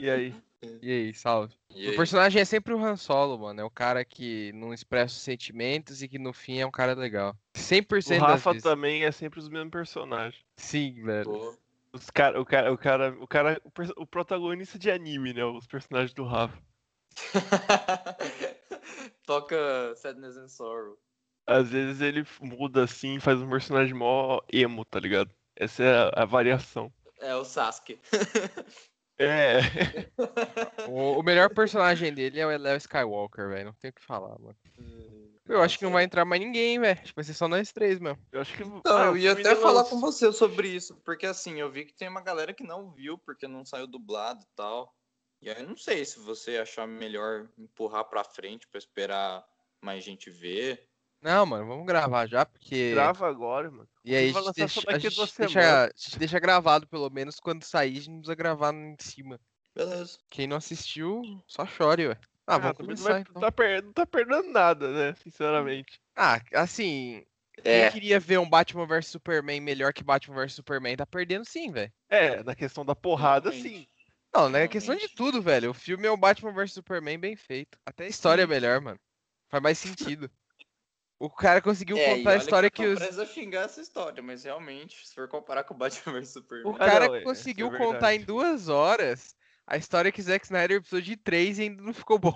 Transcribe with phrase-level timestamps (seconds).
[0.00, 0.34] E aí?
[0.82, 1.54] E aí, salve.
[1.70, 1.96] E O aí?
[1.96, 3.60] personagem é sempre o Han Solo, mano.
[3.60, 6.94] É o cara que não expressa os sentimentos e que no fim é um cara
[6.94, 7.36] legal.
[7.54, 8.62] 100% O das Rafa vezes.
[8.62, 10.42] também é sempre os mesmos personagens.
[10.56, 11.24] Sim, velho.
[11.30, 11.54] Pô,
[11.92, 15.44] Os cara, o cara, o cara, o cara, o, perso- o protagonista de anime, né?
[15.44, 16.56] Os personagens do Rafa.
[19.26, 20.96] Toca Sadness and Sorrow.
[21.46, 25.30] Às vezes ele muda assim, faz um personagem mó emo, tá ligado?
[25.56, 26.92] Essa é a, a variação.
[27.20, 27.98] É o Sasuke.
[29.20, 29.60] É.
[30.88, 33.66] O, o melhor personagem dele é o Léo Skywalker, velho.
[33.66, 34.56] Não tem o que falar, mano.
[35.46, 36.98] Eu acho que não vai entrar mais ninguém, velho.
[36.98, 38.18] Acho que vai ser só nós três mesmo.
[38.32, 38.64] Eu acho que.
[38.64, 41.94] Não, ah, eu ia até falar com você sobre isso, porque assim, eu vi que
[41.94, 44.94] tem uma galera que não viu porque não saiu dublado e tal.
[45.42, 49.44] E aí eu não sei se você achar melhor empurrar pra frente pra esperar
[49.82, 50.88] mais gente ver.
[51.22, 52.92] Não, mano, vamos gravar já, porque.
[52.92, 53.88] Grava agora, mano.
[54.04, 56.86] E aí a vai gente, lançar só deixa, a, gente deixa, a gente deixa gravado,
[56.88, 59.38] pelo menos quando sair, a gente não precisa gravar em cima.
[59.74, 60.18] Beleza.
[60.30, 62.18] Quem não assistiu, só chore, ué.
[62.46, 63.40] Ah, Ah, vamos começar vai, então.
[63.40, 65.14] tá per- não tá perdendo nada, né?
[65.22, 66.00] Sinceramente.
[66.16, 67.24] Ah, assim,
[67.62, 71.44] É, quem queria ver um Batman vs Superman melhor que Batman vs Superman tá perdendo
[71.44, 71.92] sim, velho.
[72.08, 73.78] É, na questão da porrada, Realmente.
[73.80, 73.86] sim.
[74.34, 75.70] Não, não é questão de tudo, velho.
[75.70, 77.78] O filme é o Batman vs Superman bem feito.
[77.84, 78.98] Até a história é melhor, mano.
[79.50, 80.30] Faz mais sentido.
[81.20, 82.94] O cara conseguiu é, contar a história que, que eu os.
[82.94, 86.30] tô prestes a xingar essa história, mas realmente, se for comparar com o Batman vs
[86.30, 86.72] Superman.
[86.72, 90.46] O cara não, é- isso é conseguiu contar em duas horas a história que Zack
[90.46, 92.32] Snyder precisou de três e ainda não ficou bom.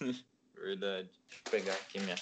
[0.54, 1.10] Verdade.
[1.26, 2.16] Deixa eu pegar aqui minha,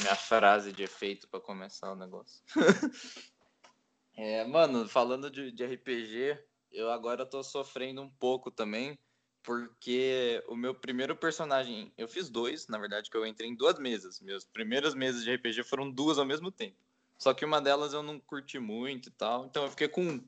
[0.00, 2.42] minha frase de efeito pra começar o negócio.
[4.14, 6.38] é, mano, falando de, de RPG,
[6.70, 8.98] eu agora tô sofrendo um pouco também,
[9.42, 13.78] porque o meu primeiro personagem, eu fiz dois, na verdade, que eu entrei em duas
[13.78, 14.20] mesas.
[14.20, 16.76] Meus primeiras mesas de RPG foram duas ao mesmo tempo.
[17.18, 20.24] Só que uma delas eu não curti muito e tal, então eu fiquei com um.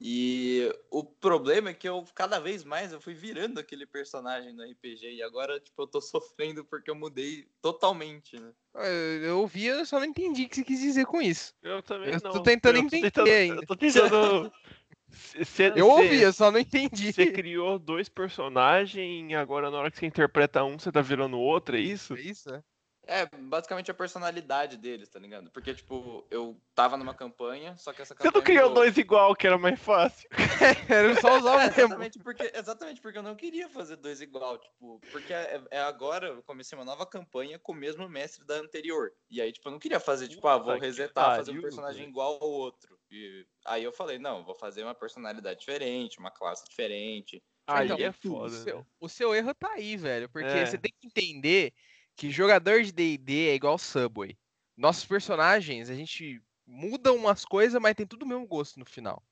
[0.00, 4.62] E o problema é que eu, cada vez mais, eu fui virando aquele personagem no
[4.62, 5.14] RPG.
[5.14, 8.52] E agora, tipo, eu tô sofrendo porque eu mudei totalmente, né?
[8.74, 11.52] Eu, eu ouvi, eu só não entendi o que você quis dizer com isso.
[11.62, 12.30] Eu também Eu não.
[12.32, 13.62] tô tentando eu entender tentando, ainda.
[13.62, 14.52] Eu tô tentando.
[15.10, 17.12] Cê- Eu ouvi, eu só não entendi.
[17.12, 21.38] Você criou dois personagens e agora na hora que você interpreta um, você tá virando
[21.38, 22.14] outro, é isso?
[22.14, 22.50] É isso?
[22.54, 22.62] é?
[23.10, 25.50] É, basicamente a personalidade deles, tá ligado?
[25.50, 28.32] Porque, tipo, eu tava numa campanha, só que essa Você campanha.
[28.34, 28.82] não criou mudou.
[28.84, 30.28] dois igual, que era mais fácil.
[30.90, 31.80] Era só usar o É, mesmo.
[31.84, 36.26] exatamente porque, exatamente porque eu não queria fazer dois igual, tipo, porque é, é agora
[36.28, 39.10] eu comecei uma nova campanha com o mesmo mestre da anterior.
[39.30, 42.38] E aí, tipo, eu não queria fazer, tipo, ah, vou resetar, fazer um personagem igual
[42.42, 42.97] ao outro.
[43.10, 47.42] E aí eu falei, não, vou fazer uma personalidade diferente, uma classe diferente.
[47.66, 48.48] Aí Então, é o foda.
[48.48, 48.86] seu, né?
[49.00, 50.28] o seu erro tá aí, velho.
[50.30, 50.66] Porque É.
[50.66, 51.72] você tem que entender
[52.16, 54.38] que jogador de DD é igual Subway.
[54.76, 59.22] Nossos personagens, a gente muda umas coisas, mas tem tudo o mesmo gosto no final.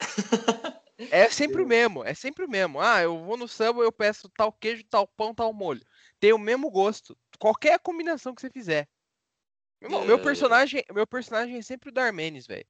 [1.10, 2.80] É sempre o mesmo, é sempre o mesmo.
[2.80, 5.84] Ah, eu vou no Subway, eu peço tal queijo, tal pão, tal molho.
[6.18, 7.16] Tem o mesmo gosto.
[7.38, 8.88] Qualquer combinação que você fizer.
[9.82, 10.18] Meu, meu É.
[10.18, 12.66] personagem, meu personagem é sempre o Darmenes, velho.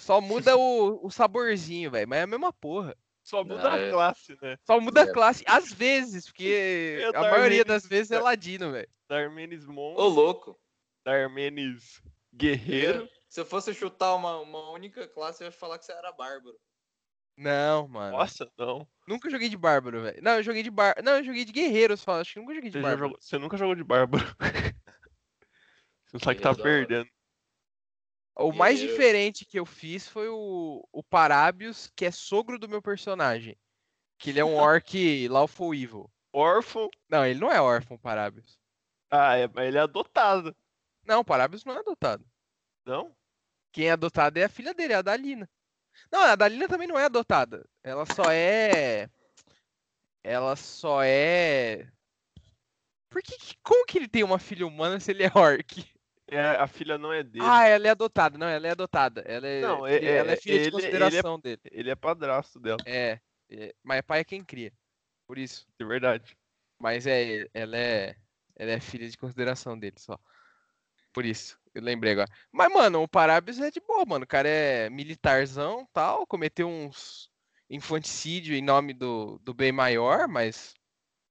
[0.00, 2.08] Só muda o, o saborzinho, velho.
[2.08, 2.96] Mas é a mesma porra.
[3.22, 4.56] Só muda Não, a é- classe, né?
[4.66, 5.04] Só muda É.
[5.04, 8.88] a classe, às vezes, porque É a Darmenes- maioria das vezes é ladino, velho.
[9.08, 10.60] Darmenes Ô, Monstro, louco.
[11.04, 12.02] Darmenes
[12.34, 13.08] Guerreiro.
[13.28, 16.56] Se eu fosse chutar uma, uma única classe, eu ia falar que você era bárbaro.
[17.36, 18.16] Não, mano.
[18.16, 18.86] Nossa, não.
[19.06, 20.22] Nunca joguei de bárbaro, velho.
[20.22, 20.94] Não, eu joguei de bar...
[21.02, 22.20] Não, eu joguei de guerreiro, só.
[22.20, 23.04] Acho que nunca joguei de Você, bárbaro.
[23.08, 24.24] jogou- você nunca jogou de Bárbaro.
[26.06, 27.08] você sabe que tá perdendo.
[28.36, 32.80] O mais diferente que eu fiz foi o, o Parábios, que é sogro do meu
[32.80, 33.56] personagem.
[34.18, 36.10] Que ele é um orc lawful evil.
[36.32, 36.88] Órfão.
[37.08, 38.58] Não, ele não é órfão, Parábios.
[39.10, 40.56] Ah, é, mas ele é adotado.
[41.04, 42.24] Não, o Parábios não é adotado.
[42.86, 43.14] Não?
[43.72, 45.48] Quem é adotado é a filha dele, a Dalina.
[46.10, 47.68] Não, a Dalina também não é adotada.
[47.82, 49.10] Ela só é.
[50.22, 51.90] Ela só é.
[53.10, 53.36] Por que.
[53.36, 55.84] que- Como que ele tem uma filha humana se ele é orc?
[56.30, 57.44] É, a filha não é dele.
[57.44, 58.38] Ah, ela é adotada.
[58.38, 59.20] Não, ela é adotada.
[59.26, 61.60] Ela é, Não, é- ela é é- filha de ele- ele é- consideração dele.
[61.72, 63.18] Ele é padrasto dela, É,
[63.50, 64.72] é, Mas pai é quem cria.
[65.26, 65.66] Por isso.
[65.78, 66.36] de verdade.
[66.78, 67.46] Mas é.
[67.52, 68.16] Ela é.
[68.56, 70.18] Ela é filha de consideração dele só.
[71.12, 71.58] Por isso.
[71.74, 72.28] Eu lembrei agora.
[72.52, 74.24] Mas, mano, o Parábios é de boa, mano.
[74.24, 76.26] O cara é militarzão tal.
[76.26, 77.28] Cometeu uns
[77.68, 80.74] infanticídio em nome do, do bem maior, mas.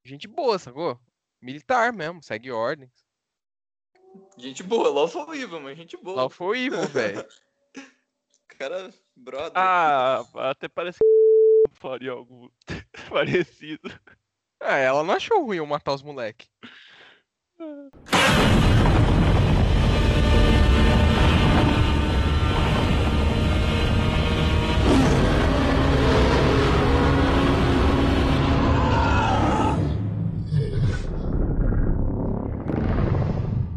[0.03, 0.99] Gente boa, sacou?
[1.41, 2.91] Militar mesmo, segue ordens.
[4.37, 6.23] Gente boa, Lawful Evil, mas gente boa.
[6.23, 7.25] Lá foi evil, velho.
[8.47, 9.51] Cara, brother.
[9.55, 12.51] Ah, até parece que faria algo
[13.09, 13.89] parecido.
[14.59, 16.47] Ah, ela não achou ruim eu matar os moleque.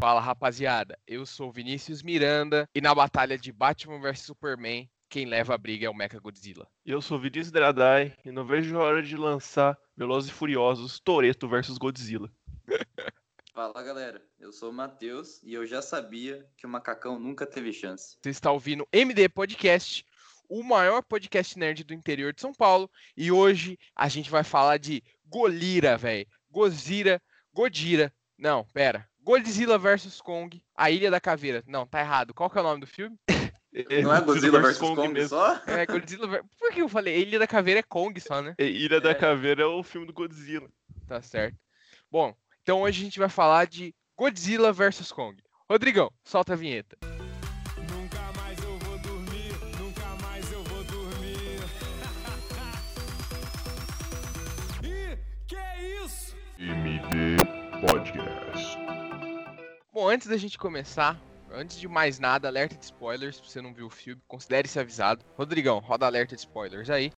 [0.03, 5.55] Fala rapaziada, eu sou Vinícius Miranda e na batalha de Batman vs Superman, quem leva
[5.55, 6.67] a briga é o Mecha Godzilla.
[6.85, 11.47] Eu sou Vinícius Dradai e não vejo a hora de lançar Velozes e Furiosos Toreto
[11.47, 12.29] vs Godzilla.
[13.55, 17.71] Fala galera, eu sou o Matheus e eu já sabia que o macacão nunca teve
[17.71, 18.17] chance.
[18.21, 20.05] Você está ouvindo MD Podcast,
[20.49, 24.79] o maior podcast nerd do interior de São Paulo, e hoje a gente vai falar
[24.79, 26.27] de Golira, velho.
[26.51, 27.21] Gozira,
[27.53, 28.13] Godira.
[28.37, 29.09] Não, pera.
[29.23, 31.63] Godzilla vs Kong, a Ilha da Caveira.
[31.65, 32.33] Não, tá errado.
[32.33, 33.17] Qual que é o nome do filme?
[34.03, 35.29] Não é Godzilla vs Kong, mesmo.
[35.29, 35.61] só?
[35.65, 36.41] É Godzilla vs...
[36.59, 37.21] Por que eu falei?
[37.21, 38.53] Ilha da Caveira é Kong só, né?
[38.57, 39.13] É, Ilha da É.
[39.15, 40.69] Caveira é o filme do Godzilla.
[41.07, 41.57] Tá certo.
[42.11, 45.41] Bom, então hoje a gente vai falar de Godzilla vs Kong.
[45.69, 46.97] Rodrigão, solta a vinheta.
[47.89, 51.59] Nunca mais eu vou dormir, nunca mais eu vou dormir.
[54.83, 55.17] Ih,
[55.47, 56.35] que é isso?
[56.59, 57.37] MD
[57.87, 58.32] Podcast.
[59.93, 63.35] Bom, antes da gente começar, antes de mais nada, alerta de spoilers.
[63.35, 65.23] Se você não viu o filme, considere-se avisado.
[65.37, 67.11] Rodrigão, roda alerta de spoilers aí.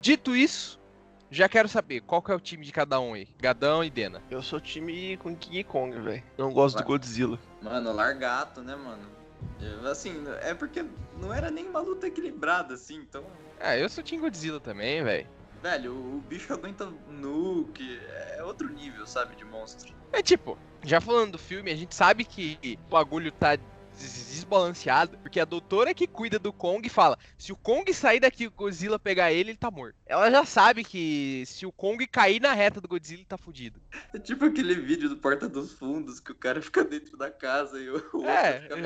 [0.00, 0.79] Dito isso,
[1.30, 3.28] já quero saber qual que é o time de cada um aí.
[3.38, 4.22] Gadão e Dena.
[4.30, 6.22] Eu sou time com King Kong, velho.
[6.36, 6.84] Não gosto Vai.
[6.84, 7.38] do Godzilla.
[7.62, 9.08] Mano, largato, né, mano?
[9.60, 10.84] Eu, Assim, é porque
[11.20, 13.24] não era nem uma luta equilibrada, assim, então.
[13.58, 15.26] Ah, eu sou time Godzilla também, velho.
[15.62, 18.00] Velho, o, bicho aguenta nuke,
[18.36, 19.92] é outro nível, sabe, de monstro.
[20.12, 23.58] É tipo, já falando do filme, a gente sabe que o bagulho tá
[23.98, 28.46] desbalanceado, porque a doutora que cuida do Kong fala: se o Kong sair daqui e
[28.46, 29.96] o Godzilla pegar ele, ele tá morto.
[30.06, 33.80] Ela já sabe que se o Kong cair na reta do Godzilla, ele tá fudido.
[34.14, 37.78] É tipo aquele vídeo do Porta dos Fundos, que o cara fica dentro da casa
[37.78, 38.80] e o outro É, fica é.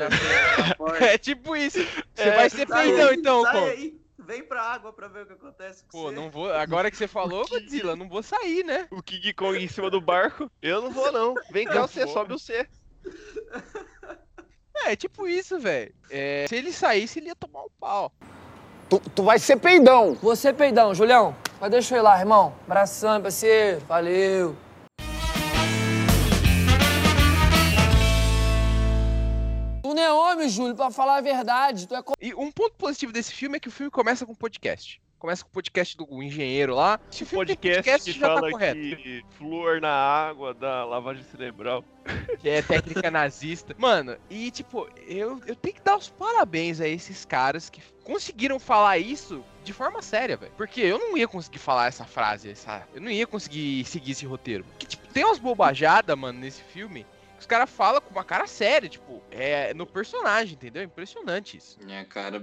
[0.69, 1.05] na porta.
[1.05, 1.79] É tipo isso.
[2.15, 3.71] Você É, vai ser peidão aí, então, sai Kong.
[3.71, 6.15] aí, Vem pra água pra ver o que acontece com Pô, você.
[6.15, 6.51] não vou.
[6.51, 8.87] Agora que você falou, Godzilla, não vou sair, né?
[8.91, 10.51] O King Kong em cima do barco.
[10.63, 11.35] Eu não vou, não.
[11.51, 12.67] Vem cá, você sobe o C.
[14.75, 15.95] É, é tipo isso, velho.
[16.11, 18.13] É, se ele saísse, ele ia tomar um pau.
[18.89, 20.15] Tu, tu vai ser peidão.
[20.23, 21.35] Você, peidão, Julião.
[21.61, 22.55] Mas deixa eu ir lá, irmão.
[22.67, 23.81] Abração, parceiro.
[23.87, 24.57] Valeu.
[29.83, 31.87] Tu não é homem, Júlio, pra falar a verdade.
[31.87, 35.01] Tu é E um ponto positivo desse filme é que o filme começa com podcast.
[35.25, 37.01] Começa com o podcast do engenheiro lá.
[37.11, 38.79] Se o tem Podcast, que já tá fala correto.
[38.79, 41.83] que flúor na água dá lavagem cerebral.
[42.39, 43.75] Que é técnica nazista.
[43.79, 48.61] Mano, e tipo, eu, eu tenho que dar os parabéns a esses caras que conseguiram
[48.61, 50.53] falar isso de forma séria, velho.
[50.59, 54.27] Porque eu não ia conseguir falar essa frase, essa, eu não ia conseguir seguir esse
[54.27, 54.63] roteiro.
[54.65, 57.07] Porque, tipo, tem umas bobajadas, mano, nesse filme.
[57.45, 60.81] Os caras falam com uma cara séria, tipo, é no personagem, entendeu?
[60.81, 61.79] É impressionante isso.
[61.87, 62.43] É, cara,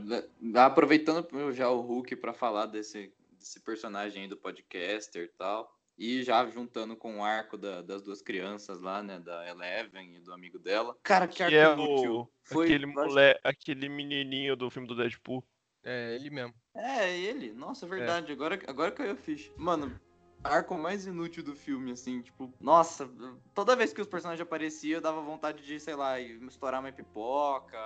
[0.64, 6.22] aproveitando já o Hulk pra falar desse, desse personagem aí do podcaster e tal, e
[6.22, 10.32] já juntando com o arco da- das duas crianças lá, né, da Eleven e do
[10.32, 10.96] amigo dela.
[11.02, 12.16] Cara, que Que arco é inútil.
[12.18, 15.44] o, Foi- aquele, mole, aquele menininho do filme do Deadpool.
[15.84, 16.54] É, ele mesmo.
[16.76, 17.54] É, ele.
[17.54, 18.32] Nossa, é verdade.
[18.32, 19.52] Agora, agora caiu a ficha.
[19.58, 20.00] Mano,
[20.44, 23.10] arco mais inútil do filme, assim, tipo, nossa,
[23.54, 27.78] toda vez que os personagens apareciam, eu dava vontade de, sei lá, estourar uma pipoca.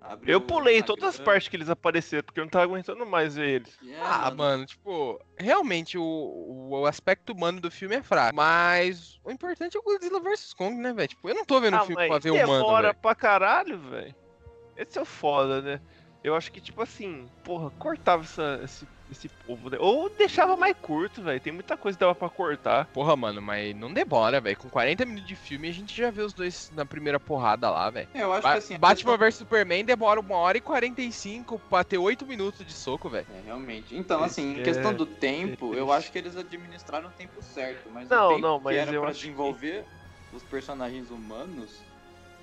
[0.00, 3.34] abrir Eu pulei todas as partes que eles apareceram, porque eu não tava aguentando mais
[3.36, 3.78] ver eles.
[3.86, 6.04] É, Ah, mano, tipo, realmente o,
[6.70, 8.34] o aspecto humano do filme é fraco.
[8.34, 11.08] Mas o importante é o Godzilla vs Kong, né, velho?
[11.08, 12.98] Tipo, eu não tô vendo o Ah, filme mas pra ver humano, demora velho.
[13.00, 14.14] pra caralho, velho.
[14.76, 15.80] Esse é o foda, né?
[16.24, 19.76] Eu acho que, tipo assim, porra, cortava essa- esse, esse povo, né?
[19.80, 21.40] Ou deixava mais curto, velho.
[21.40, 22.86] Tem muita coisa que dava pra cortar.
[22.86, 24.56] Porra, mano, mas não demora, velho.
[24.56, 27.90] Com 40 minutos de filme, a gente já vê os dois na primeira porrada lá,
[27.90, 28.08] velho.
[28.14, 28.78] É, eu acho Ba que assim.
[28.78, 33.26] Batman vs Superman demora uma hora e 45 pra ter 8 minutos de soco, velho.
[33.34, 33.96] É, realmente.
[33.96, 37.42] Então, assim, em É, questão do tempo, é eu acho que eles administraram o tempo
[37.42, 37.90] certo.
[37.90, 39.84] Mas Não, o tempo não, mas que era eu pra acho que- desenvolver
[40.32, 41.82] os personagens humanos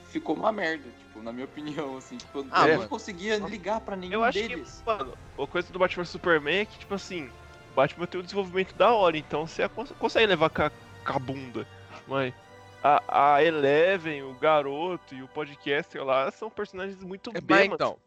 [0.10, 2.18] ficou uma merda, tipo, na minha opinião, assim.
[2.18, 4.82] Tipo, Ah, eu não conseguia ligar pra nenhum Eu acho deles.
[4.84, 7.28] que, mano, a coisa do Batman Superman é que, tipo assim,
[7.72, 11.14] o Batman tem um desenvolvimento da hora, então você cons- consegue levar com a, com
[11.14, 11.68] a bunda.
[12.08, 12.34] Mas
[12.84, 17.98] a, a Eleven, o garoto e o podcaster lá são personagens muito Mas bem, então.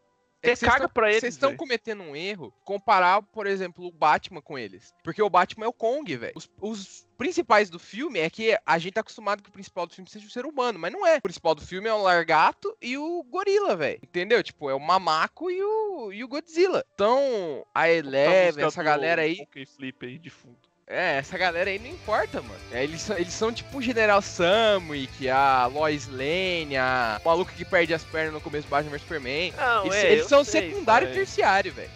[0.43, 3.85] Você que vocês caga tão- pra eles, Vocês estão cometendo um erro comparar, por exemplo,
[3.85, 4.93] o Batman com eles.
[5.03, 6.33] Porque o Batman é o Kong, velho.
[6.35, 9.93] Os, os principais do filme é que a gente tá acostumado que o principal do
[9.93, 11.17] filme seja o ser humano, mas não é.
[11.17, 13.99] O principal do filme é o Largato e o Gorila, velho.
[14.01, 14.41] Entendeu?
[14.41, 16.83] Tipo, é o Mamaco e o, e o Godzilla.
[16.95, 19.37] Então, a Eleven, essa galera aí.
[19.77, 20.57] Flip aí de fundo.
[20.91, 22.59] É, essa galera aí não importa, mano.
[22.69, 27.53] É, eles, são, eles são tipo o General Samwick, a Lois Lane, a o maluco
[27.53, 29.53] que perde as pernas no começo do Batman vs Superman.
[29.55, 31.89] Não, Eles, é, eles são secundário e terciário, velho.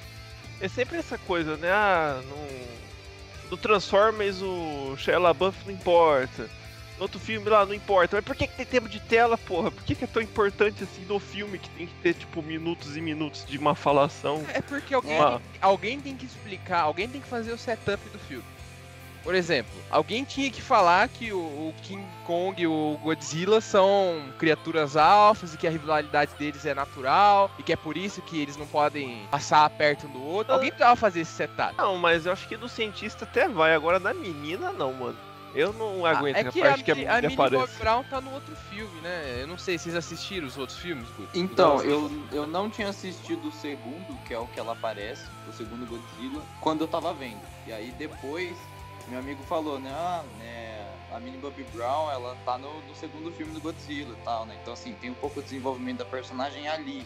[0.62, 1.70] É sempre essa coisa, né?
[1.70, 6.50] Ah, no, no Transformers o Shia LaBeouf não importa.
[6.98, 8.16] No outro filme lá não importa.
[8.16, 9.72] Mas por que, que tem tempo de tela, porra?
[9.72, 12.96] Por que, que é tão importante assim no filme que tem que ter, tipo, minutos
[12.96, 14.46] e minutos de uma falação?
[14.54, 18.20] É porque alguém, tem, alguém tem que explicar, alguém tem que fazer o setup do
[18.20, 18.55] filme.
[19.26, 24.24] Por exemplo, alguém tinha que falar que o, o King Kong e o Godzilla são
[24.38, 28.40] criaturas alfas e que a rivalidade deles é natural e que é por isso que
[28.40, 30.54] eles não podem passar perto um do outro.
[30.54, 30.58] Ah.
[30.58, 31.76] Alguém precisava fazer esse setup.
[31.76, 33.74] Não, mas eu acho que do cientista até vai.
[33.74, 35.18] Agora da menina não, mano.
[35.56, 37.80] Eu não aguento é a que parte a, que a a menina Millie Bob aparece.
[37.80, 39.38] Brown tá no outro filme, né?
[39.42, 41.08] Eu não sei, vocês assistiram os outros filmes?
[41.34, 45.54] Então, eu, eu não tinha assistido o segundo, que é o que ela aparece, o
[45.54, 47.40] segundo Godzilla, quando eu tava vendo.
[47.66, 48.56] E aí depois,
[49.10, 50.76] meu amigo falou, né, ah, né,
[51.12, 54.58] a Minnie Bobby Brown, ela tá no, no segundo filme do Godzilla e tal, né?
[54.62, 57.06] Então, assim, tem um pouco de desenvolvimento da personagem ali.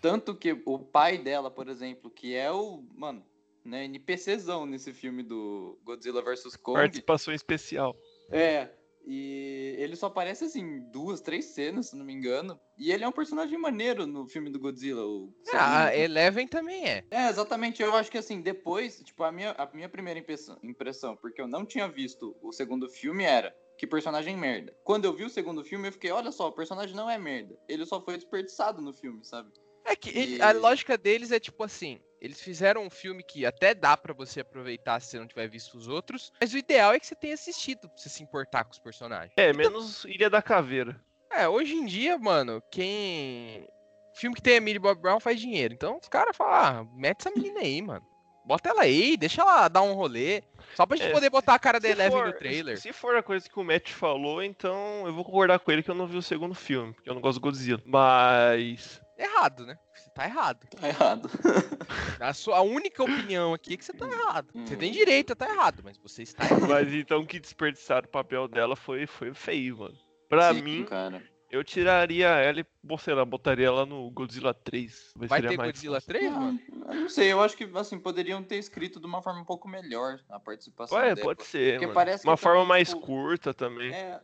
[0.00, 3.22] Tanto que o pai dela, por exemplo, que é o, mano,
[3.64, 6.56] né, NPCzão nesse filme do Godzilla vs.
[6.56, 6.78] Kong.
[6.78, 7.94] Participação especial.
[8.30, 8.68] É,
[9.06, 12.58] e ele só aparece assim, duas, três cenas, se não me engano.
[12.78, 15.04] E ele é um personagem maneiro no filme do Godzilla.
[15.04, 15.94] O Ah.
[15.96, 17.04] Eleven também é.
[17.10, 17.82] É, exatamente.
[17.82, 21.48] Eu acho que assim, depois, tipo, a minha, a minha primeira impressão, impressão, porque eu
[21.48, 24.76] não tinha visto o segundo filme, era que personagem merda.
[24.84, 27.58] Quando eu vi o segundo filme, eu fiquei, olha só, o personagem não é merda.
[27.68, 29.50] Ele só foi desperdiçado no filme, sabe?
[29.84, 33.46] É que ele- E- a lógica deles é tipo assim, eles fizeram um filme que
[33.46, 36.92] até dá pra você aproveitar se você não tiver visto os outros, mas o ideal
[36.92, 39.32] é que você tenha assistido pra você se importar com os personagens.
[39.36, 41.00] É, menos Ilha da Caveira.
[41.32, 43.66] É, hoje em dia, mano, quem
[44.14, 45.72] filme que tem a Millie Bob Brown faz dinheiro.
[45.72, 48.04] Então os caras falam, ah, mete essa menina aí, mano.
[48.44, 50.42] Bota ela aí, deixa ela dar um rolê.
[50.74, 52.80] Só pra gente É, poder botar a cara da Eleven for- no trailer.
[52.80, 55.90] Se for a coisa que o Matt falou, então eu vou concordar com ele que
[55.90, 57.80] eu não vi o segundo filme, porque eu não gosto do Godzilla.
[57.84, 59.00] Mas.
[59.16, 59.78] Errado, né?
[60.10, 60.66] Você tá errado.
[60.80, 61.30] Tá errado.
[62.20, 64.48] A sua única opinião aqui é que você tá errado.
[64.52, 64.78] Você Hum.
[64.78, 66.68] tem direito a tá errado, mas você está errado.
[66.68, 69.96] Mas então que desperdiçaram o papel dela foi, foi feio, mano.
[70.28, 71.22] Pra Sim, mim, cara.
[71.50, 72.66] eu tiraria ela e,
[72.98, 75.12] sei lá, botaria ela no Godzilla 3.
[75.16, 76.08] Vai seria ter mais Godzilla fácil.
[76.08, 76.60] 3, Ah, mano?
[77.00, 80.20] não sei, eu acho que assim, poderiam ter escrito de uma forma um pouco melhor
[80.28, 81.20] a participação Ué, dela.
[81.28, 81.94] pode ser, Porque mano.
[81.94, 83.92] parece que Uma forma também, mais tipo, curta também.
[83.92, 84.20] É,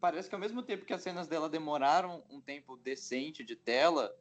[0.00, 4.12] parece que ao mesmo tempo que as cenas dela demoraram um tempo decente de tela,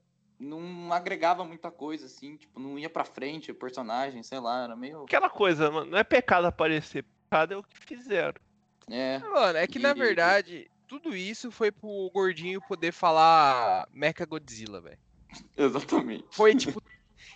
[0.41, 4.75] não agregava muita coisa, assim, tipo, não ia pra frente o personagem, sei lá, era
[4.75, 5.03] meio.
[5.03, 8.41] Aquela coisa, mano, não é pecado aparecer, pecado é o que fizeram.
[8.89, 14.25] É, Mano, é que na E- verdade, tudo isso foi pro gordinho poder falar Mecha
[14.25, 14.97] Godzilla, velho.
[15.55, 16.25] exatamente.
[16.31, 16.81] Foi tipo.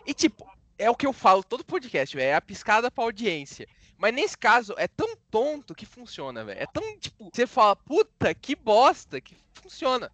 [0.06, 0.46] e tipo,
[0.78, 2.28] é o que eu falo todo podcast, velho.
[2.30, 3.68] É a piscada pra audiência.
[3.98, 6.60] Mas nesse caso, é tão tonto que funciona, velho.
[6.60, 10.12] É tão, tipo, você fala, puta, que bosta, que funciona.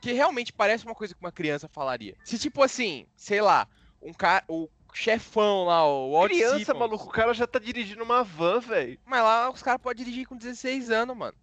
[0.00, 2.16] Que realmente parece uma coisa que uma criança falaria.
[2.24, 3.68] Se, tipo assim, sei lá,
[4.00, 4.44] um cara.
[4.48, 8.58] O chefão lá, o Walt Criança, Simmons, maluco, o cara já tá dirigindo uma van,
[8.60, 8.98] velho.
[9.04, 11.36] Mas lá os caras podem dirigir com 16 anos, mano.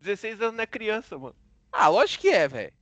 [0.00, 1.36] 16 anos não é criança, mano.
[1.70, 2.72] Ah, lógico que é, velho.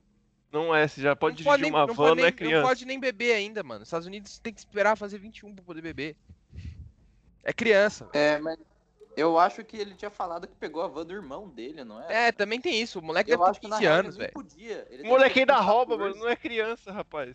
[0.51, 2.33] Não é, você já pode Não dirigir nem- uma não van, pode não é nem-
[2.37, 2.57] criança.
[2.63, 3.83] Não pode nem beber ainda, mano.
[3.83, 6.17] Os Estados Unidos tem que esperar fazer 21 pra poder beber.
[7.45, 8.07] É criança.
[8.07, 8.17] velho.
[8.25, 8.59] É, mas
[9.19, 12.29] eu acho que ele tinha falado que pegou a van do irmão dele, não é?
[12.29, 13.01] É, também tem isso.
[13.01, 14.33] O moleque eu deve ter que na 15 real anos, velho.
[14.37, 15.73] O moleque ainda 14.
[15.73, 17.35] rouba, mano, não é criança, rapaz.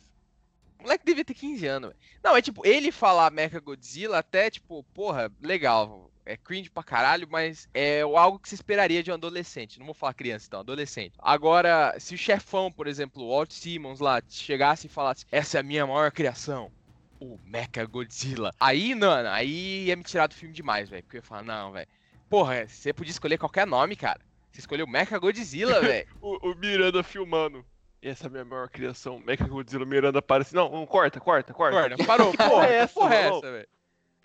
[0.79, 1.99] O moleque devia ter 15 anos, velho.
[2.23, 6.09] Não, é tipo, ele falar Mecha Godzilla até, tipo, porra, legal.
[6.25, 9.77] É cringe pra caralho, mas é algo que se esperaria de um adolescente.
[9.77, 11.15] Não vou falar criança, então, adolescente.
[11.19, 15.59] Agora, se o chefão, por exemplo, o Walt Simmons lá, chegasse e falasse, essa é
[15.59, 16.71] a minha maior criação,
[17.23, 18.51] o Mecha Godzilla.
[18.59, 21.03] Aí, mano, aí ia me tirar do filme demais, velho.
[21.03, 21.87] Porque eu ia falar, não, velho.
[22.29, 24.19] Porra, você podia escolher qualquer nome, cara.
[24.51, 26.07] Você escolheu Mecha Godzilla, velho.
[26.21, 27.65] O, o Miranda filmando.
[28.01, 29.19] Essa é a minha maior criação.
[29.19, 30.53] Mecha Godzilla, Miranda aparece.
[30.53, 31.89] Não, não, corta, corta, corta.
[31.89, 32.31] Corta, parou.
[32.31, 33.67] Que porra é essa, que porra é essa, velho?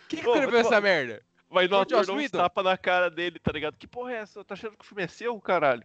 [0.08, 1.22] Quem que escreveu essa merda?
[1.50, 2.28] Vai dar Whedon.
[2.28, 3.76] tapa na cara dele, tá ligado?
[3.76, 4.44] Que porra é essa?
[4.44, 5.84] Tá achando que o filme é seu, caralho?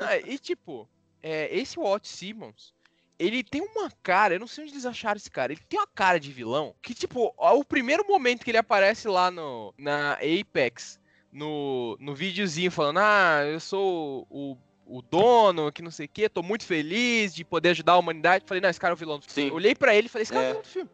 [0.00, 0.88] Ah, e tipo,
[1.22, 2.74] é, esse Walt Simmons,
[3.20, 5.86] ele tem uma cara, eu não sei onde eles acharam esse cara, ele tem uma
[5.86, 10.14] cara de vilão que, tipo, ó, o primeiro momento que ele aparece lá no, na
[10.14, 10.98] Apex,
[11.30, 16.28] no, no videozinho falando, ah, eu sou o, o dono, que não sei o que,
[16.30, 18.44] tô muito feliz de poder ajudar a humanidade.
[18.46, 19.50] Falei, não, esse cara é o vilão do filme.
[19.50, 19.54] Sim.
[19.54, 20.50] Olhei pra ele e falei, esse cara é o É.
[20.52, 20.90] vilão do filme.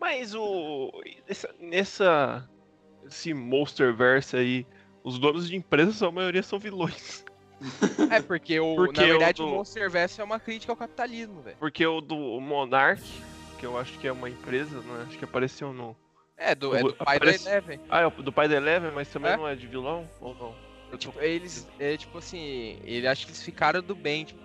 [0.00, 0.90] Mas o.
[1.28, 2.48] Essa, nessa.
[3.06, 4.66] Esse Monsterverse aí,
[5.04, 7.24] os donos de empresas, a maioria são vilões.
[8.10, 11.40] É, porque, o, Porque na o verdade o, do- Monsterverse é uma crítica ao capitalismo,
[11.42, 11.56] velho.
[11.58, 13.02] Porque o do Monarch,
[13.58, 15.04] que eu acho que é uma empresa, né?
[15.08, 15.96] Acho que apareceu no,
[16.36, 17.80] É, do, é do pai Aparece- da Eleven.
[17.88, 19.36] Ah, é o do pai da Eleven, mas também É?
[19.36, 20.08] não é de vilão?
[20.20, 20.54] Ou não?
[20.90, 24.40] Eu tô- Tipo, eles, é, tipo assim, ele acho que eles ficaram do bem, tipo.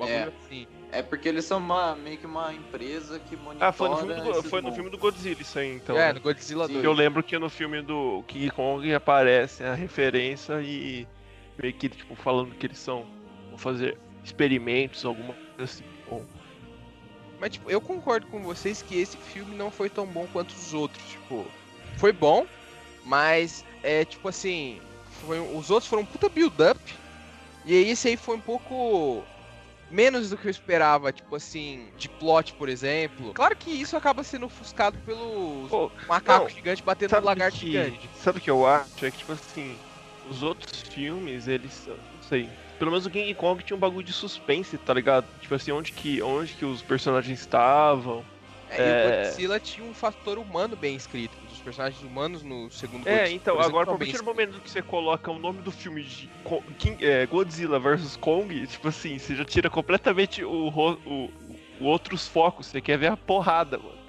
[0.00, 0.24] É.
[0.24, 0.66] assim.
[0.90, 4.14] É porque eles são uma, meio que uma empresa que monitora Ah, foi no, filme
[4.20, 5.96] do, foi no filme do Godzilla isso aí, então.
[5.96, 6.12] é, né?
[6.14, 6.72] no Godzilla Sim.
[6.74, 6.84] 2.
[6.84, 11.06] Eu lembro que no filme do King Kong aparece a referência e
[11.60, 13.06] meio que tipo falando que eles são
[13.48, 15.84] vão fazer experimentos, alguma coisa assim.
[16.08, 16.24] Bom,
[17.40, 20.72] Mas, tipo, eu concordo com vocês que esse filme não foi tão bom quanto os
[20.72, 21.02] outros.
[21.10, 21.46] Tipo,
[21.98, 22.46] foi bom,
[23.04, 24.80] mas é tipo assim.
[25.20, 26.80] foi- os outros foram um puta build-up.
[27.64, 29.24] E aí esse aí foi um pouco
[29.90, 33.32] menos do que eu esperava, tipo assim, de plot, por exemplo.
[33.32, 37.66] Claro que isso acaba sendo ofuscado pelo Pô, macaco não, gigante batendo no lagarto que,
[37.66, 38.10] gigante.
[38.14, 39.04] Sabe o que eu acho?
[39.04, 39.78] É que tipo assim,
[40.28, 41.86] os outros filmes, eles.
[41.86, 42.48] Não sei.
[42.78, 45.26] Pelo menos o King Kong tinha um bagulho de suspense, tá ligado?
[45.40, 48.24] Tipo assim, onde que, onde que os personagens estavam.
[48.68, 51.36] É, E o é- Godzilla tinha um fator humano bem escrito.
[51.52, 54.82] Os personagens humanos no segundo É, Godzilla, então, agora, a partir do momento que você
[54.82, 56.28] coloca o nome do filme de
[56.78, 61.30] King- é, Godzilla vs Kong, tipo assim, você já tira completamente o, o,
[61.80, 64.04] o outros focos, você quer ver a porrada, mano.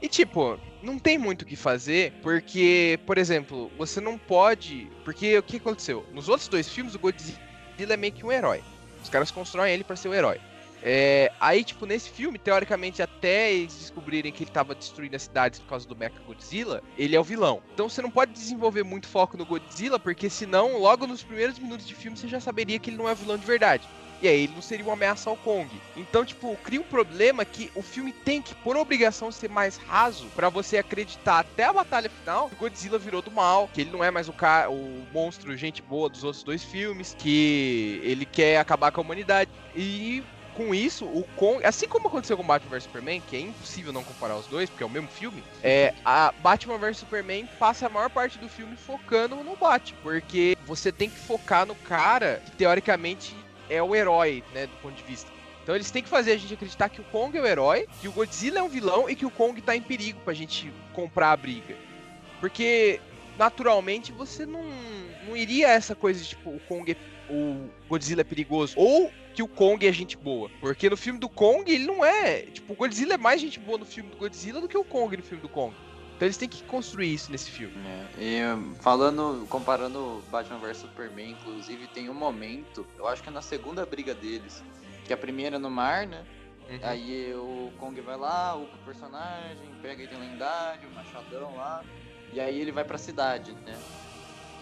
[0.00, 4.88] E tipo, não tem muito o que fazer, porque, por exemplo, você não pode.
[5.04, 6.06] Porque o que aconteceu?
[6.12, 7.40] Nos outros dois filmes, o Godzilla
[7.78, 8.62] é meio que um herói.
[9.02, 10.40] Os caras constroem ele pra ser o herói.
[10.82, 15.58] É, aí, tipo, nesse filme, teoricamente, até eles descobrirem que ele tava destruindo as cidades
[15.58, 17.60] por causa do Mecha Godzilla, ele é o vilão.
[17.74, 21.88] Então você não pode desenvolver muito foco no Godzilla, porque senão, logo nos primeiros minutos
[21.88, 23.88] de filme, você já saberia que ele não é vilão de verdade.
[24.20, 25.68] E aí ele não seria uma ameaça ao Kong.
[25.96, 30.26] Então, tipo, cria um problema que o filme tem que, por obrigação, ser mais raso
[30.34, 34.02] pra você acreditar até a batalha final que Godzilla virou do mal, que ele não
[34.02, 34.68] é mais o, ca...
[34.70, 39.50] o monstro gente boa dos outros dois filmes, que ele quer acabar com a humanidade.
[39.74, 40.22] E
[40.56, 44.02] com isso, o Kong, assim como aconteceu com Batman vs Superman, que é impossível não
[44.02, 47.90] comparar os dois, porque é o mesmo filme, é a Batman vs Superman passa a
[47.90, 52.52] maior parte do filme focando no Batman, porque você tem que focar no cara que
[52.52, 53.36] teoricamente
[53.68, 55.30] é o herói, né, do ponto de vista.
[55.62, 58.06] Então eles têm que fazer a gente acreditar que o Kong é o herói, que
[58.06, 61.32] o Godzilla é um vilão e que o Kong tá em perigo pra gente comprar
[61.32, 61.76] a briga.
[62.38, 63.00] Porque
[63.36, 64.64] naturalmente você não,
[65.26, 66.96] não iria essa coisa de tipo o Kong é,
[67.28, 70.50] o Godzilla é perigoso ou que o Kong é gente boa.
[70.60, 73.76] Porque no filme do Kong ele não é, tipo, o Godzilla é mais gente boa
[73.76, 75.74] no filme do Godzilla do que o Kong no filme do Kong.
[76.16, 77.74] Então eles têm que construir isso nesse filme.
[77.86, 83.28] É, e hum, falando, comparando Batman vs Superman, inclusive, tem um momento, eu acho que
[83.28, 84.64] é na segunda briga deles,
[85.04, 86.24] que a primeira é no mar, né?
[86.70, 86.78] Uhum.
[86.82, 91.84] Aí o Kong vai lá, upa o personagem, pega item lendário, machadão lá,
[92.32, 93.78] e aí ele vai pra cidade, né?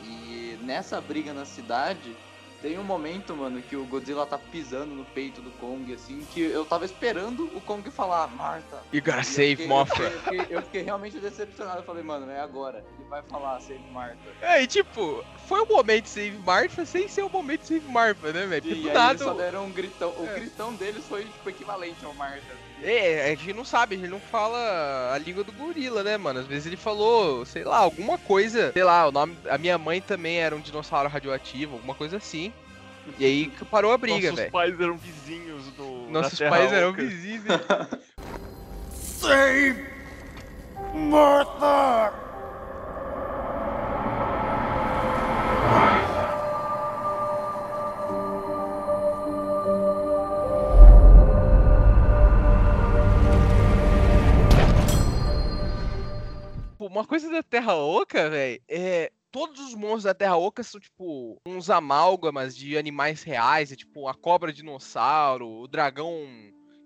[0.03, 2.17] E nessa briga na cidade,
[2.65, 6.41] tem um momento, mano, que o Godzilla tá pisando no peito do Kong, assim, que
[6.41, 8.83] eu tava esperando o Kong falar, Marta.
[8.91, 10.05] You gotta E eu save fiquei- Mothra.
[10.07, 11.81] Eu fiquei, eu fiquei realmente decepcionado.
[11.81, 12.83] Eu falei, mano, é agora.
[12.99, 14.17] Ele vai falar, save Marta.
[14.41, 18.47] É, e tipo, foi o momento Save Martha sem ser o momento Save Martha, né,
[18.47, 18.63] velho?
[18.63, 19.11] Porque do aí nada.
[19.13, 20.15] eles só deram um gritão.
[20.19, 20.35] O É.
[20.35, 22.41] gritão deles foi, tipo, equivalente ao Marta.
[22.83, 26.41] É, a gente não sabe, a gente não fala a língua do gorila, né, mano?
[26.41, 29.37] Às vezes ele falou, sei lá, alguma coisa, sei lá, o nome.
[29.49, 32.53] A minha mãe também era um dinossauro radioativo, alguma coisa assim.
[33.19, 34.53] E aí que parou a briga, Nossos velho.
[34.53, 37.45] pais eram vizinhos na Nossos pais eram vizinhos.
[37.45, 37.59] velho.
[41.11, 42.24] Pô,
[56.95, 59.11] Uma coisa da Terra Oca, velho, é.
[59.33, 63.73] Todos os monstros da Terra Oca são, tipo, uns amálgamas de animais reais.
[63.73, 66.13] É tipo a cobra dinossauro, o dragão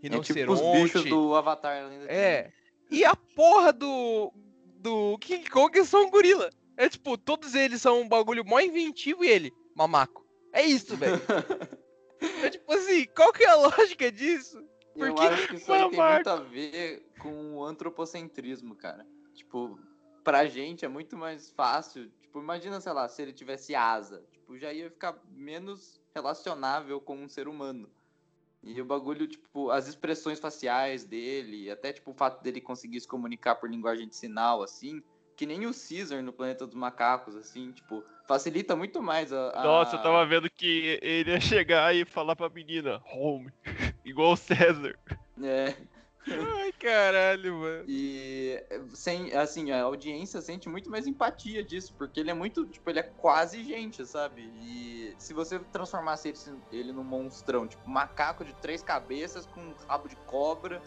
[0.03, 0.83] É tipo os rinoceronte.
[0.83, 1.85] bichos do Avatar.
[1.85, 2.51] Além da É.
[2.91, 4.33] E a porra do.
[4.79, 6.49] do King Kong é só um gorila.
[6.75, 10.25] É tipo, todos eles são um bagulho mó inventivo e ele, mamaco.
[10.51, 11.21] É isso, velho.
[12.43, 14.59] é tipo assim, qual que é a lógica disso?
[14.97, 19.07] Eu Por que acho que isso aí tem muito a ver com o antropocentrismo, cara.
[19.35, 19.79] Tipo,
[20.29, 22.11] pra gente é muito mais fácil.
[22.21, 24.23] Tipo, imagina, sei lá, se ele tivesse asa.
[24.31, 27.89] Tipo, já ia ficar menos relacionável com um ser humano.
[28.63, 33.09] E o bagulho, tipo, as expressões faciais dele, até tipo o fato dele conseguir se
[33.09, 35.03] comunicar por linguagem de sinal, assim,
[35.35, 39.51] que nem o Caesar no Planeta dos Macacos, assim, tipo, facilita muito mais a.
[39.59, 43.51] a- Nossa, eu tava vendo que ele ia chegar e falar pra menina, home,
[44.05, 44.99] igual o César.
[45.43, 45.75] É.
[46.27, 47.85] Ai, caralho, mano.
[47.89, 48.63] E
[48.95, 52.99] sem, assim, a audiência sente muito mais empatia disso, porque ele é muito, tipo, ele
[52.99, 54.43] é quase gente, sabe?
[54.61, 56.39] E se você transformasse ele,
[56.73, 60.83] ele num monstrão, tipo, macaco de três cabeças com um rabo de cobra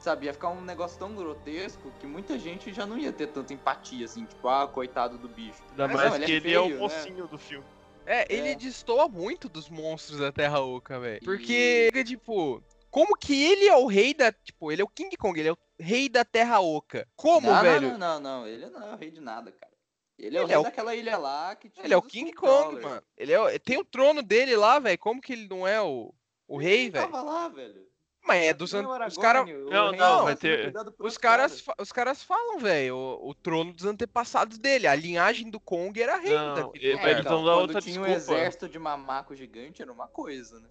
[0.00, 3.52] sabe, ia ficar um negócio tão grotesco que muita gente já não ia ter tanta
[3.52, 5.60] empatia, assim, tipo, ah, coitado do bicho.
[5.70, 6.82] Ainda Mas mais não, ele que é ele é o feio, né?
[6.82, 7.66] mocinho do filme.
[8.06, 8.54] É, ele É.
[8.54, 11.18] destoa muito dos monstros da Terra Oca, velho.
[11.20, 14.32] E- Porque, tipo, como que ele é o rei da.
[14.32, 17.06] Tipo, ele é o King Kong, ele é o rei da Terra Oca.
[17.16, 17.90] Como, não, velho?
[17.92, 19.72] Não, não, não, ele não é o rei de nada, cara.
[20.18, 22.02] Ele é o Ele rei é o- daquela ilha lá que tinha Ele é o
[22.02, 22.32] King.
[22.32, 23.02] Kong, mano.
[23.16, 24.98] Ele é o- Tem o trono dele lá, velho.
[24.98, 26.12] Como que ele não é o,
[26.48, 27.04] o rei, Ele velho?
[27.10, 27.86] tava lá, velho.
[28.24, 28.72] Mas é dos.
[28.72, 29.48] Não, an- o Os caras.
[29.48, 33.84] Não, não, vai ter- Os caras, fa- os caras falam, velho, o, o trono dos
[33.86, 34.86] antepassados dele.
[34.88, 36.34] A linhagem do Kong era rei.
[36.34, 37.08] Não, ele- lugar.
[37.10, 38.10] eles então, outra tinha um desculpa.
[38.34, 40.68] exército de mamaco gigante, era uma coisa, né?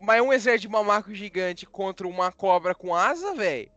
[0.00, 3.70] Mas um exército de mamaco gigante contra uma cobra com asa, velho?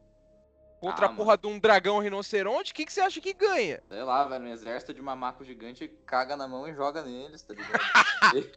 [0.79, 3.81] Contra Ah, a porra de um dragão rinoceronte, o que, que você acha que ganha?
[3.89, 7.53] Sei lá, velho, um exército de mamaco gigante caga na mão e joga neles, tá
[7.53, 8.49] ligado?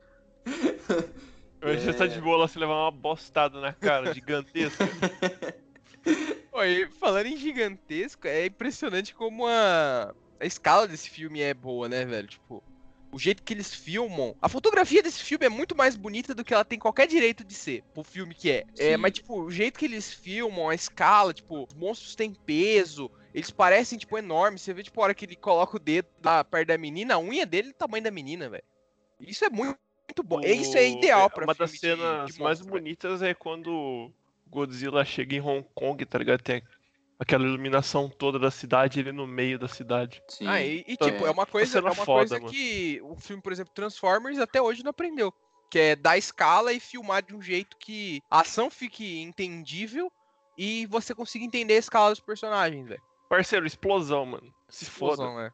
[1.64, 2.20] Hoje você tá de É.
[2.20, 4.84] boa lá se levar uma bostada na cara gigantesca.
[6.52, 12.04] Oi, falando em gigantesco, é impressionante como a, a escala desse filme é boa, né,
[12.04, 12.28] velho?
[12.28, 12.62] Tipo,
[13.16, 14.36] o jeito que eles filmam.
[14.42, 17.54] A fotografia desse filme é muito mais bonita do que ela tem qualquer direito de
[17.54, 18.64] ser, pro filme que é.
[18.78, 18.96] É, Sim.
[18.98, 23.10] mas, tipo, o jeito que eles filmam, a escala, tipo, os monstros têm peso.
[23.32, 24.60] Eles parecem, tipo, enormes.
[24.60, 27.18] Você vê, tipo, a hora que ele coloca o dedo lá perto da menina, a
[27.18, 28.64] unha dele é do tamanho da menina, velho.
[29.18, 30.40] Isso é muito, muito bom.
[30.40, 32.82] Isso é O- ideal pra Uma filme das de- cenas de mais monstro, velho.
[32.84, 34.12] bonitas é quando o
[34.46, 36.42] Godzilla chega em Hong Kong, tá ligado?
[36.42, 36.62] Tem
[37.18, 40.22] aquela iluminação toda da cidade, ele no meio da cidade.
[40.28, 40.46] Sim.
[40.46, 42.50] Ah, e, e, Então, tipo, é uma coisa, cena é uma foda, coisa mano.
[42.50, 45.32] que o filme, por exemplo, Transformers até hoje não aprendeu.
[45.70, 50.12] Que é dar escala e filmar de um jeito que a ação fique entendível
[50.56, 53.02] e você consiga entender a escala dos personagens, velho.
[53.28, 54.54] Parceiro, explosão, mano.
[54.68, 55.14] Se foda.
[55.14, 55.50] Explosão, né?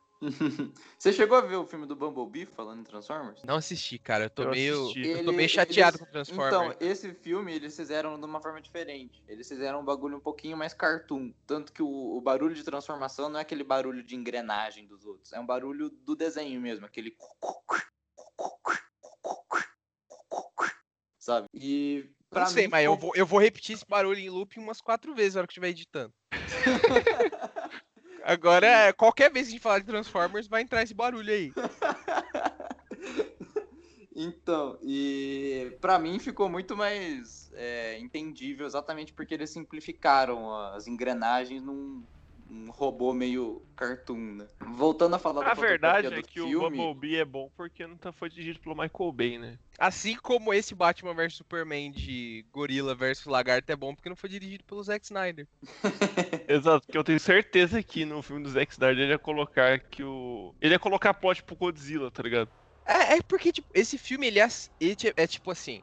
[0.99, 3.43] Você chegou a ver o filme do Bumblebee falando em Transformers?
[3.43, 4.25] Não assisti, cara.
[4.25, 4.83] Eu tô Eu meio.
[4.83, 5.09] assisti.
[5.09, 6.75] Eu tô meio chateado eles- com Transformers.
[6.77, 9.23] Então, esse filme eles fizeram de uma forma diferente.
[9.27, 11.33] Eles fizeram um bagulho um pouquinho mais cartoon.
[11.47, 15.33] Tanto que o, o barulho de transformação não é aquele barulho de engrenagem dos outros.
[15.33, 16.87] É um barulho do desenho mesmo.
[16.87, 17.17] Aquele.
[21.19, 21.47] Sabe?
[21.55, 22.11] E.
[22.31, 24.81] Pra não sei, mim, mas eu vou, eu vou repetir esse barulho em loop umas
[24.81, 26.15] quatro vezes na hora que estiver editando.
[28.25, 31.53] Agora, qualquer vez que a gente falar de Transformers, vai entrar esse barulho aí.
[34.15, 41.63] Então, e pra mim ficou muito mais é, entendível exatamente porque eles simplificaram as engrenagens
[41.63, 42.05] num,
[42.53, 44.47] num robô meio cartoon, né?
[44.61, 47.87] Voltando a falar da A verdade fotografia é que o filme, Bumblebee é bom porque
[47.87, 49.59] não tá, foi dirigido pelo Michael Bay, né?
[49.79, 54.29] Assim como esse Batman vs Superman de Gorila vs Lagarto é bom porque não foi
[54.29, 55.49] dirigido pelo Zack Snyder.
[56.47, 60.05] Exato, porque eu tenho certeza que no filme do Zack Snyder ele ia colocar que
[60.05, 60.55] o.
[60.61, 62.51] Ele ia colocar plot pro Godzilla, tá ligado?
[62.85, 65.83] É, é porque, tipo, esse filme, ele é, ele é, é tipo assim.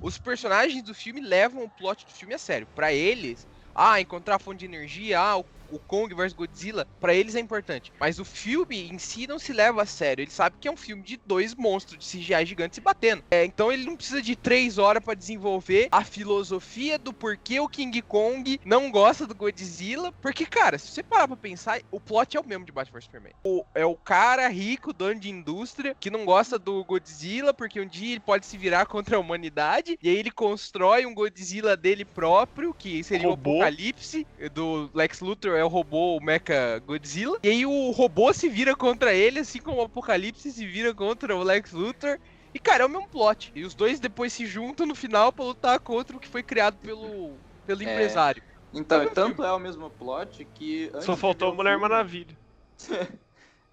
[0.00, 2.66] Os personagens do filme levam o plot do filme a sério.
[2.74, 7.14] Pra eles, ah, encontrar a fonte de energia, ah, o, o Kong vs Godzilla, pra
[7.14, 7.92] eles é importante.
[7.98, 10.22] Mas o filme em si não se leva a sério.
[10.22, 13.24] Ele sabe que é um filme de dois monstros de CGI gigantes se batendo.
[13.30, 17.68] É, então ele não precisa de três horas pra desenvolver a filosofia do porquê o
[17.68, 20.12] King Kong não gosta do Godzilla.
[20.20, 23.04] Porque, cara, se você parar pra pensar, o plot é o mesmo de Batman vs
[23.04, 23.32] Superman.
[23.44, 27.86] O, é o cara rico, dono de indústria, que não gosta do Godzilla porque um
[27.86, 29.98] dia ele pode se virar contra a humanidade.
[30.02, 33.50] E aí ele constrói um Godzilla dele próprio, que seria Robô.
[33.50, 37.38] o Apocalipse do Lex Luthor, é o robô o Mecha Godzilla.
[37.42, 41.34] E aí o robô se vira contra ele, assim como o Apocalipse se vira contra
[41.34, 42.18] o Lex Luthor.
[42.54, 43.50] E, cara, é o mesmo plot.
[43.54, 46.78] E os dois depois se juntam no final pra lutar contra o que foi criado
[46.78, 47.92] pelo, pelo É.
[47.92, 48.42] empresário.
[48.72, 50.90] Então, o tanto é o mesmo plot que.
[50.94, 52.38] antes Só faltou a Mulher filme- Maravilha.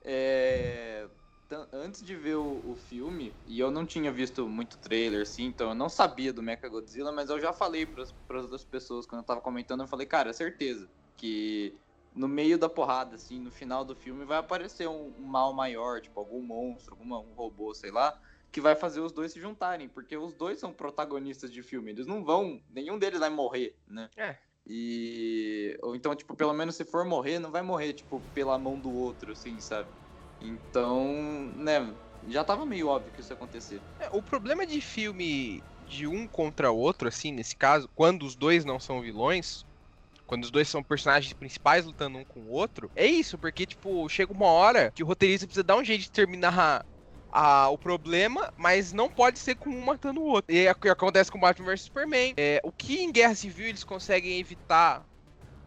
[0.06, 1.08] É,
[1.72, 5.70] Antes de ver o, o filme, e eu não tinha visto muito trailer, assim, então
[5.70, 9.22] eu não sabia do Mecha Godzilla, mas eu já falei para as outras pessoas quando
[9.22, 11.78] eu tava comentando, eu falei, cara, certeza que
[12.14, 16.20] no meio da porrada, assim, no final do filme, vai aparecer um, mal maior, tipo
[16.20, 18.18] algum monstro, alguma, um robô, sei lá,
[18.52, 22.06] que vai fazer os dois se juntarem, porque os dois são protagonistas de filme, eles
[22.06, 24.10] não vão, nenhum deles vai morrer, né?
[24.16, 24.38] É.
[24.66, 25.78] E.
[25.82, 28.92] Ou então, tipo, pelo menos se for morrer, não vai morrer, tipo, pela mão do
[28.92, 29.92] outro, assim, sabe?
[30.40, 31.96] Então, né,
[32.28, 33.84] já tava meio óbvio que isso ia acontecer.
[34.00, 38.36] É, o problema de filme de um contra o outro, assim, nesse caso, quando os
[38.36, 39.66] dois não são vilões,
[40.26, 44.08] quando os dois são personagens principais lutando um com o outro, é isso, porque, tipo,
[44.10, 46.86] chega uma hora que o roteirista precisa dar um jeito de terminar a-
[47.66, 50.54] a- o problema, mas não pode ser com um matando o outro.
[50.56, 52.34] E é o que acontece com Batman vs Superman.
[52.38, 55.06] É, o que em Guerra Civil eles conseguem evitar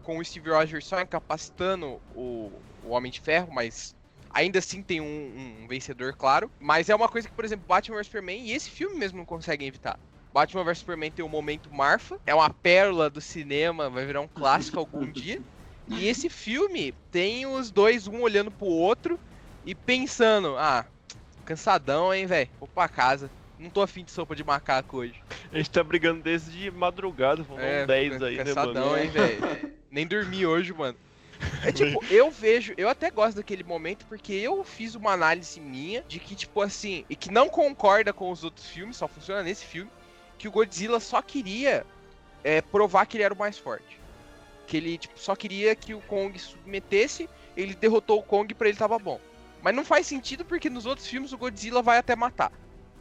[0.02, 3.94] com o Steve Rogers só incapacitando o, o Homem de Ferro, mas
[4.30, 6.52] ainda assim tem um, um vencedor, claro.
[6.58, 9.26] Mas é uma coisa que, por exemplo, Batman vs Superman e esse filme mesmo não
[9.26, 9.98] conseguem evitar.
[10.36, 14.28] Batman vs Superman tem o momento Marfa, é uma pérola do cinema, vai virar um
[14.28, 15.40] clássico algum dia.
[15.88, 19.18] E esse filme tem os dois, um olhando pro outro
[19.64, 20.84] e pensando, ah,
[21.46, 23.30] cansadão, hein, velho, vou pra casa.
[23.58, 25.14] Não tô afim de sopa de macaco hoje.
[25.50, 28.98] A gente tá brigando desde madrugada, vamos dar um 10 aí, né, cansadão, mano?
[28.98, 29.74] hein, velho.
[29.90, 30.98] Nem dormi hoje, mano.
[31.64, 36.04] É tipo, eu vejo, eu até gosto daquele momento porque eu fiz uma análise minha
[36.06, 39.64] de que, tipo assim, e que não concorda com os outros filmes, só funciona nesse
[39.64, 39.90] filme,
[40.38, 41.84] que o Godzilla só queria
[42.44, 43.98] é, provar que ele era o mais forte.
[44.66, 48.76] Que ele, tipo, só queria que o Kong submetesse, ele derrotou o Kong pra ele
[48.76, 49.20] tava bom.
[49.62, 52.52] Mas não faz sentido porque nos outros filmes o Godzilla vai até matar.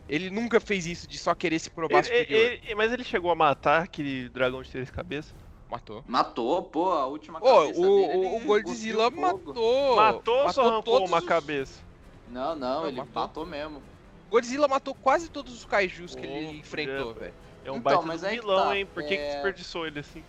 [0.08, 2.40] Ele nunca fez isso de só querer se provar Ele- superior.
[2.40, 5.34] ele- ele- mas ele chegou a matar aquele dragão de três cabeças?
[5.70, 6.04] Matou.
[6.08, 9.96] Matou, pô, a última Ô, cabeça o, dele, o, Godzilla matou.
[9.96, 11.82] matou ou só arrancou uma os- cabeça?
[12.30, 13.22] Não, não, Não, ele matou.
[13.22, 13.82] matou, mesmo.
[14.30, 17.34] Godzilla matou quase todos os kaijus que Pô, ele enfrentou, velho.
[17.64, 18.86] É um Então, baita que vilão, tá, hein?
[18.86, 20.24] Por que, que é- desperdiçou ele assim?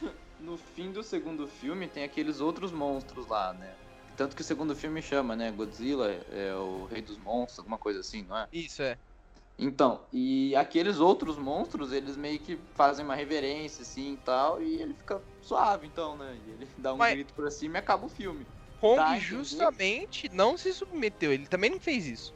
[0.40, 3.76] No fim do segundo filme tem aqueles outros monstros lá, né?
[4.16, 5.52] Tanto que o segundo filme chama, né?
[5.52, 8.48] Godzilla é o rei dos monstros, alguma coisa assim, não é?
[8.52, 8.98] Isso é.
[9.56, 14.82] Então, e aqueles outros monstros, eles meio que fazem uma reverência, assim, e tal, e
[14.82, 16.36] ele fica suave, então, né?
[16.44, 18.44] E ele dá um Mas- grito pra cima e acaba o filme.
[18.80, 21.32] Kong Tá, justamente não se submeteu.
[21.32, 22.34] Ele também não fez isso.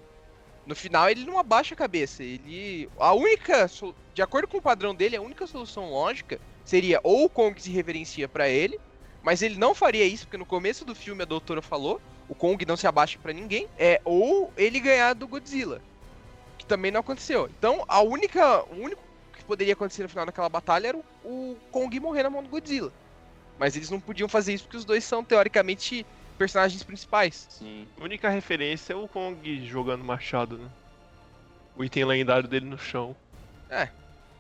[0.67, 2.23] No final ele não abaixa a cabeça.
[2.23, 2.89] Ele.
[2.99, 3.71] A única.
[4.13, 7.71] De acordo com o padrão dele, a única solução lógica seria ou o Kong se
[7.71, 8.81] reverencia pra ele.
[9.23, 12.65] Mas ele não faria isso, porque no começo do filme a doutora falou: o Kong
[12.67, 13.69] não se abaixa pra ninguém.
[13.79, 15.81] É, ou ele ganhar do Godzilla.
[16.59, 17.49] Que também não aconteceu.
[17.59, 18.65] Então a única.
[18.65, 19.03] O único
[19.37, 22.49] que poderia acontecer no final daquela batalha era o, o Kong morrer na mão do
[22.49, 22.93] Godzilla.
[23.59, 26.05] Mas eles não podiam fazer isso porque os dois são, teoricamente,
[26.37, 27.47] personagens principais.
[27.51, 27.87] Sim.
[28.01, 30.69] A única referência é o Kong jogando machado, né?
[31.77, 33.17] O item lendário dele no chão.
[33.69, 33.89] É.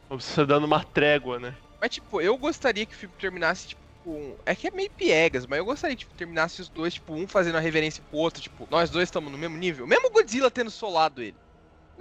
[0.09, 1.54] Como se dando uma trégua, né?
[1.80, 4.37] Mas, tipo, eu gostaria que o filme terminasse, tipo, com...
[4.46, 7.26] É que é meio piegas, mas eu gostaria que tipo, terminasse os dois, tipo, um
[7.26, 9.87] fazendo uma reverência pro outro, tipo, nós dois estamos no mesmo nível.
[9.87, 11.37] Mesmo o Godzilla tendo solado ele.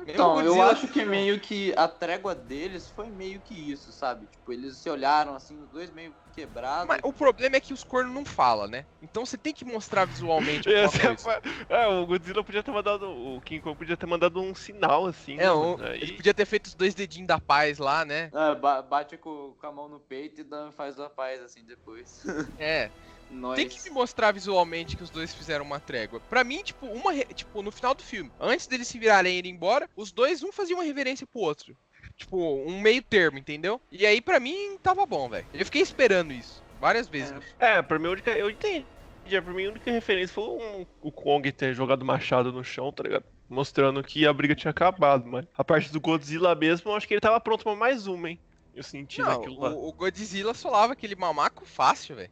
[0.07, 4.27] Então, eu acho que meio que a trégua deles foi meio que isso, sabe?
[4.27, 6.87] Tipo, eles se olharam assim, os dois meio quebrados.
[6.87, 8.85] Mas o problema é que os cornos não falam, né?
[9.01, 11.41] Então você tem que mostrar visualmente alguma Essa coisa.
[11.41, 13.07] foi- é, o Godzilla podia ter mandado.
[13.09, 15.33] O King Kong podia ter mandado um sinal assim.
[15.35, 18.29] É, né, um- ele podia ter feito os dois dedinhos da paz lá, né?
[18.33, 21.63] É, ba- bate com, com a mão no peito e dá- faz a paz assim
[21.63, 22.23] depois.
[22.59, 22.91] É.
[23.31, 23.55] Nós...
[23.55, 26.19] Tem que me mostrar visualmente que os dois fizeram uma trégua.
[26.29, 29.37] Pra mim, tipo, uma re- tipo, no final do filme, antes deles se virarem e
[29.39, 31.75] irem embora, os dois um fazia uma reverência pro outro.
[32.17, 33.79] Tipo, um meio termo, entendeu?
[33.91, 35.45] E aí, pra mim, tava bom, velho.
[35.53, 36.63] Eu fiquei esperando isso.
[36.79, 37.33] Várias vezes.
[37.59, 38.31] É, pra mim a única.
[38.31, 38.85] Eu entendi.
[39.29, 43.03] Pra mim a única referência foi um- o Kong ter jogado machado no chão, tá
[43.03, 43.25] ligado?
[43.49, 47.13] Mostrando que a briga tinha acabado, mas a parte do Godzilla mesmo, eu acho que
[47.15, 48.39] ele tava pronto pra mais uma, hein?
[48.73, 49.69] Eu senti Não, naquilo lá.
[49.71, 52.31] o, o Godzilla solava aquele mamaco fácil, velho.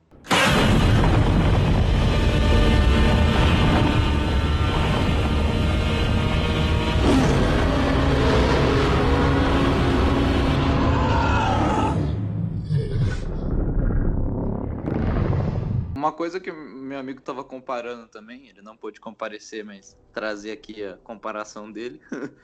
[16.04, 20.84] Uma coisa que meu amigo tava comparando também, ele não pôde comparecer, mas trazer aqui
[20.84, 22.02] a comparação dele.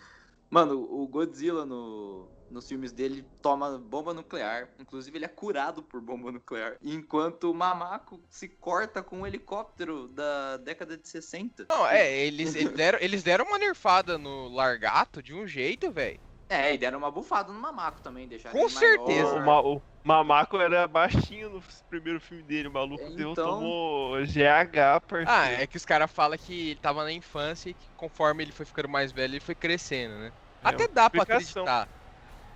[0.49, 4.69] Mano, o Godzilla no, nos filmes dele toma bomba nuclear.
[4.79, 6.77] Inclusive, ele é curado por bomba nuclear.
[6.81, 11.67] Enquanto o Mamaco se corta com um helicóptero da década de 60.
[11.69, 16.19] Não, é, eles, eles deram, eles deram uma nerfada no largato de um jeito, velho.
[16.47, 18.89] É, e deram uma bufada no Mamaco também, deixaram Com ele maior.
[18.89, 19.35] certeza.
[19.35, 24.17] O, o Mamaco era baixinho no primeiro filme dele, o maluco É, deu, então- tomou
[24.25, 25.29] GH, parceiro.
[25.29, 28.51] Ah, é que os caras falam que ele tava na infância e que conforme ele
[28.51, 30.31] foi ficando mais velho, ele foi crescendo, né?
[30.63, 31.63] É Até dá pra explicação.
[31.63, 31.89] acreditar.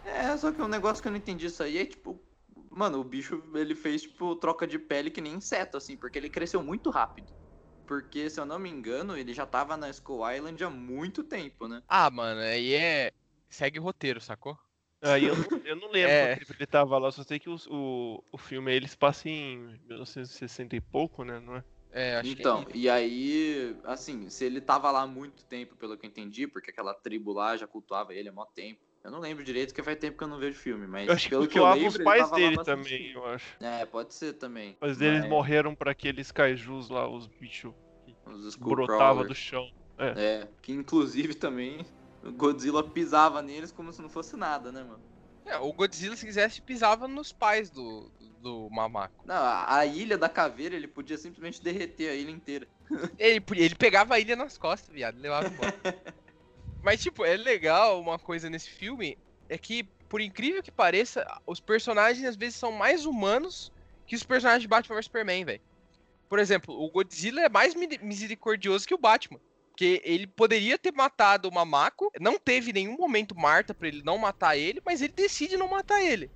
[0.06, 2.22] É, só que um negócio que eu não entendi isso aí é tipo.
[2.70, 6.30] Mano, o bicho ele fez tipo troca de pele que nem inseto, assim, porque ele
[6.30, 7.32] cresceu muito rápido.
[7.86, 11.68] Porque, se eu não me engano, ele já tava na Skull Island há muito tempo,
[11.68, 11.84] né?
[11.88, 13.12] Ah, mano, aí é.
[13.50, 14.58] Segue o roteiro, sacou?
[15.04, 16.36] Aí eu, não- eu não lembro É.
[16.36, 19.30] quanto tempo ele tava lá, só sei que os- o, o filme ele se passa
[19.30, 21.40] em 1960 e pouco, né?
[21.40, 21.64] Não é?
[21.92, 22.78] É, acho então, que.
[22.80, 26.72] e aí, assim, se ele tava lá há muito tempo, pelo que eu entendi, porque
[26.72, 28.80] aquela tribo lá já cultuava ele há mó tempo.
[29.04, 31.26] Eu não lembro direito, porque faz tempo que eu não vejo filme, mas Eu acho
[31.26, 33.20] que pelo que eu cultuava lembro, os ele pais dele também, tempo.
[33.20, 33.64] eu acho.
[33.64, 34.76] É, pode ser também.
[34.82, 37.74] Mas eles Mas morreram pra aqueles kaijus lá, os bichos
[38.26, 39.28] Os que brotavam Skullcrawlers.
[39.28, 39.70] do chão.
[40.18, 41.86] É, que inclusive também
[42.24, 45.04] o Godzilla pisava neles como se não fosse nada, né, mano?
[45.46, 48.10] É, o Godzilla, se quisesse, pisava nos pais do,
[48.42, 49.24] do mamaco.
[49.26, 52.68] Não, a, ilha da caveira, ele podia simplesmente derreter a ilha inteira.
[53.18, 55.74] Ele, ele pegava a ilha nas costas, viado, levava embora.
[56.84, 61.60] Mas, tipo, é legal uma coisa nesse filme, é que por incrível que pareça, os
[61.60, 63.72] personagens às vezes são mais humanos
[64.06, 65.62] que os personagens de Batman vs Superman, velho.
[66.30, 69.40] Por exemplo, o Godzilla é mais mi- misericordioso que o Batman.
[69.74, 74.20] Porque ele poderia ter matado o Mamako, não teve nenhum momento Marta pra ele não
[74.20, 76.30] matar ele, mas ele decide não matar ele.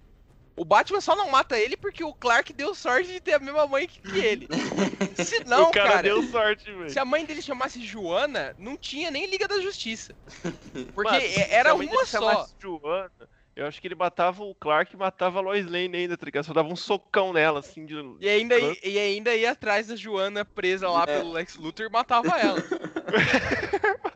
[0.56, 3.67] O Batman só não mata ele porque o Clark deu sorte de ter a mesma
[3.67, 4.47] mãe que que ele.
[5.23, 6.89] Se não, o cara, cara, deu sorte, velho.
[6.89, 10.15] se a mãe dele chamasse Joana, não tinha nem Liga da Justiça.
[10.95, 12.19] Porque se era a mãe dele uma só.
[12.19, 16.15] chamasse Joana, eu acho que ele matava o Clark e matava a Lois Lane ainda,
[16.17, 16.46] tá ligado?
[16.46, 17.96] Só dava um socão nela, assim, de...
[18.22, 21.17] E ainda, i- e ainda ia atrás da Joana presa lá É.
[21.17, 22.60] pelo Lex Luthor e matava ela.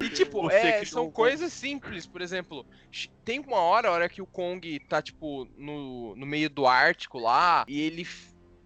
[0.00, 2.64] E tipo, é, são coisas simples, por exemplo,
[3.26, 7.18] tem uma hora, a hora que o Kong tá, tipo, no, no meio do Ártico
[7.18, 8.06] lá, e ele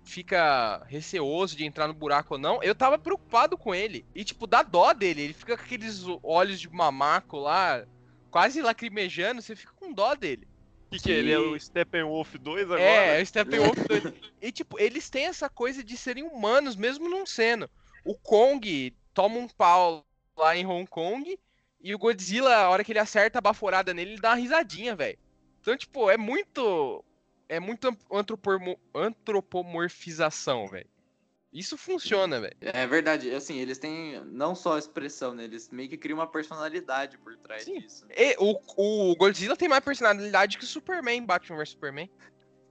[0.04, 4.06] fica receoso de entrar no buraco ou não, eu tava preocupado com ele.
[4.14, 7.84] E, tipo, dá dó dele, ele fica com aqueles olhos de mamaco lá,
[8.35, 10.49] quase lacrimejando, você fica com dó dele.
[10.90, 11.14] que, que é?
[11.14, 12.83] ele é o Steppenwolf 2 agora?
[12.83, 14.12] É, o Steppenwolf 2.
[14.42, 17.70] E, tipo, eles têm essa coisa de serem humanos, mesmo não sendo.
[18.05, 20.05] O Kong toma um pau
[20.37, 21.38] lá em Hong Kong
[21.81, 24.97] e o Godzilla, a hora que ele acerta a baforada nele, ele dá uma risadinha,
[24.97, 25.16] velho.
[25.61, 27.05] Então, tipo, é muito.
[27.49, 27.97] É muito
[28.92, 30.88] antropomorfização, velho.
[31.54, 32.56] Isso funciona, velho.
[32.60, 35.44] É verdade, assim, eles têm não só expressão, né?
[35.44, 37.78] Eles meio que criam uma personalidade por trás Sim.
[37.78, 38.04] disso.
[38.10, 42.10] E O, o Godzilla tem mais personalidade que o Superman, Batman vs Superman.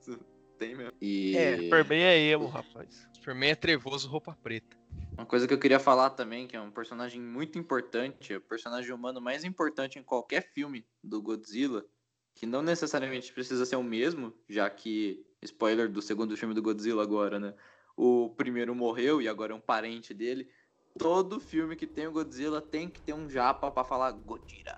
[0.60, 0.94] Tem mesmo.
[1.02, 3.08] E É, Superman é emo, rapaz.
[3.14, 4.78] Superman é trevoso, roupa preta.
[5.18, 8.42] uma coisa que eu queria falar também, que é um personagem muito importante, é o
[8.42, 11.84] personagem humano mais importante em qualquer filme do Godzilla,
[12.36, 17.02] que não necessariamente precisa ser o mesmo, já que, spoiler do segundo filme do Godzilla
[17.02, 17.54] agora, né?
[17.96, 20.50] O primeiro morreu e agora é um parente dele.
[20.98, 24.78] Todo filme que tem o Godzilla tem que ter um japa pra falar Godira.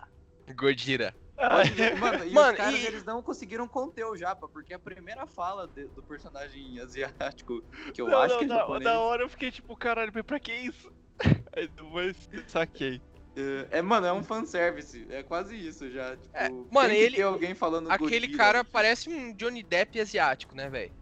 [0.55, 1.13] Godira.
[1.37, 4.73] Pode ver, Mano, e Mano, os caras e- eles não conseguiram conter o japa, porque
[4.73, 7.61] a primeira fala de- do personagem asiático,
[7.93, 10.39] que eu não, acho não, que é japonês, na hora eu fiquei tipo, caralho, pra
[10.39, 10.89] que isso?
[11.55, 13.01] Aí depois saquei.
[13.35, 15.05] É, é, mano, é um fanservice.
[15.09, 16.15] É quase isso já.
[16.15, 18.37] Tipo, É, tem mano, que ele- ter alguém falando Aquele Godira.
[18.37, 20.93] cara parece um Johnny Depp asiático, né, velho?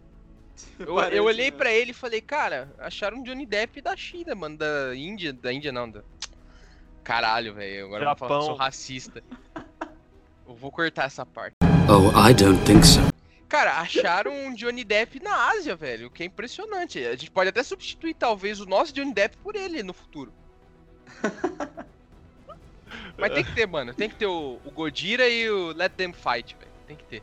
[0.79, 1.57] Eu, Parece eu olhei mesmo.
[1.57, 5.53] pra ele e falei, cara, acharam um Johnny Depp da China, mano, da Índia, da
[5.53, 6.01] Índia não, da...
[7.03, 8.65] Caralho, velho, agora eu vou falar que eu sou Japão.
[8.65, 9.23] racista.
[10.45, 11.55] Eu vou cortar essa parte.
[11.89, 12.99] Oh, I don't think so.
[13.47, 16.99] Cara, acharam um Johnny Depp na Ásia, velho, o que é impressionante.
[16.99, 20.33] A gente pode até substituir, talvez, o nosso Johnny Depp por ele no futuro.
[23.17, 26.13] Mas tem que ter, mano, tem que ter o, o Godira e o Let Them
[26.13, 27.21] Fight, velho, tem que ter.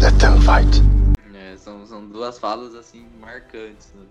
[0.00, 1.03] Let them fight.
[1.64, 3.92] É, são, são duas falas assim marcantes.
[3.94, 4.06] Né?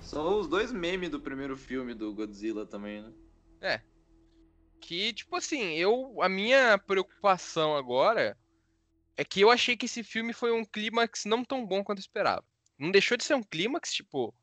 [0.00, 3.12] São os dois memes do primeiro filme do Godzilla também, né?
[4.80, 6.20] Que, tipo assim, eu.
[6.20, 8.36] A minha preocupação agora
[9.16, 12.02] é que eu achei que esse filme foi um clímax não tão bom quanto eu
[12.02, 12.44] esperava.
[12.78, 14.34] Não deixou de ser um clímax, tipo,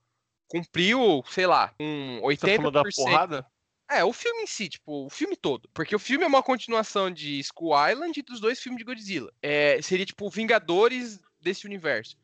[0.47, 2.39] cumpriu, sei lá, um 80%.
[2.39, 3.45] Você tá falando da porrada?
[3.89, 5.69] É, o filme em si, tipo, o filme todo.
[5.73, 9.31] Porque o filme é uma continuação de Skull Island e dos dois filmes de Godzilla.
[9.41, 12.17] É, seria, tipo, Vingadores desse universo.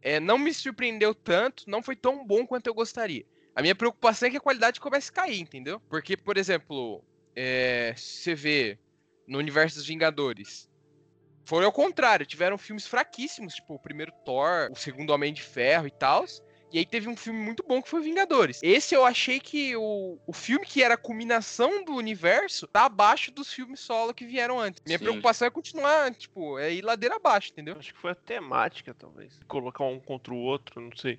[0.00, 3.24] É, não me surpreendeu tanto, não foi tão bom quanto eu gostaria.
[3.54, 5.78] A minha preocupação é que a qualidade comece a cair, entendeu?
[5.88, 7.04] Porque, por exemplo,
[7.36, 8.78] é, você vê
[9.26, 10.68] no universo dos Vingadores.
[11.44, 15.86] Foi ao contrário, tiveram filmes fraquíssimos, tipo o primeiro Thor, o segundo Homem de Ferro
[15.86, 16.24] e tal.
[16.72, 18.60] E aí teve um filme muito bom que foi Vingadores.
[18.62, 23.30] Esse eu achei que o, o filme que era a culminação do universo tá abaixo
[23.30, 24.80] dos filmes solo que vieram antes.
[24.86, 25.04] Minha Sim.
[25.04, 27.76] preocupação é continuar, tipo, é ir ladeira abaixo, entendeu?
[27.78, 29.38] Acho que foi a temática, talvez.
[29.46, 31.18] Colocar um contra o outro, não sei.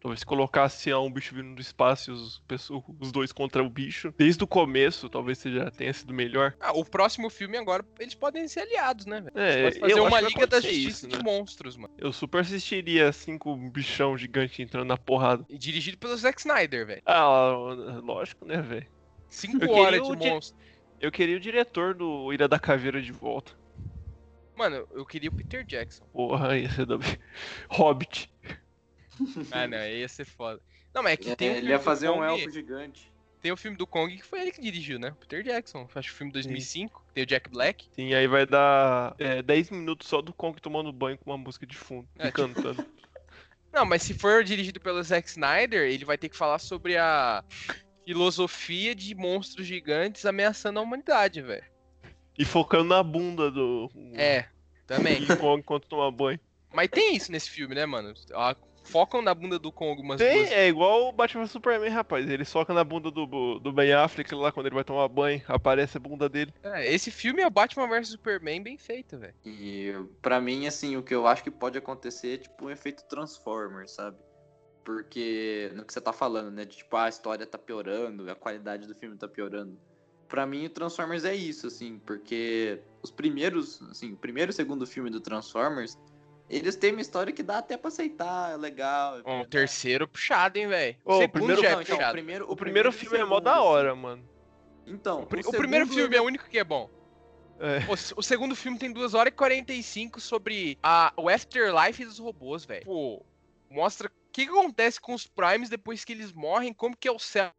[0.00, 2.42] Talvez se colocasse um bicho vindo do espaço e os,
[2.98, 4.14] os dois contra o bicho.
[4.16, 6.54] Desde o começo, talvez seja, tenha sido melhor.
[6.58, 9.38] Ah, o próximo filme agora, eles podem ser aliados, né, velho?
[9.38, 11.22] É, Pode fazer eu uma Liga da Justiça isso, de né?
[11.22, 11.92] monstros, mano.
[11.98, 15.44] Eu super assistiria assim com um bichão gigante entrando na porrada.
[15.50, 17.02] E dirigido pelo Zack Snyder, velho.
[17.04, 17.50] Ah,
[18.02, 18.86] lógico, né, velho?
[19.28, 20.58] Cinco Eu horas de monstro.
[20.98, 23.52] Eu queria o diretor do Ilha da Caveira de volta.
[24.56, 26.04] Mano, eu queria o Peter Jackson.
[26.12, 26.98] Porra, ia ser da...
[27.68, 28.30] Hobbit.
[29.52, 30.60] Ah, não, aí ia ser foda.
[30.94, 33.10] Não, mas é que É, tem um ele ia fazer um Kong- elfo gigante.
[33.40, 35.14] Tem o filme do Kong que foi ele que dirigiu, né?
[35.18, 35.88] Peter Jackson.
[35.94, 37.02] Acho que o filme 2005.
[37.14, 37.88] Tem o Jack Black.
[37.92, 41.66] Sim, aí vai dar é, 10 minutos só do Kong tomando banho com uma música
[41.66, 42.84] de fundo É, e tipo- cantando.
[43.72, 47.42] Não, mas se for dirigido pelo Zack Snyder, ele vai ter que falar sobre a
[48.04, 51.64] filosofia de monstros gigantes ameaçando a humanidade, velho.
[52.36, 54.46] E focando na bunda do É,
[54.86, 55.24] também.
[55.38, 56.40] Kong enquanto toma banho.
[56.72, 58.12] Mas tem isso nesse filme, né, mano?
[58.34, 58.54] A
[58.90, 60.52] focam na bunda do Kong umas Tem, duas.
[60.52, 62.28] é igual o Batman vs Superman, rapaz.
[62.28, 65.96] Ele soca na bunda do, do Ben Affleck lá quando ele vai tomar banho, aparece
[65.96, 66.52] a bunda dele.
[66.62, 69.34] É, esse filme é o Batman vs Superman bem feito, velho.
[69.44, 73.04] E pra mim, assim, o que eu acho que pode acontecer é tipo um efeito
[73.08, 74.16] Transformers, sabe?
[74.84, 76.64] Porque no que você tá falando, né?
[76.64, 79.78] De, tipo, ah, a história tá piorando, a qualidade do filme tá piorando.
[80.26, 84.54] Pra mim, o Transformers é isso, assim, porque os primeiros, assim, o primeiro e o
[84.54, 85.98] segundo filme do Transformers,
[86.56, 89.16] eles têm uma história que dá até pra aceitar, é legal.
[89.16, 89.48] é o verdade.
[89.50, 90.96] terceiro puxado, hein, velho.
[91.04, 92.12] O Segundo primeiro- já é Não, então, o puxado.
[92.12, 93.60] primeiro, O primeiro e o filme é mó segundo, da assim.
[93.62, 94.28] hora, mano.
[94.86, 96.90] Então, O, pri- o segundo primeiro filme é o único que é bom.
[97.60, 97.78] É.
[97.90, 102.64] O, o segundo filme tem 2 horas e 45 sobre a, o afterlife dos robôs,
[102.64, 102.84] velho.
[102.86, 103.24] Pô,
[103.70, 107.12] mostra o que, que acontece com os Primes depois que eles morrem, como que é
[107.12, 107.52] o céu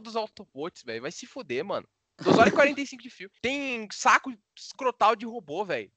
[0.00, 1.00] dos Autobots, velho.
[1.02, 1.88] Vai se fuder, mano.
[2.22, 3.32] 2 horas e 45 de filme.
[3.40, 5.90] Tem saco escrotal de robô, velho.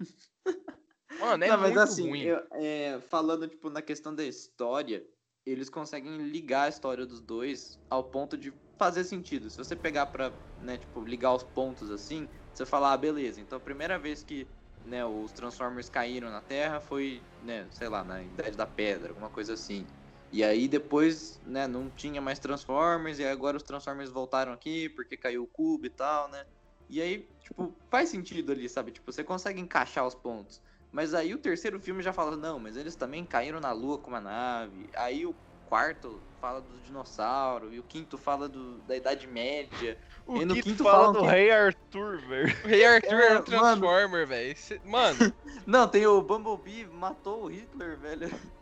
[1.10, 2.22] Mano, é Não, mas assim, ruim.
[2.22, 5.06] eu- é, falando tipo na questão da história,
[5.46, 9.50] eles conseguem ligar a história dos dois ao ponto de fazer sentido.
[9.50, 13.58] Se você pegar pra, né, tipo, ligar os pontos assim, você falar, ah, beleza, então
[13.58, 14.50] a primeira vez que,
[14.82, 19.30] né, os Transformers caíram na Terra foi, né, sei lá, na Idade da Pedra, alguma
[19.30, 19.86] coisa assim.
[20.32, 25.16] E aí depois, né, não tinha mais Transformers, e agora os Transformers voltaram aqui porque
[25.16, 26.44] caiu o cubo e tal, né?
[26.88, 28.92] E aí, tipo, faz sentido ali, sabe?
[28.92, 30.60] Tipo, você consegue encaixar os pontos.
[30.94, 34.10] Mas aí o terceiro filme já fala, não, mas eles também caíram na lua com
[34.10, 34.88] uma nave.
[34.96, 35.34] Aí o
[35.66, 39.98] quarto fala dos dinossauros, e o quinto fala do, da Idade Média.
[40.24, 42.54] O E no quinto, quinto fala do que- Rei Arthur, velho.
[42.64, 43.42] O Rei Arthur É, era um mano.
[43.44, 44.56] Transformer, velho.
[44.56, 45.18] Cê- Mano,
[45.66, 48.28] Não, tem o Bumblebee matou o Hitler, velho.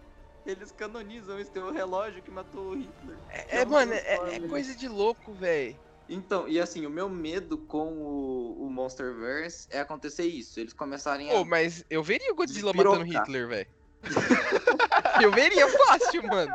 [0.47, 3.19] Eles canonizam isso, tem o relógio que matou o Hitler.
[3.29, 5.79] é, É mano, é, é coisa de louco, velho.
[6.09, 10.61] Então, e assim, o meu medo com o, o Monsterverse é acontecer isso.
[10.61, 11.35] Eles começarem a.
[11.35, 13.07] Pô, mas eu veria o Godzilla Despirocar.
[13.07, 13.67] matando Hitler, velho.
[15.23, 16.53] eu veria fácil, mano.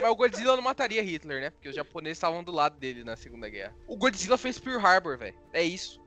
[0.00, 1.50] Mas o Godzilla não mataria Hitler, né?
[1.50, 3.74] Porque os japoneses estavam do lado dele na Segunda Guerra.
[3.86, 5.36] O Godzilla fez Pearl Harbor, velho.
[5.52, 6.00] É isso.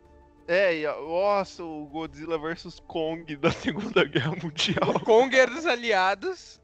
[0.47, 4.95] É, e, ó, nossa, o Godzilla vs Kong da Segunda Guerra Mundial.
[4.95, 6.59] O Kong era dos aliados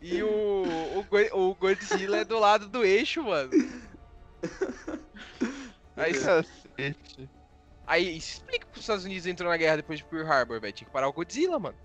[0.00, 0.64] e o,
[1.32, 3.50] o, o Godzilla é do lado do eixo, mano.
[5.98, 7.30] Aí, Cacete.
[7.86, 10.72] aí explica que os Estados Unidos entrou na guerra depois de Pearl Harbor, velho.
[10.72, 11.76] Tinha que parar o Godzilla, mano.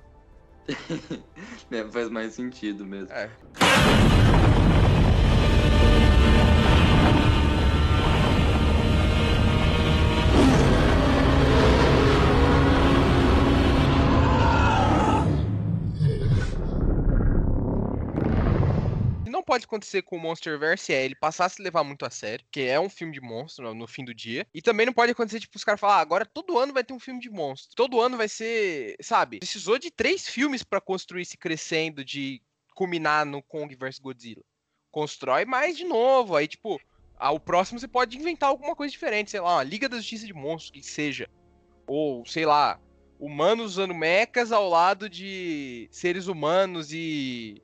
[1.72, 3.12] É, faz mais sentido mesmo.
[3.12, 3.30] É.
[19.54, 22.62] pode acontecer com o Monsterverse é ele passar a se levar muito a sério, que
[22.62, 24.48] é um filme de monstro no, fim do dia.
[24.52, 26.92] E também não pode acontecer, tipo, os caras falar, ah, agora todo ano vai ter
[26.92, 27.76] um filme de monstro.
[27.76, 29.38] Todo ano vai ser, sabe?
[29.38, 32.42] Precisou de três filmes pra construir esse crescendo de
[32.74, 34.44] culminar no Kong vs Godzilla.
[34.90, 36.82] Constrói mais de novo, aí, tipo,
[37.16, 40.26] ah, o próximo você pode inventar alguma coisa diferente, sei lá, uma Liga da Justiça
[40.26, 41.30] de Monstros, que seja.
[41.86, 42.80] Ou, sei lá,
[43.20, 47.62] humanos usando mechas ao lado de seres humanos e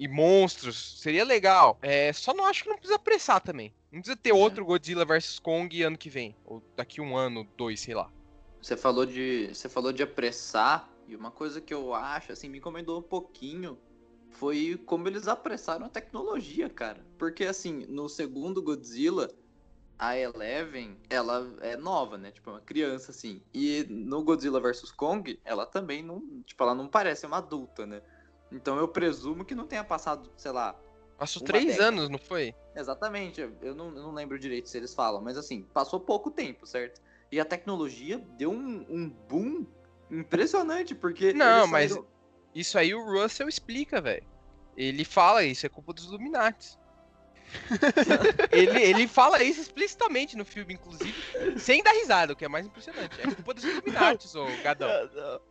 [0.00, 0.98] e monstros.
[0.98, 1.78] Seria legal.
[1.82, 3.70] É, só não acho que não precisa apressar também.
[3.92, 6.34] Não precisa ter outro Godzilla vs Kong ano que vem.
[6.46, 8.10] Ou daqui um ano, dois, sei lá.
[8.62, 9.50] Você falou de.
[9.52, 13.78] Você falou de apressar, e uma coisa que eu acho, assim, me incomodou um pouquinho
[14.30, 17.04] foi como eles apressaram a tecnologia, cara.
[17.18, 19.28] Porque assim, no segundo Godzilla,
[19.98, 22.30] a Eleven, ela é nova, né?
[22.30, 23.42] Tipo, é uma criança, assim.
[23.52, 26.22] E no Godzilla vs Kong, ela também não.
[26.46, 28.00] Tipo, ela não parece uma adulta, né?
[28.52, 30.78] Então eu presumo que não tenha passado, sei lá,
[31.18, 31.88] Passou três década.
[31.88, 32.54] anos, não foi?
[32.74, 36.66] Exatamente, eu não, eu não lembro direito se eles falam, mas assim, passou pouco tempo,
[36.66, 37.00] certo?
[37.30, 39.66] E a tecnologia deu um, um boom
[40.10, 41.32] impressionante, porque.
[41.32, 42.08] Não, mas- saíram-
[42.54, 44.26] Isso aí o Russell explica, velho.
[44.76, 46.78] Ele fala isso, é culpa dos Illuminati.
[48.52, 51.14] ele, ele fala isso explicitamente no filme, inclusive,
[51.58, 53.20] sem dar risada, o que é mais impressionante.
[53.20, 54.88] É culpa dos Illuminati, ô gadão.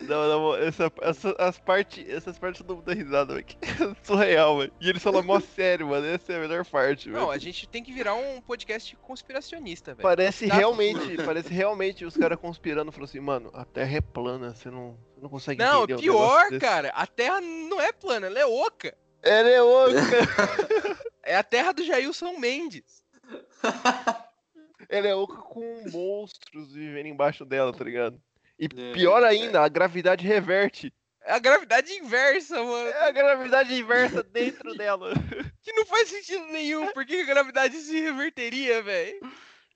[0.01, 3.45] Não, não, não, essa, essa, as parte, essas partes todo mundo dá risada, velho.
[3.61, 4.73] é Surreal, velho.
[4.79, 6.05] E ele fala mó sério, mano.
[6.05, 7.21] Essa é a melhor parte, velho.
[7.21, 10.03] Não, a gente tem que virar um podcast conspiracionista, velho.
[10.03, 14.53] Parece Tá realmente, parece realmente os caras conspirando, falando assim, mano, a Terra é plana,
[14.55, 17.79] você não, você não consegue Não, entender um pior, negócio desse." cara, a Terra não
[17.79, 18.95] é plana, ela é oca.
[19.21, 19.93] Ela é oca.
[21.29, 23.03] É a terra do Jailson Mendes.
[24.89, 28.19] Ela é oca com monstros vivendo embaixo dela, tá ligado?
[28.57, 29.27] E É, pior é.
[29.27, 30.91] ainda, a gravidade reverte.
[31.21, 32.89] É a gravidade inversa, mano.
[32.89, 35.13] É a gravidade inversa dentro dela.
[35.61, 36.91] Que não faz sentido nenhum.
[36.93, 39.19] Por que a gravidade se reverteria, velho?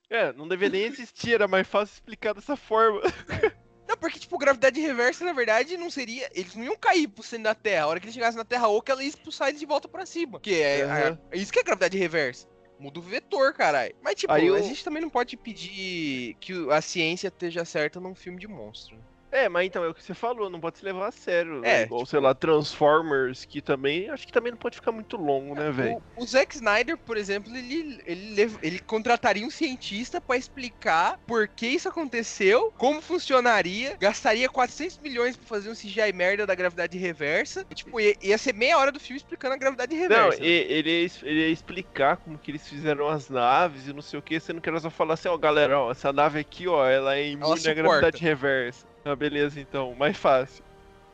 [0.10, 3.02] É, não deveria nem existir, era mais fácil explicar dessa forma.
[3.94, 6.28] Não, porque, tipo, gravidade reversa, na verdade, não seria.
[6.34, 7.84] Eles não iam cair pro centro da Terra.
[7.84, 10.04] A hora que eles chegassem na Terra oca, ela ia expulsar eles de volta pra
[10.04, 10.40] cima.
[10.40, 11.20] Que é, Aham.
[11.32, 12.48] é isso que é gravidade reversa.
[12.80, 13.96] Muda o vetor, caralho.
[14.02, 18.16] Mas, tipo, Aí a gente também não pode pedir que a ciência esteja certa num
[18.16, 18.96] filme de monstro.
[18.98, 19.04] né?
[19.34, 21.58] É, mas então é o que você falou, não pode se levar a sério.
[21.66, 21.82] É, né?
[21.84, 24.08] Igual, sei lá, Transformers, que também.
[24.10, 25.98] Acho que também não pode ficar muito longo, né, velho?
[26.16, 31.50] O, o Zack Snyder, por exemplo, ele, ele, ele contrataria um cientista pra explicar por
[31.50, 36.96] que isso aconteceu, como funcionaria, gastaria 400 milhões pra fazer um CGI merda da gravidade
[36.98, 37.66] reversa.
[37.72, 40.44] E, tipo, ia, ia ser meia hora do filme explicando a gravidade Não, reversa.
[40.44, 44.20] e- ele ia, ele ia explicar como que eles fizeram as naves e não sei
[44.20, 46.86] o que, sendo que era só falar assim, ó, galera, ó, essa nave aqui, ó,
[46.88, 48.93] ela é imune à gravidade reversa.
[49.06, 50.64] Ah, beleza, então, mais fácil.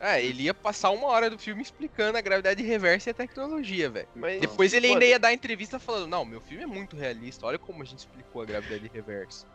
[0.00, 3.90] É, ele ia passar uma hora do filme explicando a gravidade reversa e a tecnologia,
[3.90, 4.08] velho.
[4.40, 7.82] Depois ele ainda ia dar entrevista falando, não, meu filme é muito realista, olha como
[7.82, 9.46] a gente explicou a gravidade reversa.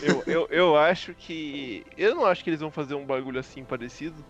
[0.00, 1.84] eu, eu, eu acho que.
[1.96, 4.24] Eu não acho que eles vão fazer um bagulho assim parecido.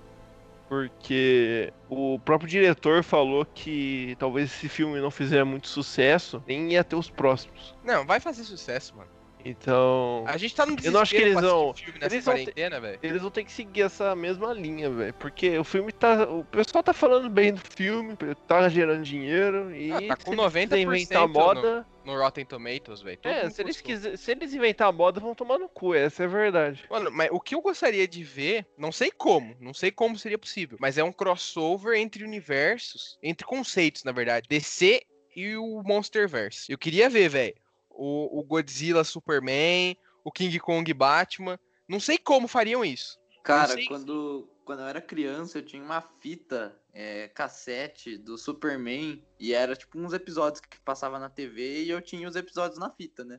[0.66, 6.84] Porque o próprio diretor falou que talvez esse filme não fizer muito sucesso, nem ia
[6.84, 7.74] ter os próximos.
[7.82, 9.11] Não, vai fazer sucesso, mano.
[9.45, 10.24] Então.
[10.26, 12.34] A gente tá no Eu não acho que eles vão- assistir filme nessa eles vão
[12.34, 12.99] ter- quarentena, velho.
[13.03, 15.14] Eles vão ter que seguir essa mesma linha, velho.
[15.14, 16.24] Porque o filme tá.
[16.24, 18.16] O pessoal tá falando bem do filme,
[18.47, 19.93] tá gerando dinheiro e.
[19.93, 21.86] Ah, tá com se eles 90% quiserem inventar no- moda.
[22.03, 23.18] No Rotten Tomatoes, velho.
[23.22, 26.28] É, se eles, quiser, se eles inventar moda, vão tomar no cu, essa é a
[26.30, 26.82] verdade.
[26.91, 30.38] Mano, mas o que eu gostaria de ver, não sei como, não sei como seria
[30.38, 34.49] possível, mas é um crossover entre universos, entre conceitos, na verdade.
[34.49, 35.03] DC
[35.36, 36.72] e o Monsterverse.
[36.72, 37.55] Eu queria ver, velho,
[38.01, 39.94] o, o Godzilla Superman,
[40.24, 41.61] o King Kong Batman.
[41.86, 43.20] Não sei como fariam isso.
[43.44, 49.53] Cara, quando, quando eu era criança, eu tinha uma fita é, cassete do Superman e
[49.53, 53.22] era tipo uns episódios que passava na TV e eu tinha os episódios na fita,
[53.22, 53.38] né?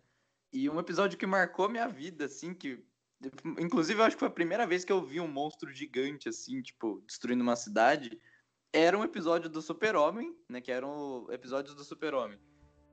[0.54, 2.84] E um episódio que marcou minha vida, assim, que.
[3.60, 6.62] Inclusive, eu acho que foi a primeira vez que eu vi um monstro gigante, assim,
[6.62, 8.20] tipo, destruindo uma cidade.
[8.74, 10.60] Era um episódio do Super-Homem, né?
[10.60, 12.40] Que eram episódios do Super-Homem.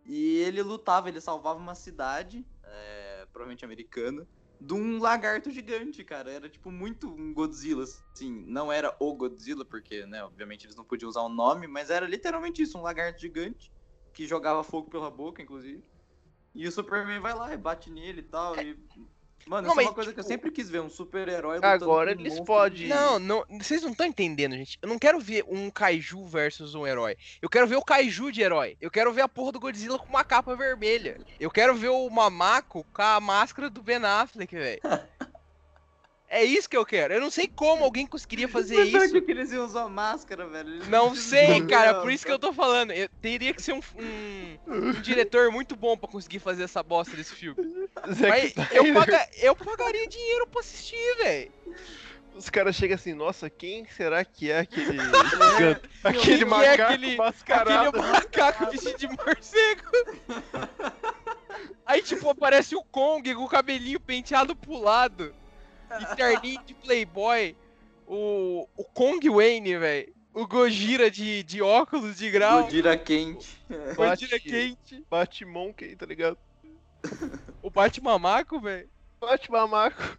[0.08, 4.26] E ele lutava, ele salvava uma cidade, é, provavelmente americana,
[4.58, 6.30] de um lagarto gigante, cara.
[6.30, 8.44] Era tipo muito um Godzilla, assim.
[8.46, 12.06] Não era o Godzilla, porque, né, obviamente eles não podiam usar o nome, mas era
[12.06, 13.70] literalmente isso, um lagarto gigante
[14.14, 15.84] que jogava fogo pela boca, inclusive.
[16.54, 18.58] E o Superman vai lá e bate nele e tal.
[18.58, 18.76] E...
[19.48, 21.58] Mano, Não, isso é uma mas, coisa que eu tipo, sempre quis ver, um super-herói
[21.62, 24.78] Agora um eles monstro podem- de- Não, não, vocês não estão entendendo, gente.
[24.82, 27.16] Eu não quero ver um kaiju versus um herói.
[27.40, 28.76] Eu quero ver o kaiju de herói.
[28.80, 31.18] Eu quero ver a porra do Godzilla com uma capa vermelha.
[31.40, 34.80] Eu quero ver o Mamaco com a máscara do Ben Affleck, velho.
[36.30, 37.14] É isso que eu quero.
[37.14, 39.16] Eu não sei como alguém conseguiria fazer Mas isso.
[39.16, 40.84] onde que eles iam usar máscara, velho?
[40.90, 42.02] Não sei, cara.
[42.02, 42.90] Por isso que eu tô falando.
[42.92, 47.16] Eu teria que ser um, um- um diretor muito bom pra conseguir fazer essa bosta
[47.16, 47.56] desse filme.
[48.12, 51.50] Zack Mas eu, Snyder, paga- eu pagaria dinheiro pra assistir, velho.
[52.34, 55.80] Os caras chegam assim, nossa, quem será que é aquele gigante?
[56.04, 57.88] Aquele Quem que é macaco aquele- mascarado.
[57.88, 59.82] Aquele macaco vestido de morcego.
[61.86, 65.34] Aí, tipo, aparece o Kong com o cabelinho penteado pro lado.
[66.00, 67.56] E terninho de Playboy.
[68.06, 70.14] O, o Kong Wayne, velho.
[70.32, 72.62] O Gojira de, de óculos de grau.
[72.64, 73.60] Godira quente.
[73.96, 75.04] Gojira quente.
[75.10, 76.38] Batmonkey, tá ligado?
[77.60, 78.88] O Batmamaco, velho.
[79.20, 80.18] Batmamaco.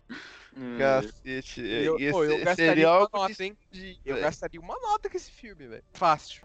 [0.55, 0.77] Hum.
[0.77, 1.61] Cacete.
[1.61, 3.57] Eu, esse pô, eu gastaria seria uma algo nota, hein?
[3.71, 3.97] de...
[4.05, 4.25] Eu velho.
[4.25, 5.83] gastaria uma nota com esse filme, velho.
[5.93, 6.41] Fácil.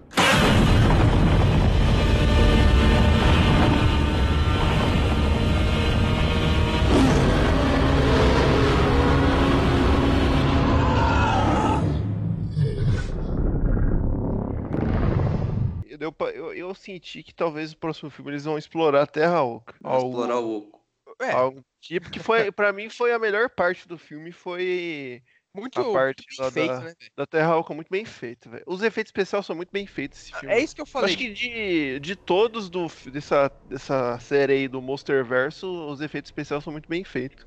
[16.16, 19.74] Pra- eu, eu senti que talvez o próximo filme eles vão explorar a Terra Oca.
[19.74, 20.84] Explorar o oco.
[21.20, 25.22] É, Algo tipo que foi, pra mim, foi a melhor parte do filme, foi
[25.54, 28.64] muito, a parte muito feito, da- né, da Terra Oca muito bem feito, velho.
[28.66, 30.54] Os efeitos especiais são muito bem feitos esse filme.
[30.54, 31.14] É isso que eu Eu falei.
[31.14, 36.64] Acho que de, de todos do, dessa, dessa série aí do Monsterverso, os efeitos especiais
[36.64, 37.44] são muito bem feitos.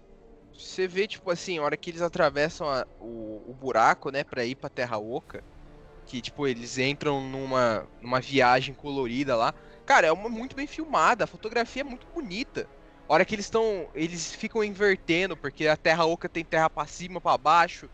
[0.57, 4.45] Você vê, tipo assim, a hora que eles atravessam a- o, o buraco, né, pra
[4.45, 5.43] ir pra Terra Oca,
[6.07, 9.53] que, tipo, eles entram numa, numa viagem colorida lá.
[9.85, 12.67] Cara, é uma muito bem filmada, a fotografia é muito bonita.
[13.07, 13.87] A hora que eles estão.
[13.93, 17.89] Eles ficam invertendo, porque a Terra Oca tem terra pra cima, pra baixo.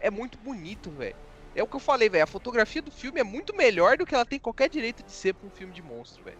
[0.00, 1.16] É muito bonito, velho.
[1.54, 2.24] É o que eu falei, velho.
[2.24, 5.34] A fotografia do filme é muito melhor do que ela tem qualquer direito de ser
[5.34, 6.38] pra um filme de monstro, velho.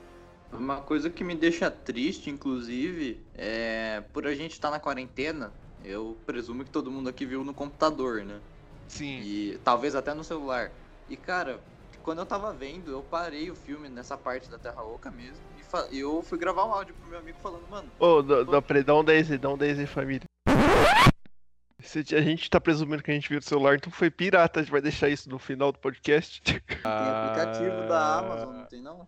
[0.52, 5.52] Uma coisa que me deixa triste, inclusive, é por a gente estar na quarentena,
[5.84, 8.40] eu presumo que todo mundo aqui viu no computador, né?
[8.88, 9.20] Sim.
[9.22, 10.70] E talvez até no celular.
[11.09, 11.59] E cara,
[12.02, 15.42] quando eu tava vendo, eu parei o filme nessa parte da Terra Oca mesmo.
[15.90, 18.82] E eu fui gravar um áudio pro meu amigo falando, mano, Ô, dá, dá, peraí,
[18.82, 20.22] dá um 10 aí, dá um 10 aí, família.
[21.80, 24.61] Se a gente tá presumindo que a gente viu no celular, então foi pirata.
[24.61, 26.42] A gente vai deixar isso no final do podcast.
[26.42, 29.06] Tem aplicativo da Amazon, não tem não?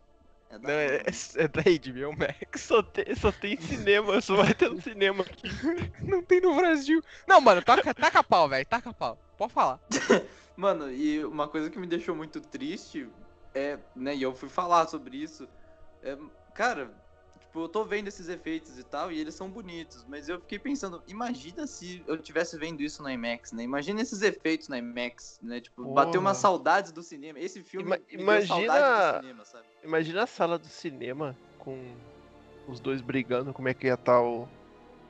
[0.50, 1.02] É da Não, é,
[1.36, 2.60] é da HBO Max.
[2.62, 5.48] Só tem, só tem cinema, só vai ter no cinema aqui.
[6.02, 7.02] Não tem no Brasil.
[7.26, 8.66] Não, mano, taca, taca pau, velho.
[8.66, 9.16] Taca pau.
[9.38, 9.80] Pode falar.
[10.56, 13.08] Mano, e uma coisa que me deixou muito triste
[13.54, 15.48] é, né, e eu fui falar sobre isso,
[16.02, 16.16] é,
[16.54, 16.90] cara,
[17.50, 20.58] tipo, eu tô vendo esses efeitos e tal, e eles são bonitos, mas eu fiquei
[20.58, 23.64] pensando, imagina se eu tivesse vendo isso na IMAX, né?
[23.64, 25.60] Imagina esses efeitos na IMAX, né?
[25.60, 26.40] Tipo, bateu uma Porra.
[26.40, 27.40] saudades do cinema.
[27.40, 29.64] Esse filme Ima- imagina- saudade do cinema, sabe?
[29.82, 31.92] Imagina a sala do cinema com
[32.68, 34.48] os dois brigando, como é que ia estar o.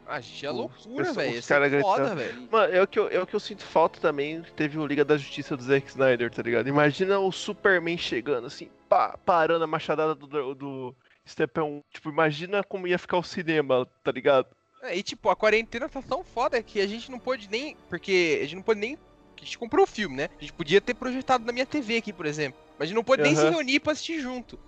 [0.06, 1.38] Ah, gente, é loucura, velho.
[1.38, 2.16] Isso é cara foda, gritando.
[2.16, 2.48] velho.
[2.50, 4.42] Mano, é o, que eu, é o que eu sinto falta também.
[4.56, 6.66] Teve o Liga da Justiça do Zack Snyder, tá ligado?
[6.68, 10.96] Imagina o Superman chegando assim, pá, parando a machadada do, do
[11.30, 11.82] Stephen.
[11.92, 14.48] Tipo, imagina como ia ficar o cinema, tá ligado?
[14.82, 17.76] É, e tipo, a quarentena tá tão foda que a gente não pôde nem.
[17.88, 18.98] Porque a gente não pôde nem.
[19.40, 20.28] A gente comprou o filme, né?
[20.36, 22.60] A gente podia ter projetado na minha TV aqui, por exemplo.
[22.78, 24.58] Mas a gente não pôde nem se reunir pra assistir junto.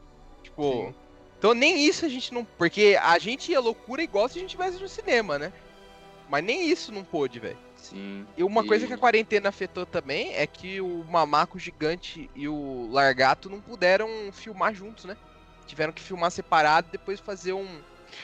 [0.42, 0.62] Tipo.
[0.86, 0.94] Sim.
[1.38, 2.44] Então nem isso a gente não.
[2.44, 5.52] Porque a gente ia loucura igual se a gente tivesse no cinema, né?
[6.28, 7.58] Mas nem isso não pôde, velho.
[7.76, 8.24] Sim.
[8.36, 12.48] E uma coisa E- que a quarentena afetou também é que o Mamaco Gigante e
[12.48, 15.16] o Largato não puderam filmar juntos, né?
[15.66, 17.66] Tiveram que filmar separado e depois fazer um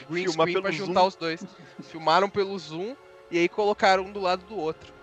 [0.09, 0.85] green Filmar screen pra Zoom.
[0.85, 1.43] juntar os dois.
[1.83, 2.95] Filmaram pelo Zoom
[3.31, 4.93] e aí colocaram um do lado do outro.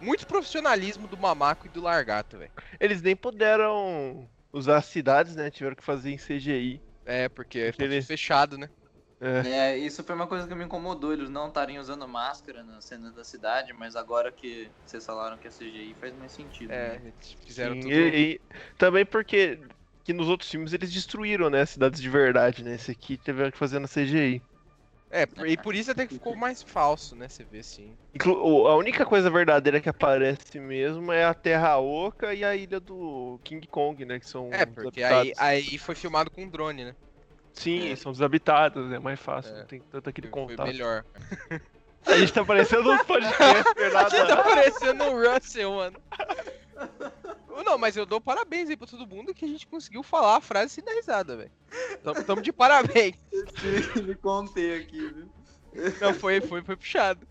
[0.00, 2.50] Muito profissionalismo do Mamaco e do Largato, velho.
[2.80, 5.48] Eles nem puderam usar as cidades, né?
[5.50, 6.80] Tiveram que fazer em CGI.
[7.06, 8.68] É, porque tá Aquele- tudo fechado, né?
[9.20, 9.48] É.
[9.48, 13.12] É, isso foi uma coisa que me incomodou, eles não estarem usando máscara na cena
[13.12, 16.72] da cidade, mas agora que vocês falaram que é CGI faz mais sentido.
[16.72, 17.00] É, né?
[17.04, 17.92] eles fizeram Sim, tudo.
[17.92, 18.40] e, e
[18.76, 19.60] também porque
[20.04, 21.64] que nos outros filmes eles destruíram, né?
[21.66, 22.74] Cidades de verdade, né?
[22.74, 24.42] Esse aqui tiveram que fazer na CGI.
[25.14, 27.28] É, por- e por isso até que ficou mais falso, né?
[27.28, 27.94] Você vê assim.
[28.26, 32.80] O- a única coisa verdadeira que aparece mesmo é a Terra Oca e a ilha
[32.80, 34.18] do King Kong, né?
[34.18, 36.94] Que são É, porque aí, aí foi filmado com drone, né?
[37.52, 37.96] Sim, É.
[37.96, 39.58] são desabitados, é mais fácil, É.
[39.58, 40.66] não tem tanto aquele Foi- Foi contato.
[40.66, 41.04] melhor.
[42.06, 44.42] A gente tá parecendo um podcast, Você tá nada.
[44.42, 46.00] parecendo um Russell, mano.
[47.64, 50.40] Não, mas eu dou parabéns aí pra todo mundo que a gente conseguiu falar a
[50.40, 51.50] frase sem dar risada, velho.
[52.02, 53.16] Tamo, tamo de parabéns.
[54.02, 55.28] me contei aqui, viu?
[56.00, 57.26] Não, foi, foi, foi puxado.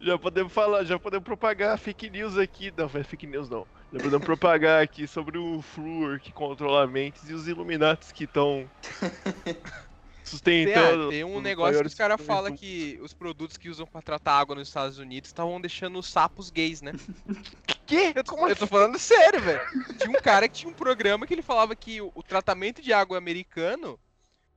[0.00, 2.72] Já podemos falar, já podemos propagar fake news aqui.
[2.76, 3.66] Não, é fake news não.
[3.92, 8.68] Já podemos propagar aqui sobre o Fluor que controla mentes e os Illuminatis que estão
[10.24, 11.06] sustentando.
[11.06, 14.38] ah, tem um negócio que os caras falam que os produtos que usam pra tratar
[14.38, 16.92] água nos Estados Unidos estavam deixando os sapos gays, né?
[17.86, 18.12] Quê?
[18.14, 19.60] Eu tô, eu tô falando sério, velho.
[19.98, 22.92] Tinha um cara que tinha um programa que ele falava que o, o tratamento de
[22.92, 24.00] água americano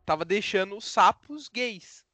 [0.05, 2.05] tava deixando os sapos gays.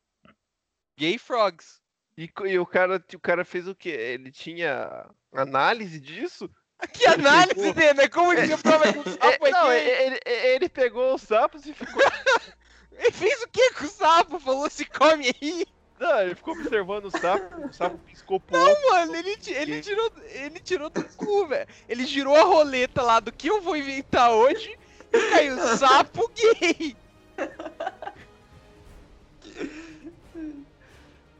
[0.97, 1.81] Gay frogs.
[2.17, 3.89] E, e o, cara, o cara fez o quê?
[3.89, 6.49] Ele tinha análise disso?
[6.91, 8.07] Que análise dele, né?
[8.07, 11.73] Como que prova que o sapo É, é, não, ele, ele pegou os sapos e
[11.73, 12.01] ficou.
[12.97, 14.39] Ele fez o que com o sapo?
[14.39, 15.65] Falou se come aí?
[15.99, 18.89] Não, ele ficou observando o sapo, o sapo piscou pro outro.
[18.89, 21.67] Mano, ele, ele tirou, ele tirou do cu, velho.
[21.87, 24.77] Ele girou a roleta lá do que eu vou inventar hoje
[25.13, 26.95] e caiu sapo gay.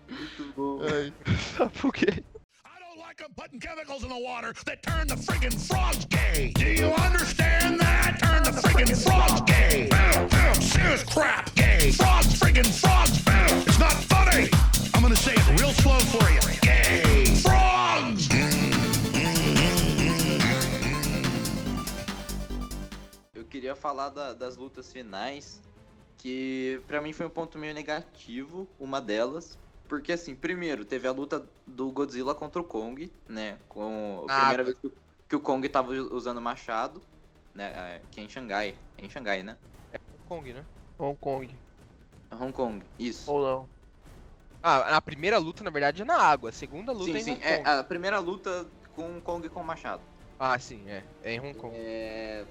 [0.07, 0.79] Muito bom.
[0.81, 1.13] Ai,
[1.57, 2.23] sapo gay.
[3.35, 6.51] I don't like them putting chemicals in the water that turn the friggin' frogs gay.
[6.55, 8.19] Do you understand that?
[8.19, 9.87] Turn the friggin' frogs gay.
[9.89, 11.91] Bow, bow, serious crap gay.
[11.91, 13.19] Frogs, friggin' frogs.
[13.23, 13.63] Bow.
[13.67, 14.49] It's not funny.
[14.93, 16.41] I'm gonna say it real slow for you.
[16.61, 17.25] Gay.
[17.41, 18.29] Frogs.
[23.33, 25.61] Eu queria falar da- das lutas finais,
[26.17, 29.57] que pra mim foi um ponto meio negativo, uma delas.
[29.93, 33.59] Porque assim, primeiro, teve a luta do Godzilla contra o Kong, né?
[33.69, 34.93] Com a Ah, primeira vez que, o-
[35.29, 36.99] que o Kong tava usando machado,
[37.53, 37.97] né?
[37.97, 38.75] é, Que é em Xangai.
[38.97, 39.55] É em Xangai, né?
[40.27, 40.65] Kong, né?
[40.97, 41.47] Hong Kong.
[42.31, 43.31] Hong Kong, isso.
[43.31, 43.69] Ou não.
[44.63, 46.49] Ah, a primeira luta, na verdade, é na água.
[46.49, 47.31] A segunda luta sim, é em sim.
[47.31, 47.69] Hong É Kong.
[47.79, 48.65] a primeira luta
[48.95, 50.01] com o Kong com o machado.
[50.39, 51.03] Ah, sim, é.
[51.23, 51.75] É em Hong Kong.
[51.75, 52.45] É,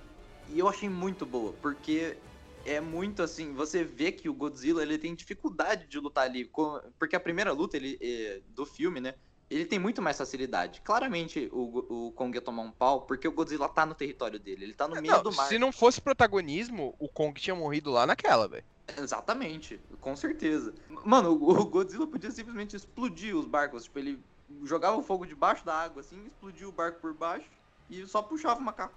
[0.48, 2.16] E eu achei muito boa, porque
[2.64, 6.50] é muito assim, você vê que o Godzilla ele tem dificuldade de lutar ali,
[6.98, 9.14] porque a primeira luta ele, é, do filme, né?
[9.50, 10.80] Ele tem muito mais facilidade.
[10.80, 14.64] Claramente o, o Kong ia tomar um pau, porque o Godzilla tá no território dele,
[14.64, 15.46] ele tá no meio Não, do mar.
[15.46, 18.64] se não fosse protagonismo, o Kong tinha morrido lá naquela, velho.
[18.96, 20.74] Exatamente, com certeza.
[21.04, 24.18] Mano, o o Godzilla podia simplesmente explodir os barcos, tipo, ele
[24.64, 27.46] jogava o fogo debaixo da água, assim, explodia o barco por baixo
[27.90, 28.94] e só puxava o macaco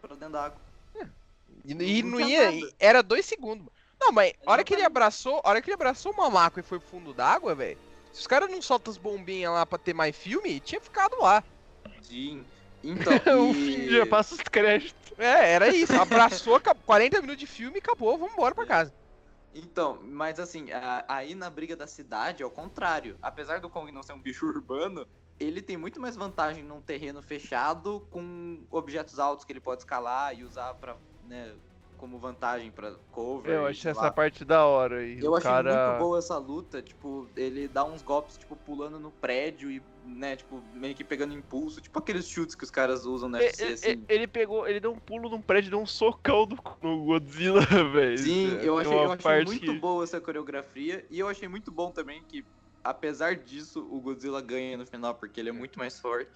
[0.00, 0.60] pra dentro da água.
[1.64, 2.50] E, e Não ia.
[2.50, 2.74] nada.
[2.78, 3.66] Era dois segundos.
[4.00, 6.78] Não, mas a hora que ele abraçou, hora que ele abraçou o mamaco e foi
[6.78, 7.78] pro fundo d'água, velho.
[8.12, 11.42] Se os caras não soltam as bombinhas lá pra ter mais filme, tinha ficado lá.
[12.02, 12.44] Sim.
[12.84, 13.14] Então,
[13.56, 14.94] e- já passa os créditos.
[15.18, 15.94] É, era isso.
[15.98, 18.92] Abraçou, acab- 40 minutos de filme e acabou, vamos embora pra casa.
[19.54, 20.66] Então, mas assim,
[21.08, 23.16] aí na briga da cidade é o contrário.
[23.22, 25.06] Apesar do Kong não ser um bicho urbano,
[25.40, 30.38] ele tem muito mais vantagem num terreno fechado com objetos altos que ele pode escalar
[30.38, 31.54] e usar para, né,
[31.96, 33.50] como vantagem pra cover.
[33.52, 35.06] Eu achei essa parte da hora.
[35.06, 35.88] E Eu achei cara...
[35.94, 40.36] muito boa essa luta, tipo, ele dá uns golpes, tipo, pulando no prédio e, né,
[40.36, 43.64] tipo, meio que pegando impulso, tipo aqueles chutes que os caras usam no E- UFC,
[43.64, 44.04] e- assim.
[44.08, 47.60] Ele pegou, ele deu um pulo num prédio, deu um socão no, no Godzilla,
[47.92, 48.18] velho.
[48.18, 51.72] Sim, Tem eu achei, eu achei muito que- boa essa coreografia e eu achei muito
[51.72, 52.44] bom também que,
[52.84, 56.30] apesar disso, o Godzilla ganha no final porque ele é muito mais forte.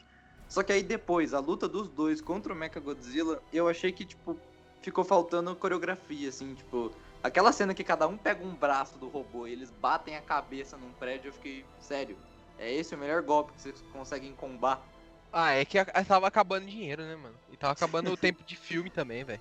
[0.49, 4.05] Só que aí depois, a luta dos dois contra o Mecha Godzilla, eu achei que,
[4.05, 4.43] tipo,
[4.83, 6.91] ficou faltando coreografia, assim, tipo,
[7.23, 10.77] aquela cena que cada um pega um braço do robô e eles batem a cabeça
[10.77, 12.17] num prédio, eu fiquei, sério,
[12.59, 14.81] é esse o melhor golpe que vocês conseguem combar?
[15.33, 17.35] Ah, é que a- a- tava acabando dinheiro, né, mano?
[17.53, 19.41] E tava acabando o tempo de filme também, velho.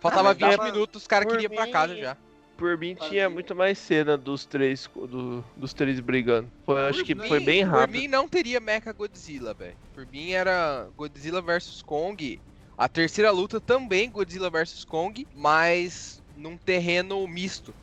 [0.00, 2.16] Faltava mas 20 dava- minutos, os caras por queriam ir pra mim- casa já.
[2.56, 3.08] Por mim Fazia.
[3.10, 6.50] tinha muito mais cena dos três, do- dos três brigando.
[6.64, 7.98] Foi, acho que Por foi mim- bem Por rápido.
[7.98, 9.76] mim não teria Mecha Godzilla, velho.
[9.94, 12.40] Por mim era Godzilla vs Kong.
[12.80, 17.74] A terceira luta também Godzilla vs Kong, mas num terreno misto.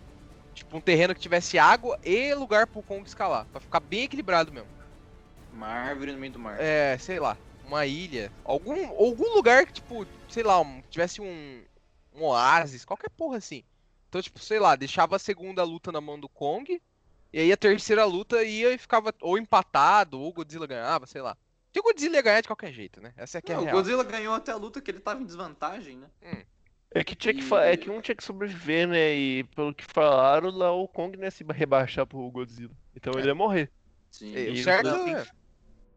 [0.55, 3.45] Tipo, um terreno que tivesse água e lugar pro Kong escalar.
[3.51, 4.67] Pra ficar bem equilibrado mesmo.
[5.53, 6.59] Uma árvore no meio do mar.
[6.59, 8.33] É, sei lá, uma ilha.
[8.43, 11.63] Algum, algum lugar que, tipo, sei lá, um- tivesse um,
[12.15, 13.63] um oásis, qualquer porra assim.
[14.09, 16.81] Então, tipo, sei lá, deixava a segunda luta na mão do Kong.
[17.31, 21.21] E aí a terceira luta ia e ficava ou empatado, ou o Godzilla ganhava, sei
[21.21, 21.37] lá.
[21.77, 23.13] Que o Godzilla ia ganhar de qualquer jeito, né?
[23.15, 23.77] Essa é que é a Não, o real.
[23.77, 26.07] Godzilla ganhou até a luta que ele tava em desvantagem, né?
[26.89, 29.13] É que, tinha que fa- é que um tinha que sobreviver, né?
[29.13, 32.73] E pelo que falaram, lá o Kong não ia se rebaixar pro Godzilla.
[32.95, 33.69] Então ele ia morrer.
[34.09, 34.35] Sim.
[34.35, 35.21] É, o E certo os dois é-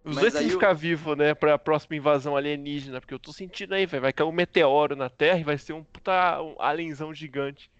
[0.05, 1.35] Os Mas dois têm que o- ficar vivos, né?
[1.35, 3.01] Pra próxima invasão alienígena.
[3.01, 4.03] Porque eu tô sentindo aí, velho.
[4.03, 7.71] Vai cair um meteoro na Terra e vai ser um puta um alienzão gigante.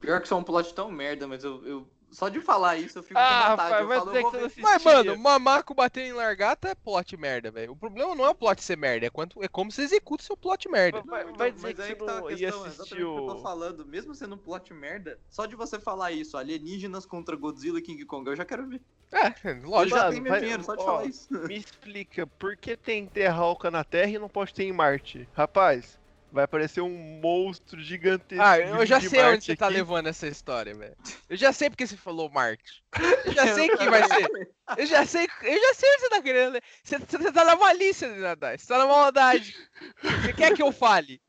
[0.00, 2.98] Pior que isso é um plot tão merda, mas eu, eu- Só de falar isso
[2.98, 3.50] eu fico Ah, com vontade.
[3.50, 4.62] rapaz, eu falo, eu vou que ver.
[4.62, 7.72] Mas, mano, mamaco bater em largata é plot merda, velho.
[7.72, 10.26] O problema não é o plot ser merda, é, quanto, é como você executa o
[10.26, 11.02] seu plot merda.
[11.02, 13.42] Vai- dizer mas que aí você tá a questão, assistir exatamente o que eu tô
[13.42, 13.86] falando.
[13.86, 18.04] Mesmo sendo um plot merda, só de você falar isso, alienígenas contra Godzilla e King
[18.06, 18.80] Kong, eu já quero ver.
[19.12, 19.96] É, Eu lógico.
[19.98, 21.28] já tenho meu vai- dinheiro, só de ó, falar isso.
[21.30, 25.28] Me explica, por que tem Terralca na Terra e não pode ter em Marte?
[25.32, 25.98] Rapaz,
[26.30, 28.44] vai aparecer um monstro gigantesco.
[28.44, 30.96] Ah, eu já sei onde Marte você tá levando essa história, velho.
[31.28, 32.82] Eu já sei porque você falou Marte.
[33.24, 34.28] Eu já sei quem vai ser.
[34.76, 36.60] Eu já sei, eu já sei onde você tá querendo.
[36.82, 38.58] Você, você tá na malícia, Nadai.
[38.58, 39.56] Você tá na maldade.
[40.02, 41.20] Você quer que eu fale?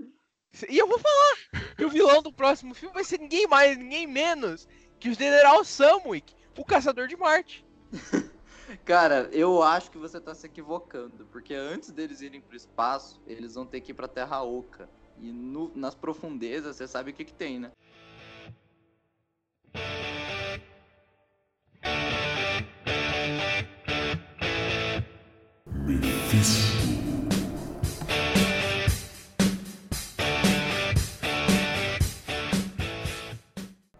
[0.67, 1.65] E eu vou falar.
[1.77, 4.67] Que o vilão do próximo filme vai ser ninguém mais, ninguém menos
[4.99, 7.65] que o General Samwick, o Caçador de Marte.
[8.85, 13.55] Cara, eu acho que você tá se equivocando, porque antes deles irem pro espaço, eles
[13.55, 14.89] vão ter que ir pra Terra Oca.
[15.17, 17.71] E no- nas profundezas, você sabe o que que tem, né?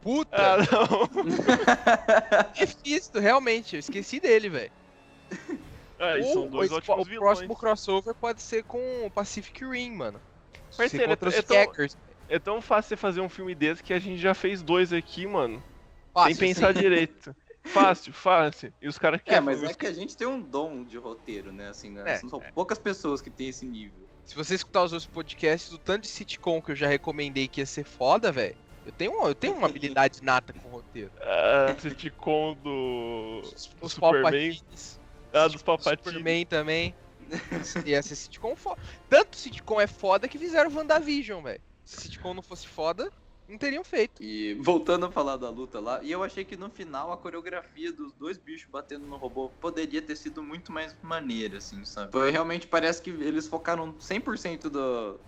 [0.09, 1.07] Puta, Ah, não.
[2.55, 3.75] difícil, realmente.
[3.75, 4.71] Eu esqueci dele, velho.
[5.99, 7.19] Ou são dois o, ótimos o vilões.
[7.19, 10.19] próximo crossover pode ser com o Pacific Rim, mano.
[10.75, 11.73] Parceiro, os é tão-.
[12.27, 15.27] É tão fácil você fazer um filme desse que a gente já fez dois aqui,
[15.27, 15.61] mano.
[16.11, 17.35] Fácil, sem pensar direito.
[17.65, 18.73] Fácil, fácil.
[18.81, 19.43] E os caras É, querem.
[19.43, 21.69] mas os é que a gente tem um dom de roteiro, né?
[21.69, 22.13] Assim, né?
[22.13, 24.07] É, São poucas pessoas que têm esse nível.
[24.25, 27.59] Se você escutar os outros podcasts, o tanto de sitcom que eu já recomendei que
[27.59, 28.55] ia ser foda, velho.
[28.89, 31.11] Eu tenho, uma- eu tenho uma habilidade nata com roteiro.
[31.21, 33.41] Ah, sitcom do.
[33.81, 34.21] Os Superman.
[34.23, 34.99] Palpatines.
[35.31, 36.03] Ah, dos Palpatines.
[36.03, 36.95] Superman também.
[37.85, 38.81] Ia ser sitcom foda.
[39.07, 41.61] Tanto sitcom é foda que fizeram WandaVision, velho.
[41.85, 43.11] Se sitcom não fosse foda,
[43.47, 44.23] não teriam feito.
[44.23, 47.93] E voltando a falar da luta lá, e eu achei que no final a coreografia
[47.93, 52.11] dos dois bichos batendo no robô poderia ter sido muito mais maneira, assim, sabe?
[52.11, 55.19] Foi realmente parece que eles focaram 100% do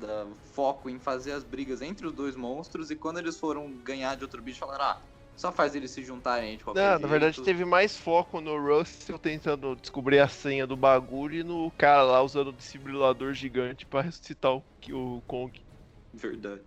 [0.00, 4.16] da foco em fazer as brigas entre os dois monstros e quando eles foram ganhar
[4.16, 5.02] de outro bicho falaram: "Ah,
[5.36, 7.00] só faz eles se juntarem de qualquer Não, jeito".
[7.00, 11.70] na verdade teve mais foco no Russell tentando descobrir a senha do bagulho e no
[11.72, 15.60] cara lá usando o desfibrilador gigante pra ressuscitar o, o Kong.
[16.12, 16.64] verdade.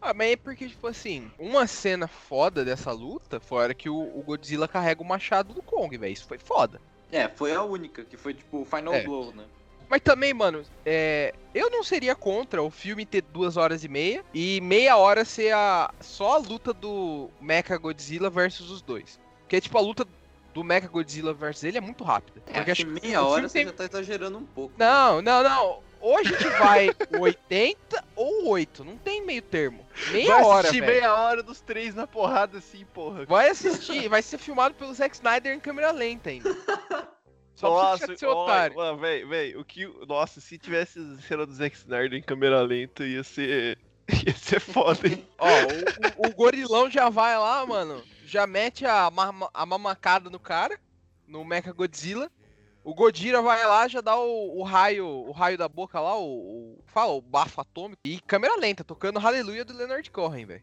[0.00, 3.88] Ah, mas é porque, tipo assim, uma cena foda dessa luta foi a hora que
[3.88, 6.12] o, o Godzilla carrega o machado do Kong, velho.
[6.12, 6.80] Isso foi foda.
[7.10, 9.02] É, foi a única que foi tipo o final É.
[9.02, 9.50] blow, né?
[9.90, 14.24] Mas também, mano, é, eu não seria contra o filme ter duas horas e meia
[14.32, 19.18] e meia hora ser a, só a luta do Mecha Godzilla versus os dois.
[19.40, 20.06] Porque, tipo, a luta
[20.54, 22.40] do Mecha Godzilla vs ele é muito rápida.
[22.46, 24.72] É, Porque acho que meia o hora você tem- já tá exagerando um pouco.
[24.78, 25.80] Não, não, não.
[26.00, 26.88] Ou a gente vai
[27.20, 28.84] 80 ou 8.
[28.84, 29.84] Não tem meio termo.
[30.12, 30.92] Meia Vai hora, assistir velho.
[30.92, 33.26] meia hora dos três na porrada assim, porra.
[33.26, 34.08] Vai assistir.
[34.08, 36.48] Vai ser filmado pelo Zack Snyder em câmera lenta ainda.
[37.60, 38.76] Só pra Nossa, de ser olha, otário.
[38.76, 39.86] mano, véi, véi, o que.
[40.08, 43.78] Nossa, se tivesse cena do Zack Snyder em câmera lenta, ia ser.
[44.26, 45.24] ia ser foda, hein?
[45.38, 48.02] Ó, o, o- o gorilão já vai lá, mano.
[48.24, 49.10] Já mete a,
[49.54, 50.78] a mamacada no cara,
[51.26, 52.30] no Mecha Godzilla.
[52.82, 56.24] O Godira vai lá, já dá o, o raio o raio da boca lá, o,
[56.24, 58.00] o- Fala, o bafo atômico.
[58.04, 60.62] E câmera lenta, tocando Hallelujah do Leonard Cohen, velho.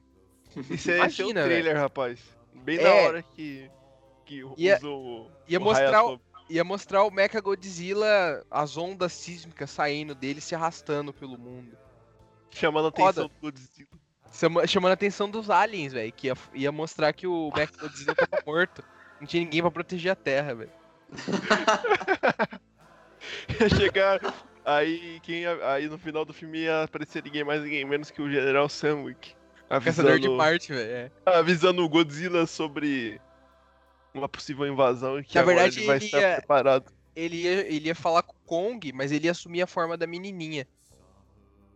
[0.71, 2.19] Isso é, esse é o Imagina, trailer, rapaz.
[2.55, 2.83] Bem É.
[2.83, 3.69] na hora que.
[4.25, 6.19] que Ia- usou o- Ia o mostrar, o.
[6.49, 11.77] ia mostrar o Mecha Godzilla, as ondas sísmicas saindo dele, se arrastando pelo mundo.
[12.51, 13.27] chamando a atenção foda.
[13.27, 13.89] do Godzilla.
[14.31, 16.11] Chama- chamando a atenção dos aliens, velho.
[16.11, 18.83] Que ia, ia mostrar que o Mecha Godzilla tava morto.
[19.19, 20.71] Não tinha ninguém pra proteger a Terra, velho.
[23.59, 24.19] Ia chegar.
[24.65, 28.29] Aí, quem, aí no final do filme ia aparecer ninguém mais, ninguém menos que o
[28.29, 29.33] General Samwick.
[29.69, 30.91] Caçador de Avisando, Marte, velho.
[30.91, 31.11] é.
[31.37, 33.19] avisando o Godzilla sobre
[34.19, 36.91] uma possível invasão e que Na agora verdade, ele vai ele estar ia- preparado.
[37.15, 40.05] Ele ia, ele ia falar com o Kong, mas ele ia assumir a forma da
[40.05, 40.67] menininha.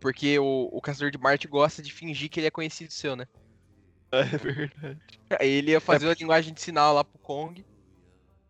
[0.00, 3.26] Porque o, o Caçador de Marte gosta de fingir que ele é conhecido seu, né?
[4.12, 5.00] É verdade.
[5.40, 7.64] Aí ele ia fazer uma linguagem de sinal lá pro Kong.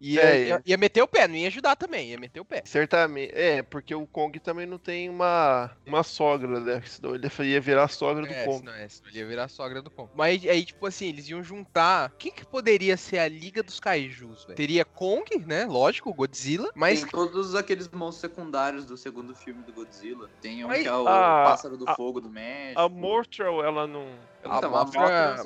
[0.03, 2.45] E ia, É, ia, ia meter o pé, não ia ajudar também, ia meter o
[2.45, 2.61] pé.
[2.65, 3.33] Certamente.
[3.37, 6.83] É, porque o Kong também não tem uma, uma sogra, né?
[6.85, 8.59] Senão ele ia virar a sogra do É, Kong.
[8.59, 10.11] senão, é, senão ele ia virar a sogra do Kong.
[10.17, 12.13] Mas aí, tipo assim, eles iam juntar.
[12.19, 14.57] Quem que poderia ser a Liga dos Kaijus, velho?
[14.57, 15.67] Teria Kong, né?
[15.67, 16.71] Lógico, Godzilla.
[16.75, 20.29] Mas Tem todos aqueles monstros secundários do segundo filme do Godzilla.
[20.41, 22.81] Tem um Mas- que é o Ah, Pássaro do a- Fogo do México.
[22.81, 24.09] A Mortal, ela não.
[24.45, 24.95] a Então, não me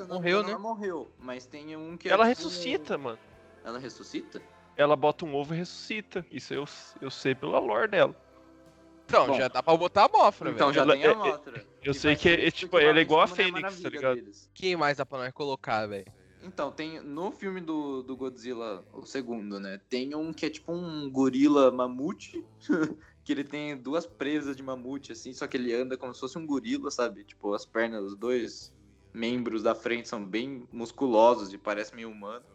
[0.07, 0.51] morreu, engano, né?
[0.53, 3.19] Ela morreu, mas tem um que é Ela tipo- ressuscita, mano.
[3.67, 4.41] Ela ressuscita?
[4.77, 6.25] Ela bota um ovo e ressuscita.
[6.31, 6.63] Isso eu,
[7.01, 8.15] eu sei pela lore dela.
[9.05, 10.75] Então, Bom, já dá pra botar a Mofra, Então velho.
[10.75, 11.65] já Ela- tem a é- Mothra.
[11.83, 14.15] eu que sei que é, tipo, ela é igual a Fênix, tá ligado?
[14.15, 14.49] deles.
[14.53, 16.05] Quem mais dá pra nós colocar, velho?
[16.41, 19.81] Então, tem no filme do, do Godzilla, o segundo, né?
[19.89, 22.45] Tem um que é tipo um gorila mamute,
[23.25, 26.37] que ele tem duas presas de mamute, assim, só que ele anda como se fosse
[26.37, 27.25] um gorila, sabe?
[27.25, 28.73] Tipo, as pernas, os dois
[29.13, 32.45] membros da frente são bem musculosos e parece meio humano.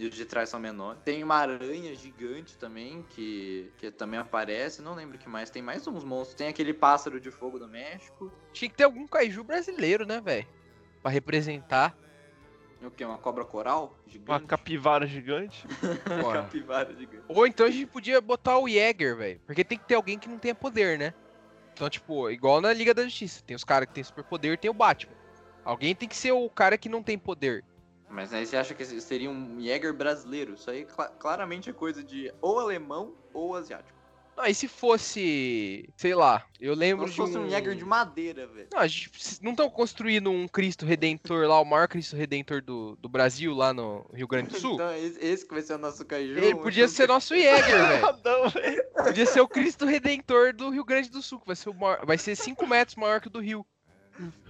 [0.00, 0.98] E os de trás são menores.
[1.04, 4.80] Tem uma aranha gigante também, que, que também aparece.
[4.80, 5.50] Não lembro que mais.
[5.50, 6.34] Tem mais uns monstros.
[6.34, 8.32] Tem aquele pássaro de fogo do México.
[8.50, 10.46] Tinha que ter algum kaiju brasileiro, né, velho?
[11.02, 11.94] Pra representar.
[12.80, 13.04] E O que?
[13.04, 13.94] Uma cobra coral?
[14.06, 14.46] Uma Gigante?
[14.46, 15.66] capivara gigante.
[16.22, 16.44] Porra.
[16.44, 17.24] capivara gigante.
[17.28, 19.40] Ou então a gente podia botar o Jäger, velho.
[19.46, 21.12] Porque tem que ter alguém que não tenha poder, né?
[21.74, 23.42] Então, tipo, igual na Liga da Justiça.
[23.46, 25.12] Tem os caras que tem superpoder tem o Batman.
[25.62, 27.62] Alguém tem que ser o cara que não tem poder.
[28.10, 30.54] Mas aí você acha que seria um Jäger brasileiro?
[30.54, 33.98] Isso aí cla- claramente é coisa de ou alemão ou asiático.
[34.36, 35.88] Não, e se fosse.
[35.96, 37.42] Sei lá, eu lembro se de fosse um.
[37.44, 38.68] um Jäger de madeira, velho.
[38.72, 39.10] Não, a gente
[39.42, 43.72] não estão construindo um Cristo Redentor lá, o maior Cristo Redentor do, do Brasil, lá
[43.74, 44.74] no Rio Grande do Sul?
[44.74, 46.38] Então esse, que vai ser o nosso Kaiju.
[46.38, 48.18] Ele podia então- ser nosso Jäger, velho.
[48.24, 48.84] Não, velho.
[49.04, 52.04] Podia ser o Cristo Redentor do Rio Grande do Sul, que vai ser, o maior,
[52.06, 53.64] vai ser 5 metros maior que o do Rio.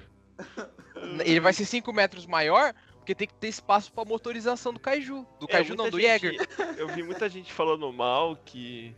[1.24, 2.74] Ele vai ser 5 metros maior,
[3.10, 5.26] porque tem que ter espaço pra motorização do Kaiju.
[5.40, 6.48] Do É, Kaiju não, do gente- Jäger.
[6.76, 8.94] Eu vi muita gente falando mal que.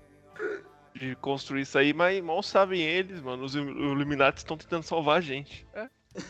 [0.94, 3.44] De construir isso aí, mas mal sabem eles, mano.
[3.44, 5.66] Os Illuminati estão tentando salvar a gente.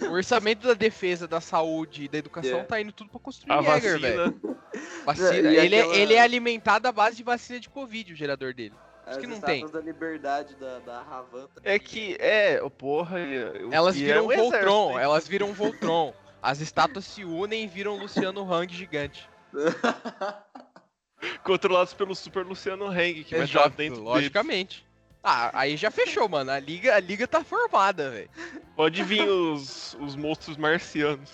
[0.03, 2.63] O orçamento da defesa, da saúde e da educação É.
[2.65, 4.41] tá indo tudo pra construir A o Jäger, velho.
[5.05, 5.29] vacina.
[5.29, 5.49] Vacina.
[5.53, 8.75] Ele, aquela- é, ele é alimentado à base de vacina de Covid, o gerador dele.
[9.05, 11.73] As que não estátuas da liberdade da, da Havan também.
[11.73, 13.19] É que, é, ô, porra.
[13.19, 14.99] e- o Elas viram é um Voltron, hein?
[15.01, 16.15] elas viram Voltron.
[16.43, 19.31] As estátuas se unem e viram Luciano Hang gigante.
[21.45, 24.11] Controlados pelo Super Luciano Heng, que vai estar Exato, dentro deles.
[24.11, 24.85] logicamente.
[25.23, 26.51] Ah, aí já fechou, mano.
[26.51, 28.31] A liga, a liga tá formada, velho.
[28.75, 31.31] Pode vir os, os monstros marcianos.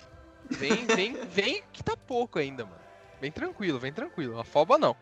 [0.51, 2.77] Vem, vem, vem que tá pouco ainda, mano.
[3.19, 4.39] Vem tranquilo, vem tranquilo.
[4.39, 4.95] Afoba não.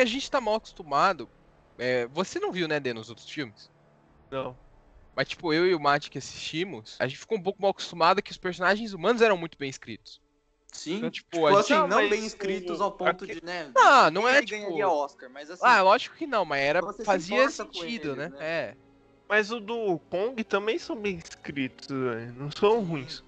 [0.00, 1.28] Que a gente tá mal acostumado.
[1.78, 3.70] é, você não viu, né, Dê, nos outros filmes?
[4.30, 4.56] Não.
[5.16, 8.22] Mas, tipo, eu e o Mate que assistimos, a gente ficou um pouco mal acostumado
[8.22, 10.20] que os personagens humanos eram muito bem escritos.
[10.72, 13.34] Sim, Então, tipo, tipo, a assim, gente- não mas bem escritos o- ao ponto aqui-
[13.34, 13.70] de, né?
[13.76, 15.62] Ah, não é, ele tipo- ganharia Oscar, mas assim...
[15.64, 18.28] Ah, lógico que não, mas era, Você se fazia com sentido, eles, né?
[18.28, 18.36] né?
[18.40, 18.76] É.
[19.28, 22.32] Mas o do Kong também são bem escritos, velho.
[22.34, 23.22] Não são ruins.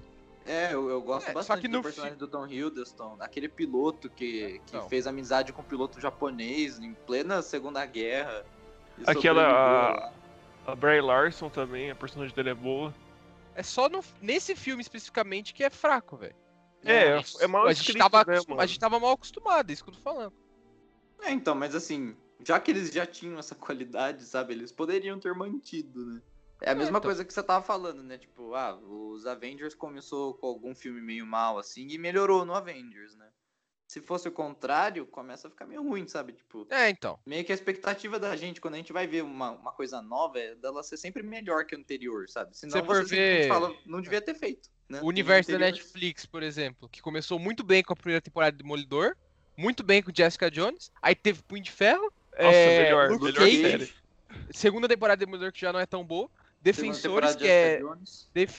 [0.44, 4.10] É, eu, eu gosto É, só bastante que do personagem do Tom Hiddleston, aquele piloto
[4.10, 4.88] que, que Então.
[4.88, 8.44] fez amizade com um piloto japonês em plena Segunda Guerra.
[9.06, 10.12] Aquela- lá.
[10.66, 12.94] A Bray Larson também, a personagem dele é boa.
[13.54, 16.34] É só no- nesse filme especificamente que é fraco, velho.
[16.84, 17.44] É, Nossa.
[17.44, 19.90] é mal A gente, escrito, tava, né, a gente tava mal acostumado, é isso que
[19.90, 20.32] eu tô falando.
[21.20, 25.32] É, então, mas assim, já que eles já tinham essa qualidade, sabe, eles poderiam ter
[25.34, 26.20] mantido, né?
[26.64, 27.08] É a mesma então.
[27.08, 28.18] coisa que você tava falando, né?
[28.18, 33.14] Tipo, ah, os Avengers começou com algum filme meio mal, assim, e melhorou no Avengers,
[33.16, 33.28] né?
[33.88, 36.32] Se fosse o contrário, começa a ficar meio ruim, sabe?
[36.32, 37.18] Tipo, É, então.
[37.26, 40.38] meio que a expectativa da gente, quando a gente vai ver uma, uma coisa nova,
[40.38, 42.56] é dela ser sempre melhor que a anterior, sabe?
[42.56, 44.70] Senão Se for você simplesmente ver- fala, não devia ter feito.
[44.88, 45.00] Né?
[45.02, 48.58] O universo da Netflix, por exemplo, que começou muito bem com a primeira temporada de
[48.62, 49.14] Demolidor,
[49.58, 53.40] muito bem com Jessica Jones, aí teve Punho de Ferro, Nossa, é, melhor, Luke melhor
[53.40, 53.94] Cage, série.
[54.52, 56.30] segunda temporada de Demolidor que já não é tão boa,
[56.62, 57.80] Defensores, que é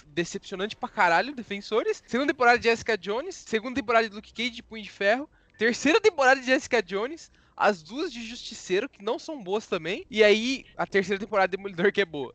[0.07, 4.63] decepcionante pra caralho, Defensores, segunda temporada de Jessica Jones, segunda temporada de Luke Cage de
[4.63, 9.41] Punho de Ferro, terceira temporada de Jessica Jones, as duas de Justiceiro, que não são
[9.41, 12.33] boas também, e aí a terceira temporada de Demolidor que é boa.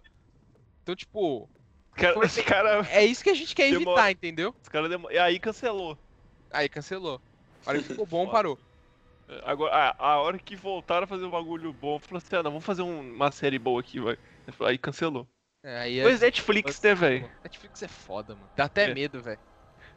[0.82, 1.48] Então, tipo,
[1.92, 4.54] Cara, esse cara, é isso que a gente quer evitar, entendeu?
[4.60, 5.98] esse cara demo- E aí cancelou.
[6.50, 7.20] Aí cancelou.
[7.66, 8.58] A hora que ficou bom, parou.
[9.42, 12.52] Agora, a, a hora que voltaram a fazer um bagulho bom, falou assim: ah, não,
[12.52, 14.16] vamos fazer um- uma série boa aqui, vai.
[14.60, 15.28] Aí cancelou.
[15.62, 17.30] É, é- Pois Netflix, né, velho?
[17.42, 18.50] Netflix é foda, mano.
[18.54, 18.94] Dá até É.
[18.94, 19.40] medo, velho.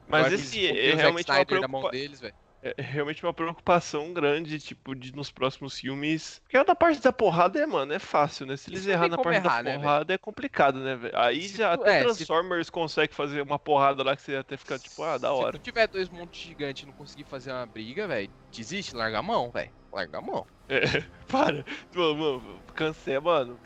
[0.08, 1.90] Mas Agora esse eles é realmente uma preocupa...
[1.92, 2.34] deles, velho.
[2.64, 6.40] é realmente uma preocupação grande, tipo, de nos próximos filmes.
[6.44, 8.56] Porque a da parte da porrada é, mano, é fácil, né?
[8.56, 11.18] Se eles errarem tem na parte errar, da né, porrada, é complicado, né, velho?
[11.18, 14.36] Aí Se já tu- até é, se- Transformers consegue fazer uma porrada lá que você
[14.36, 15.52] até fica, tipo, ah, da Se hora.
[15.54, 19.24] tu tiver dois montes gigantes e não conseguir fazer uma briga, velho, desiste, larga a
[19.24, 19.72] mão, velho.
[19.92, 20.46] Larga a mão.
[20.70, 20.82] É,
[21.28, 21.66] para.
[21.96, 23.60] Mano, mano, cancela, mano.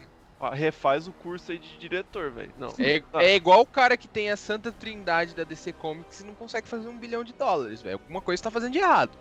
[0.53, 2.51] Refaz o curso aí de diretor, velho.
[2.57, 2.73] Não.
[2.77, 3.23] É, Ah.
[3.23, 6.67] é igual o cara que tem a santa trindade da DC Comics e não consegue
[6.67, 7.95] fazer um bilhão de dólares, velho.
[8.01, 9.17] Alguma coisa tá fazendo de errado.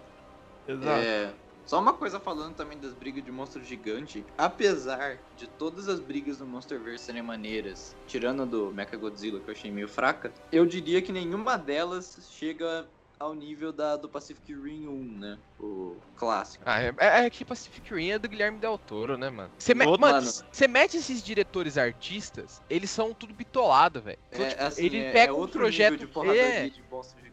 [0.66, 1.00] Exato.
[1.00, 1.30] É,
[1.64, 4.24] só uma coisa falando também das brigas de monstro gigante.
[4.36, 9.70] Apesar de todas as brigas do Monsterverse serem maneiras, tirando do Mechagodzilla que eu achei
[9.70, 12.86] meio fraca, eu diria que nenhuma delas chega
[13.18, 15.38] ao nível da do Pacific Rim 1, né?
[15.58, 16.64] O clássico.
[16.66, 19.50] Ah, é, é, é que Pacific Rim é do Guilherme Del Toro, né, mano?
[19.58, 19.84] Você me...
[19.98, 24.18] Mano, você mete esses diretores artistas, eles são tudo bitolado, velho.
[24.30, 25.96] Então, É, tipo, assim, ele é- pega um projeto.
[25.96, 26.82] de É, de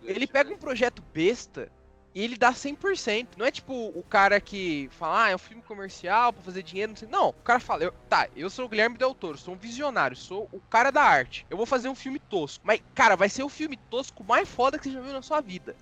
[0.04, 0.56] ele pega né?
[0.56, 1.72] um projeto besta
[2.14, 3.30] e ele dá 100%.
[3.38, 6.92] Não é tipo o cara que fala, ah, é um filme comercial pra fazer dinheiro,
[6.92, 7.08] não sei.
[7.08, 10.16] Não, o cara fala, eu, tá, eu sou o Guilherme Del Toro, sou um visionário,
[10.18, 11.46] sou o cara da arte.
[11.50, 12.64] Eu vou fazer um filme tosco.
[12.66, 15.42] Mas, cara, vai ser o filme tosco mais foda que você já viu na sua
[15.42, 15.76] vida.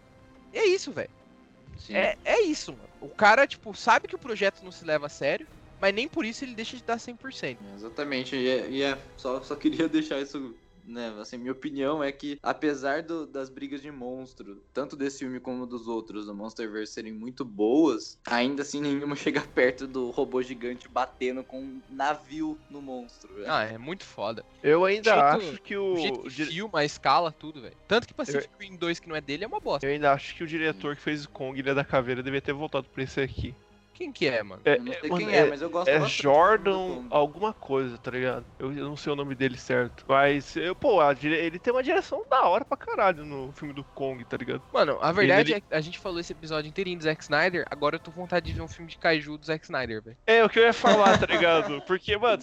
[0.54, 1.10] E é isso, velho.
[1.90, 2.90] É, é isso, mano.
[3.02, 5.48] O cara, tipo, sabe que o projeto não se leva a sério,
[5.80, 7.58] mas nem por isso ele deixa de dar 100%.
[7.76, 10.56] Exatamente, e é, e é- só, só queria deixar isso,
[10.90, 15.40] né, assim, minha opinião é que, apesar do- das brigas de monstro, tanto desse filme
[15.40, 20.42] como dos outros, do Monsterverse serem muito boas, ainda assim nenhuma chega perto do robô
[20.42, 23.52] gigante batendo com um navio no monstro, velho.
[23.52, 24.44] Ah, é muito foda.
[24.64, 25.98] Eu ainda jeito- acho que O o.
[25.98, 27.76] jeito que dire- filma, a escala, tudo, velho.
[27.88, 29.86] Tanto que Pacific Rim 2, que não é dele, é uma bosta.
[29.86, 32.54] Eu ainda acho que o diretor que fez o Kong, Ilha da Caveira, devia ter
[32.54, 33.54] voltado pra esse aqui.
[34.00, 34.62] Quem que é, mano?
[34.64, 37.98] É, Eu não sei é, mano, quem é, mas eu gosto é Jordan alguma coisa,
[37.98, 38.46] tá ligado?
[38.58, 40.06] Eu, eu não sei o nome dele certo.
[40.08, 43.84] Mas, eu, pô, a ele tem uma direção da hora pra caralho no filme do
[43.94, 44.64] Kong, tá ligado?
[44.72, 47.66] Mano, a verdade ele- é que a gente falou esse episódio inteirinho do Zack Snyder,
[47.70, 50.18] agora eu tô com vontade de ver um filme de Kaiju do Zack Snyder, velho.
[50.26, 51.82] É, o que eu ia falar, tá ligado?
[51.82, 52.42] Porque, mano,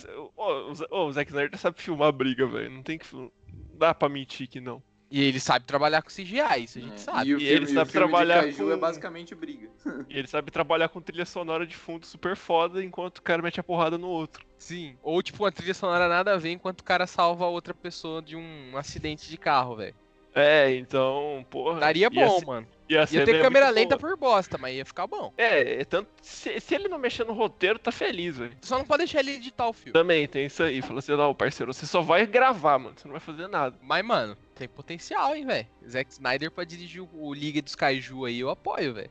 [0.90, 2.70] o Zack Snyder sabe filmar briga, velho.
[2.70, 3.07] Não tem que.
[3.14, 3.30] Não
[3.78, 4.82] dá pra mentir que não.
[5.09, 7.30] E ele sabe trabalhar com CGI, isso a gente É, sabe.
[7.30, 9.34] E, o E filme, ele e o sabe filme de trabalhar Kaiju é com- basicamente
[9.36, 9.70] briga.
[10.11, 13.61] E ele sabe trabalhar com trilha sonora de fundo super foda, enquanto o cara mete
[13.61, 14.44] a porrada no outro.
[14.59, 14.96] Sim.
[15.02, 18.34] Ou tipo, uma trilha sonora nada a ver enquanto o cara salva outra pessoa de
[18.36, 19.94] um acidente de carro, velho.
[20.34, 21.80] É, então, porra.
[21.80, 22.66] Daria ia bom, ser- mano.
[22.89, 24.11] Ia, Ia ter bem câmera lenta boa.
[24.11, 25.32] por bosta, mas ia ficar bom.
[25.37, 26.09] É, é tanto.
[26.22, 28.57] Se, se ele não mexer no roteiro, tá feliz, velho.
[28.62, 29.93] Só não pode deixar ele editar o filme.
[29.93, 30.80] Também tem isso aí.
[30.82, 32.95] Fala assim, não, parceiro, você só vai gravar, mano.
[32.97, 33.76] Você não vai fazer nada.
[33.82, 35.66] Mas, mano, tem potencial, hein, velho.
[35.89, 39.11] Zack Snyder pra dirigir o- Liga dos Kaiju aí, eu apoio, velho.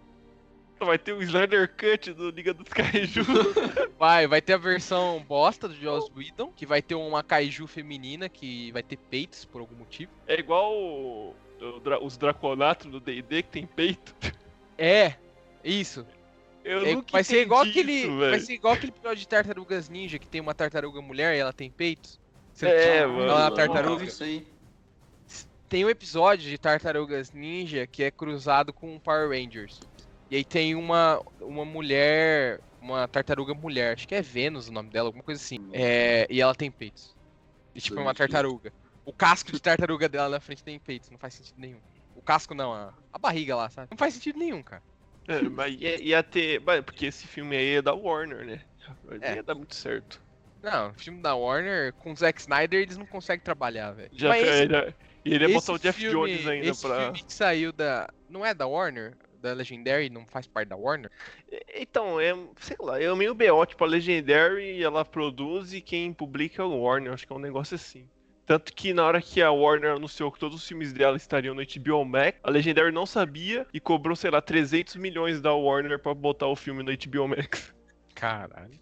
[0.79, 3.23] Vai ter o Snyder Cut do Liga dos Kaiju.
[3.97, 8.27] Vai, vai ter a versão bosta do Joss Whedon, que vai ter uma kaiju feminina
[8.27, 10.11] que vai ter peitos por algum motivo.
[10.27, 11.33] é igual
[11.85, 14.13] Dra- os Draconatos do D&D que tem peito.
[14.77, 15.13] É,
[15.63, 16.05] isso.
[16.63, 18.45] Eu É, nunca vai ser igual entendi aquele, isso, vai velho.
[18.45, 21.69] ser igual aquele episódio de Tartarugas Ninja que tem uma tartaruga mulher e ela tem
[21.69, 22.19] peitos.
[22.51, 23.31] Você É, ela mano.
[23.53, 24.03] é tartaruga.
[24.03, 24.47] isso aí.
[25.69, 29.79] Tem um episódio de Tartarugas Ninja que é cruzado com Power Rangers.
[30.29, 34.89] E aí tem uma, uma mulher, uma tartaruga mulher, acho que é Vênus o nome
[34.89, 35.57] dela, alguma coisa assim.
[35.71, 37.15] É, e ela tem peitos.
[37.75, 38.71] E tipo, é uma tartaruga.
[39.05, 41.79] O casco de tartaruga dela na frente tem peito, não faz sentido nenhum.
[42.15, 43.87] O casco não, a, a barriga lá, sabe?
[43.91, 44.81] Não faz sentido nenhum, cara.
[45.27, 46.59] É, mas ia, ia ter.
[46.61, 48.61] mas Porque esse filme aí é da Warner, né?
[49.21, 49.35] É.
[49.35, 50.21] Ia dar muito certo.
[50.61, 54.09] Não, o filme da Warner, com o Zack Snyder, eles não conseguem trabalhar, velho.
[54.13, 54.65] Já esse-
[55.23, 56.99] e ele ia botar o Jeff filme- Jones ainda esse pra.
[57.03, 58.07] filme que saiu da...
[58.29, 59.15] Não é da Warner?
[59.41, 60.09] Da Legendary?
[60.09, 61.11] Não faz parte da Warner?
[61.75, 62.33] Então, é.
[62.59, 66.81] Sei lá, é meio BO, tipo, a Legendary ela produz e quem publica é o
[66.81, 68.07] Warner, acho que é um negócio assim.
[68.45, 71.63] Tanto que na hora que a Warner anunciou que todos os filmes dela estariam no
[71.63, 76.13] HBO Max, a Legendary não sabia e cobrou, sei lá, 300 milhões da Warner pra
[76.13, 77.73] botar o filme no HBO Max.
[78.13, 78.79] Caralho.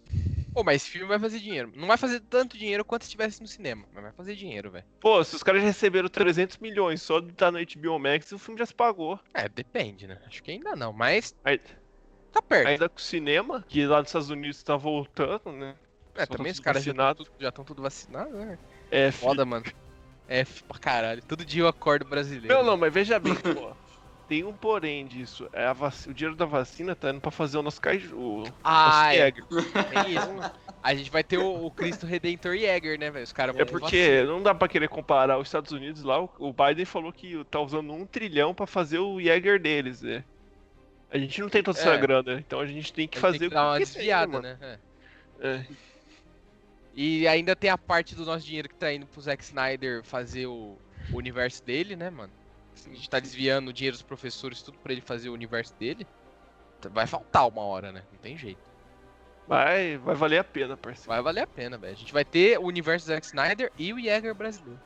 [0.52, 1.72] Pô, mas esse filme vai fazer dinheiro.
[1.74, 4.84] Não vai fazer tanto dinheiro quanto se estivesse no cinema, mas vai fazer dinheiro, velho.
[5.00, 8.58] Pô, se os caras receberam 300 milhões só de estar no HBO Max, o filme
[8.60, 9.18] já se pagou.
[9.32, 10.20] É, depende, né?
[10.26, 11.60] Acho que ainda não, mas Aí-
[12.30, 12.68] tá perto.
[12.68, 15.74] Ainda com o cinema, que lá nos Estados Unidos tá voltando, né?
[16.14, 18.58] é, só também tá os caras já estão tudo, já tudo vacinados, né?
[18.90, 19.64] É, Foda, mano.
[20.28, 21.22] F pra caralho.
[21.22, 22.54] Todo dia eu acordo brasileiro.
[22.54, 23.72] Não, não, mas veja bem, pô.
[24.26, 25.46] Tem um porém disso.
[25.52, 25.94] É a vac...
[26.08, 28.44] O dinheiro da vacina tá indo pra fazer o nosso caju.
[28.62, 30.52] Ah, é, tem isso.
[30.82, 33.22] A gente vai ter o, o Cristo Redentor Jäger, né, velho?
[33.24, 36.18] Os caras É porque não dá pra querer comparar os Estados Unidos lá.
[36.22, 40.24] o- Biden falou que tá usando um trilhão pra fazer o Jäger deles, né?
[41.10, 41.98] A gente não tem toda essa É.
[41.98, 44.42] grana, então a gente tem que fazer tem o que dar uma tem, desviada, mano.
[44.42, 44.58] né?
[44.60, 44.78] É.
[45.48, 45.66] É.
[46.94, 50.46] E ainda tem a parte do nosso dinheiro que tá indo pro Zack Snyder fazer
[50.46, 50.78] o,
[51.12, 52.32] o universo dele, né, mano?
[52.86, 56.06] A gente tá desviando o dinheiro dos professores, tudo pra ele fazer o universo dele.
[56.90, 58.02] Vai faltar uma hora, né?
[58.12, 58.60] Não tem jeito.
[59.46, 61.08] Vai, vai valer a pena, parceiro.
[61.08, 61.92] Vai valer a pena, velho.
[61.92, 64.80] A gente vai ter o universo do Zack Snyder e o Jäger brasileiro.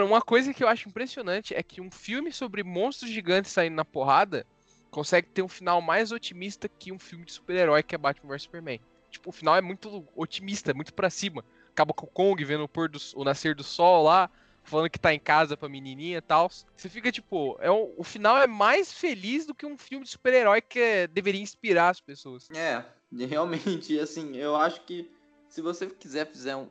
[0.00, 3.74] Mano, uma coisa que eu acho impressionante é que um filme sobre monstros gigantes saindo
[3.74, 4.46] na porrada
[4.90, 8.44] consegue ter um final mais otimista que um filme de super-herói que é Batman vs
[8.44, 8.80] Superman.
[9.10, 11.44] Tipo, o final é muito otimista, muito pra cima.
[11.70, 14.30] Acaba com o Kong vendo o, pôr do, o nascer do sol lá,
[14.64, 16.48] falando que tá em casa pra menininha e tal.
[16.48, 20.12] Você fica tipo, é o, o final é mais feliz do que um filme de
[20.12, 22.48] super-herói que é- deveria inspirar as pessoas.
[22.52, 22.82] É,
[23.28, 25.10] realmente, assim, eu acho que
[25.50, 26.68] se você quiser fizer um.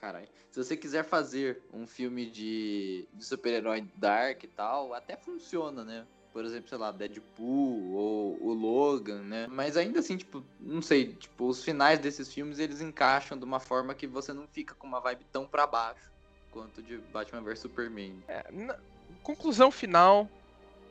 [0.00, 0.28] Caralho.
[0.50, 6.06] Se você quiser fazer um filme de, de super-herói dark e tal, até funciona, né?
[6.32, 9.46] Por exemplo, sei lá, Deadpool ou o Logan, né?
[9.48, 13.58] Mas ainda assim, tipo, não sei, tipo, os finais desses filmes eles encaixam de uma
[13.58, 16.12] forma que você não fica com uma vibe tão pra baixo
[16.50, 18.22] quanto de Batman vs Superman.
[18.28, 18.78] É, na-
[19.22, 20.28] conclusão final.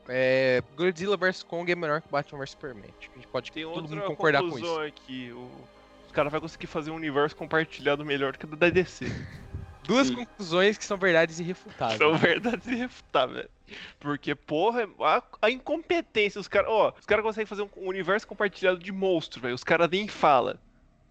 [0.08, 2.94] É, Godzilla vs Kong é melhor que Batman vs Superman.
[3.00, 4.80] Que a gente pode Tem todo outra mundo concordar com isso.
[4.80, 5.32] aqui.
[5.32, 5.50] O...
[6.16, 9.06] Caras vão conseguir fazer um universo compartilhado melhor do que o da DC.
[9.84, 10.16] Duas Sim.
[10.16, 11.98] conclusões que são verdades irrefutáveis.
[12.00, 13.48] São verdades irrefutáveis.
[14.00, 16.40] Porque, porra, a, a incompetência.
[16.40, 19.54] Os caras, ó, os caras conseguem fazer um universo compartilhado de monstro, velho.
[19.54, 20.58] Os caras nem falam.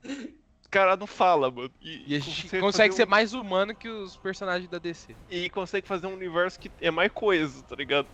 [0.04, 1.70] Os caras não falam, mano.
[1.80, 5.12] E a gente consegue consegue ser mais humano que os personagens da DC.
[5.12, 8.08] um- E consegue fazer um universo que é mais coeso, tá ligado?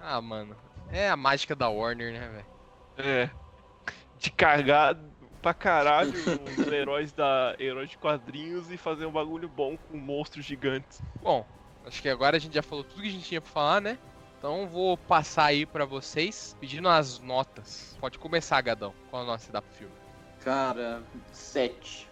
[0.00, 0.56] Ah, mano.
[0.90, 2.46] É a mágica da Warner, né, velho?
[2.98, 3.30] É.
[4.18, 4.94] De cagar
[5.40, 6.12] pra caralho
[6.58, 11.00] os heróis da heróis de quadrinhos e fazer um bagulho bom com monstros gigantes.
[11.22, 11.46] Bom,
[11.84, 13.98] acho que agora a gente já falou tudo que a gente tinha pra falar, né?
[14.38, 17.96] Então vou passar aí pra vocês pedindo as notas.
[18.00, 18.94] Pode começar, Gadão.
[19.10, 19.92] Qual a nota você dá pro filme?
[20.42, 22.08] Cara, 7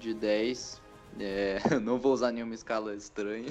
[0.00, 0.82] de 10.
[1.20, 3.48] É, não vou usar nenhuma escala estranha.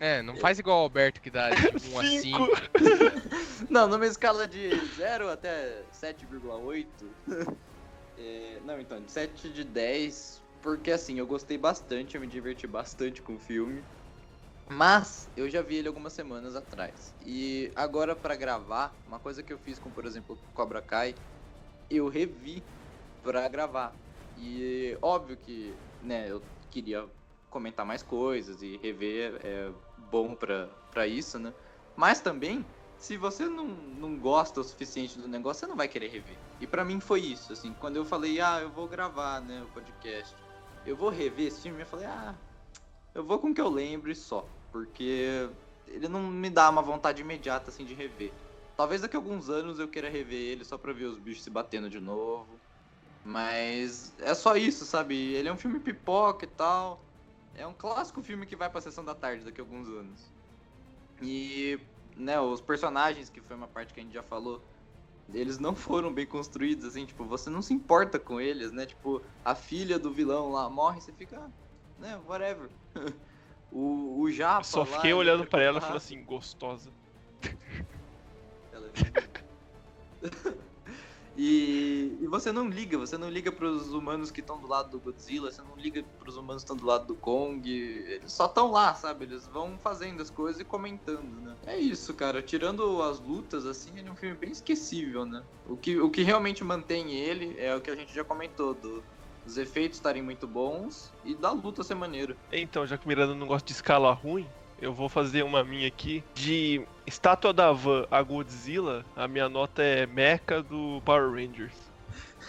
[0.00, 2.20] É, não faz igual o Alberto que dá de 1 a 5.
[2.20, 3.66] Cinco.
[3.70, 6.86] Não, numa escala de 0 até 7,8.
[8.16, 12.66] É, não, então, de 7 de 10, porque assim, eu gostei bastante, eu me diverti
[12.66, 13.86] bastante com o filme.
[14.70, 17.14] Mas eu já vi ele algumas semanas atrás.
[17.20, 21.14] E agora pra gravar, uma coisa que eu fiz com, por exemplo, Cobra Kai,
[21.90, 22.68] eu revi
[23.22, 24.00] pra gravar.
[24.36, 27.10] E óbvio que, né, eu queria
[27.50, 31.54] comentar mais coisas e rever é bom pra isso, né?
[31.96, 36.08] Mas também, se você não, não gosta o suficiente do negócio, você não vai querer
[36.08, 36.36] rever.
[36.60, 39.72] E pra mim foi isso, assim, quando eu falei, ah, eu vou gravar, né, o
[39.72, 40.34] podcast,
[40.86, 42.34] eu vou rever esse filme, eu falei, ah,
[43.14, 44.46] eu vou com o que eu lembro e só.
[44.70, 45.48] Porque
[45.86, 48.32] ele não me dá uma vontade imediata, assim, de rever.
[48.76, 51.48] Talvez daqui a alguns anos eu queira rever ele só pra ver os bichos se
[51.48, 52.60] batendo de novo.
[53.24, 55.16] Mas é só isso, sabe?
[55.32, 57.00] Ele é um filme pipoca e tal.
[57.54, 60.20] É um clássico filme que vai pra sessão da tarde daqui a alguns anos.
[61.22, 61.80] E,
[62.16, 64.64] né, os personagens, que foi uma parte que a gente já falou,
[65.32, 68.86] eles não foram bem construídos, assim, tipo, você não se importa com eles, né?
[68.86, 71.50] Tipo, a filha do vilão lá morre, você fica,
[71.98, 72.70] né, whatever.
[73.68, 75.96] O, o Japa Eu só lá, fiquei ele olhando pra ela e preocupado.
[75.96, 76.90] assim, gostosa.
[78.72, 78.90] Ela é
[81.36, 85.00] E, e você não liga, você não liga pros humanos que estão do lado do
[85.00, 88.70] Godzilla, você não liga pros humanos que estão do lado do Kong, eles só estão
[88.70, 89.26] lá, sabe?
[89.26, 91.54] Eles vão fazendo as coisas e comentando, né?
[91.66, 92.40] É isso, cara.
[92.40, 95.42] Tirando as lutas, assim, ele é um filme bem esquecível, né?
[95.68, 99.04] O que, o que realmente mantém ele é o que a gente já comentou, do,
[99.44, 102.36] dos efeitos estarem muito bons e da luta ser maneira.
[102.50, 104.46] Então, já que o Miranda não gosta de escala ruim,
[104.80, 106.22] eu vou fazer uma minha aqui.
[106.34, 111.74] De estátua da van a Godzilla, a minha nota é Mecha do Power Rangers.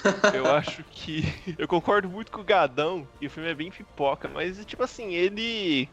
[0.34, 1.24] Eu acho que.
[1.58, 5.14] Eu concordo muito com o Gadão, e o filme é bem pipoca, mas tipo assim,
[5.14, 5.90] ele.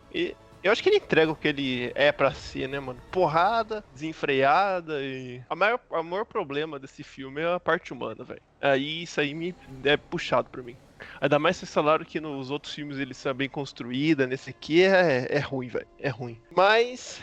[0.63, 3.01] Eu acho que ele entrega o que ele é pra ser, né, mano?
[3.11, 5.43] Porrada, desenfreada e.
[5.49, 8.43] A maior, o maior problema desse filme é a parte humana, velho.
[8.61, 9.55] Aí isso aí me
[9.85, 10.77] é puxado pra mim.
[11.21, 15.27] Ainda mais se falaram que nos outros filmes eles são bem construída, nesse aqui é,
[15.31, 15.87] é ruim, velho.
[15.99, 16.41] É ruim.
[16.51, 17.21] Mas,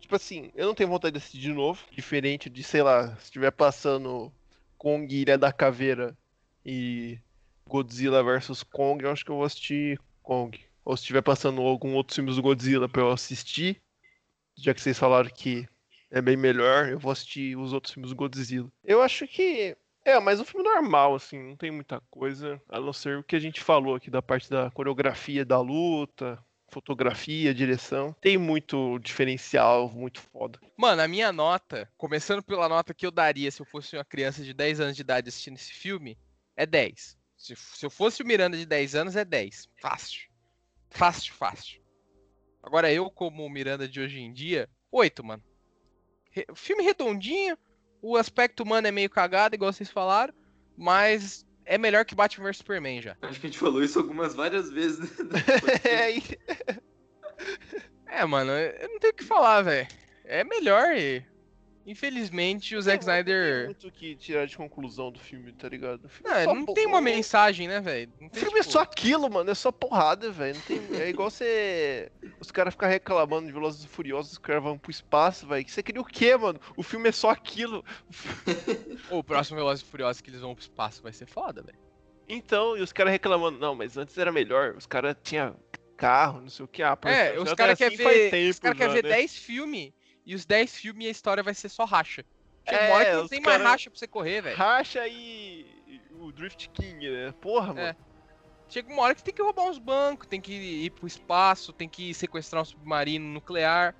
[0.00, 1.82] tipo assim, eu não tenho vontade de assistir de novo.
[1.90, 4.32] Diferente de, sei lá, se estiver passando
[4.78, 6.16] Kong Ilha da Caveira
[6.64, 7.18] e
[7.66, 10.58] Godzilla vs Kong, eu acho que eu vou assistir Kong.
[10.84, 13.80] Ou se estiver passando algum outro filme do Godzilla pra eu assistir,
[14.56, 15.66] já que vocês falaram que
[16.10, 18.70] é bem melhor, eu vou assistir os outros filmes do Godzilla.
[18.84, 22.92] Eu acho que é, mas um filme normal, assim, não tem muita coisa, a não
[22.92, 28.14] ser o que a gente falou aqui da parte da coreografia da luta, fotografia, direção.
[28.20, 30.58] Tem muito diferencial, muito foda.
[30.76, 34.42] Mano, a minha nota, começando pela nota que eu daria se eu fosse uma criança
[34.42, 36.18] de 10 anos de idade assistindo esse filme,
[36.56, 37.16] é 10.
[37.36, 39.68] Se, se eu fosse o Miranda de 10 anos, é 10.
[39.80, 40.28] Fácil.
[40.90, 41.82] Fácil, fácil.
[42.62, 45.42] Agora eu, como o Miranda de hoje em dia, 8, mano.
[46.30, 47.58] Re- filme redondinho,
[48.02, 50.34] o aspecto humano é meio cagado, igual vocês falaram,
[50.76, 53.16] mas é melhor que Batman vs Superman já.
[53.22, 55.16] Acho que a gente falou isso algumas várias vezes.
[55.18, 55.40] né?
[55.88, 56.82] É,
[58.12, 59.88] É, mano, eu não tenho o que falar, velho.
[60.24, 61.24] É melhor e.
[61.84, 63.64] Infelizmente, o Zack Não tem Snyder.
[63.66, 66.08] muito o que tirar de conclusão do filme, tá ligado?
[66.08, 68.10] Filme Não, é não tem uma mensagem, né, velho?
[68.20, 69.50] O filme é tipo- só aquilo, mano.
[69.50, 70.60] É só porrada, velho.
[70.66, 70.80] Tem...
[71.00, 72.10] É igual você.
[72.38, 75.68] Os caras ficam reclamando de Velozes e Furiosos, os caras vão pro espaço, velho.
[75.68, 76.60] Você queria o quê, mano?
[76.76, 77.84] O filme é só aquilo.
[79.10, 81.78] O próximo Velozes e Furiosos que eles vão pro espaço vai ser foda, velho.
[82.28, 84.74] Então, e os caras reclamando, não, mas antes era melhor.
[84.76, 85.56] Os caras tinham
[85.96, 86.82] carro, não sei o que.
[86.82, 89.16] Ah, É, os caras querem assim ver, tempo os cara já, quer ver né?
[89.16, 89.92] 10 filmes
[90.24, 92.24] e os 10 filmes e a história vai ser só racha.
[92.68, 94.56] Chega É, uma hora que não os tem mais cara- racha pra você correr, velho.
[94.56, 97.34] Racha e o Drift King, né?
[97.40, 97.80] Porra, mano.
[97.80, 97.96] É.
[98.68, 101.88] Chega uma hora que tem que roubar uns bancos, tem que ir pro espaço, tem
[101.88, 103.94] que sequestrar um submarino nuclear.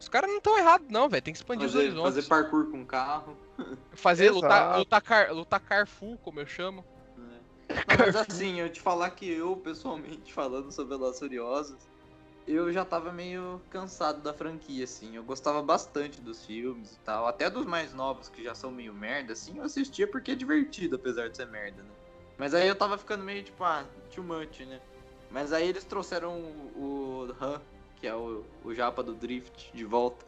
[0.00, 1.22] Os caras não estão errados, não, velho.
[1.22, 2.14] Tem que expandir os Fazer, horizontes.
[2.14, 3.36] fazer parkour com carro.
[3.92, 6.84] Fazer lutar, lutar, car, lutar carfu, como eu chamo.
[7.16, 7.40] né?
[7.68, 11.88] Não, mas assim, eu te falar que eu, pessoalmente, falando sobre Velozes e Furiosos,
[12.46, 15.16] eu já tava meio cansado da franquia, assim.
[15.16, 17.26] Eu gostava bastante dos filmes e tal.
[17.26, 20.96] Até dos mais novos, que já são meio merda, assim, eu assistia porque é divertido,
[20.96, 21.90] apesar de ser merda, né?
[22.36, 24.80] Mas aí eu tava ficando meio tipo, ah, too much, né?
[25.30, 27.60] Mas aí eles trouxeram o, o Han,
[27.96, 30.24] que é o, o japa do Drift, de volta.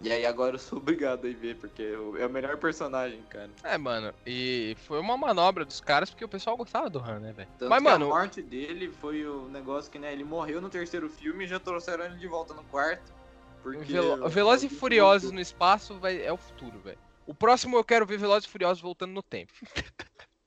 [0.00, 1.82] E aí agora eu sou obrigado a ir ver, porque
[2.18, 3.50] é o melhor personagem, cara.
[3.64, 7.32] É, mano, e foi uma manobra dos caras porque o pessoal gostava do Han, né,
[7.32, 7.48] velho?
[7.62, 11.08] Mas, que mano, a morte dele foi o negócio que, né, ele morreu no terceiro
[11.10, 13.12] filme e já trouxeram ele de volta no quarto.
[13.60, 16.98] Porque Velo Velozes e Furiosos no espaço vai, é o futuro, velho.
[17.26, 19.52] O próximo eu quero ver Velozes e Furiosos voltando no tempo.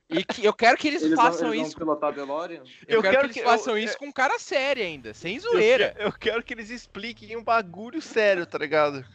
[0.10, 1.78] E que, eu quero que eles, eles façam vão, eles isso.
[1.78, 2.64] vão pilotar DeLorean?
[2.88, 5.14] Eu, Eu quero, quero que que- eles façam eu- isso com um cara sério ainda,
[5.14, 5.94] sem Eu zoeira.
[5.94, 9.06] que- Eu quero que eles expliquem um bagulho sério, tá ligado?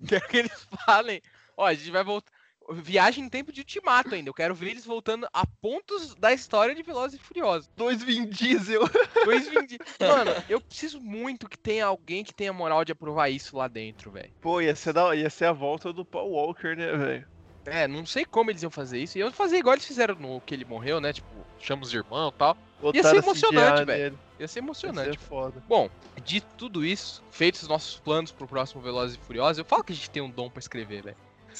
[0.06, 1.20] Quero que eles falem.
[1.56, 2.30] Ó, a gente vai voltar.
[2.70, 4.28] Viagem em tempo de ultimato ainda.
[4.28, 7.70] Eu quero ver eles voltando a pontos da história de Velozes e Furiosos.
[7.74, 8.82] Dois Vin Diesel.
[9.24, 13.30] Dois Vin Di- Mano, eu preciso muito que tenha alguém que tenha moral de aprovar
[13.30, 14.30] isso lá dentro, velho.
[14.42, 15.16] Pô, ia ser, da...
[15.16, 17.26] ia ser a volta do Paul Walker, né, velho?
[17.64, 19.16] É, não sei como eles iam fazer isso.
[19.18, 21.12] Eu fazer igual eles fizeram no que ele morreu, né?
[21.14, 22.56] Tipo, chama os irmãos e tal.
[22.82, 24.18] Botaram emocionante, CGI velho.
[24.38, 25.18] Ia ser Ia emocionante.
[25.18, 25.62] ser foda.
[25.68, 25.90] Bom,
[26.24, 29.92] dito tudo isso, feitos os nossos planos pro próximo Velozes e Furiosos, eu falo que
[29.92, 31.16] a gente tem um dom pra escrever, velho.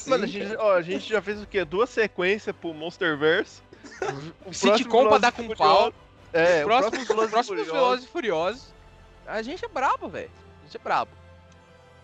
[0.06, 1.64] Mano, a gente, ó, a gente já fez o quê?
[1.64, 3.62] Duas sequências pro Monsterverse.
[4.44, 5.92] O Sitcom pra dar com e pau.
[6.32, 8.74] É, o próximo, próximo Velozes e Furiosos.
[9.26, 10.30] A gente é brabo, velho.
[10.60, 11.10] A gente é brabo.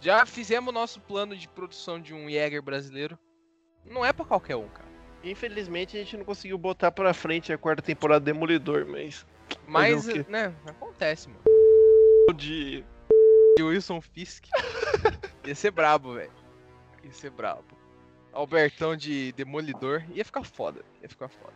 [0.01, 3.18] Já fizemos o nosso plano de produção de um Jäger brasileiro.
[3.84, 4.88] Não é pra qualquer um, cara.
[5.22, 9.24] Infelizmente a gente não conseguiu botar pra frente a quarta temporada do Demolidor, mas.
[9.66, 11.42] Mas, né, acontece, mano.
[12.36, 12.84] De.
[13.58, 14.46] E o Wilson Fisk
[15.46, 16.32] ia ser brabo, velho.
[17.02, 17.64] Ia ser brabo.
[18.32, 20.84] Albertão de Demolidor ia ficar foda.
[21.02, 21.54] Ia ficar foda.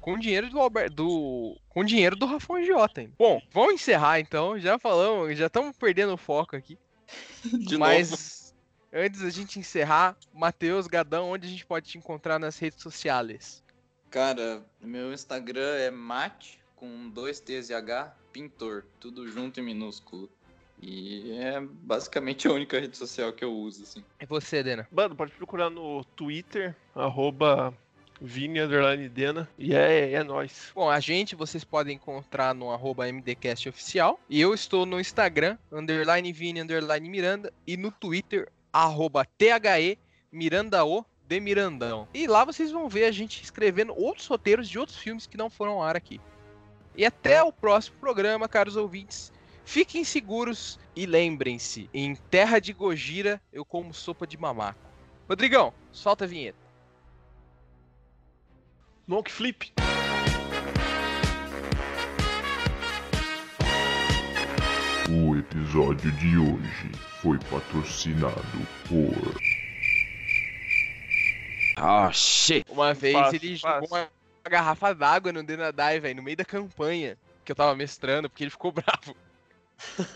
[0.00, 0.94] com dinheiro do Alberto.
[0.94, 3.02] Do, com dinheiro do Rafão Giota.
[3.02, 3.12] ainda.
[3.18, 4.58] Bom, vamos encerrar então.
[4.58, 6.78] Já falamos, já estamos perdendo o foco aqui.
[7.44, 8.54] De Mas
[8.92, 13.62] antes da gente encerrar, Matheus Gadão, onde a gente pode te encontrar nas redes sociais?
[14.10, 20.30] Cara, meu Instagram é mate com dois T's e H, pintor, tudo junto em minúsculo.
[20.80, 24.04] E é basicamente a única rede social que eu uso, assim.
[24.18, 24.86] É você, Dena.
[24.92, 27.72] Mano, pode procurar no Twitter, arroba
[28.20, 29.48] Vini underline Dena.
[29.58, 30.70] E é, é nóis.
[30.74, 34.20] Bom, a gente vocês podem encontrar no arroba MDCast oficial.
[34.28, 37.52] E eu estou no Instagram, underline Vini, underline Miranda.
[37.66, 39.98] E no Twitter, arroba THE
[40.30, 42.06] Mirandao de Mirandão.
[42.14, 45.50] E lá vocês vão ver a gente escrevendo outros roteiros de outros filmes que não
[45.50, 46.20] foram ao ar aqui.
[46.96, 49.30] E até o próximo programa, caros ouvintes.
[49.64, 54.80] Fiquem seguros e lembrem-se, em terra de Gojira eu como sopa de mamaco.
[55.28, 56.58] Rodrigão, solta a vinheta.
[59.06, 59.72] Monk Flip.
[65.08, 69.36] O episódio de hoje foi patrocinado por.
[71.78, 72.64] Oh, shit!
[72.68, 73.82] Uma vez Fácil, ele fácil.
[73.82, 74.15] jogou uma
[74.48, 78.50] garrafa d'água no Denadai, velho, no meio da campanha que eu tava mestrando, porque ele
[78.50, 79.16] ficou bravo.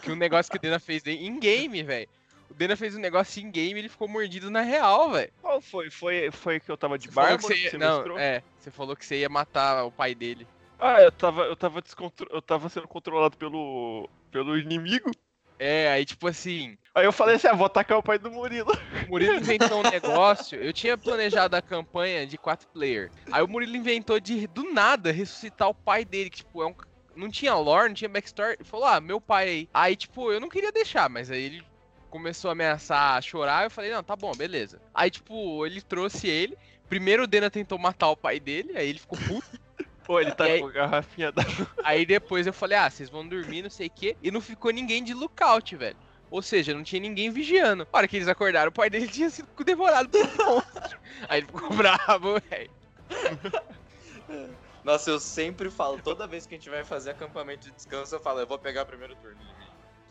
[0.02, 2.08] que um negócio que o Dena fez em game, velho.
[2.50, 5.32] O Dena fez um negócio em game e ele ficou mordido na real, velho.
[5.40, 5.88] Qual foi?
[5.90, 7.36] Foi, foi que eu tava de Você barba?
[7.36, 10.46] que você ia- Não, é, você falou que você ia matar o pai dele.
[10.78, 12.26] Ah, eu tava, eu tava descontro...
[12.30, 15.10] eu tava sendo controlado pelo, pelo inimigo.
[15.60, 18.72] É, aí tipo assim, Aí eu falei assim, ah, vou atacar o pai do Murilo.
[19.06, 20.58] o Murilo inventou um negócio.
[20.58, 23.12] Eu tinha planejado a campanha de 4 player.
[23.30, 26.74] Aí o Murilo inventou de do nada ressuscitar o pai dele, que tipo, é um
[27.14, 28.56] não tinha lore, não tinha backstory.
[28.58, 29.68] Ele falou: "Ah, meu pai aí".
[29.74, 31.62] Aí tipo, eu não queria deixar, mas aí ele
[32.08, 34.80] começou a ameaçar a chorar, eu falei: "Não, tá bom, beleza".
[34.94, 36.56] Aí tipo, ele trouxe ele.
[36.88, 39.60] Primeiro o Dena tentou matar o pai dele, aí ele ficou puto.
[40.10, 41.40] Pô, ele tá E aí- com a garrafinha da.
[41.84, 44.16] Aí depois eu falei, ah, vocês vão dormir, não sei o quê.
[44.20, 45.96] E não ficou ninguém de lookout, velho.
[46.28, 47.84] Ou seja, não tinha ninguém vigiando.
[47.92, 50.98] Na hora que eles acordaram, o pai dele tinha sido devorado por um monstro.
[51.28, 52.70] Aí ele ficou bravo, velho.
[54.82, 58.18] Nossa, eu sempre falo, toda vez que a gente vai fazer acampamento de descanso, eu
[58.20, 59.38] falo, eu vou pegar o primeiro turno.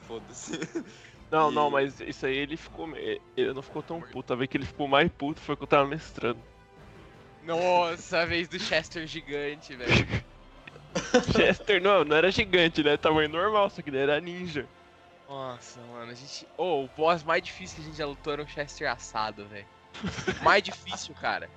[0.07, 0.59] Foda-se.
[1.29, 2.87] Não, E- não, mas isso aí ele ficou.
[2.87, 4.31] me- Ele não ficou tão puto.
[4.33, 6.39] A vez que ele ficou mais puto foi que eu tava mestrando.
[7.43, 10.23] Nossa, a vez do Chester gigante, velho.
[11.35, 14.67] Chester não, não era gigante, era tamanho normal, só que ele era ninja.
[15.27, 16.47] Nossa, mano, a gente.
[16.57, 19.67] Ô, o boss mais difícil que a gente já lutou era um Chester assado, velho.
[20.43, 21.49] mais difícil, cara.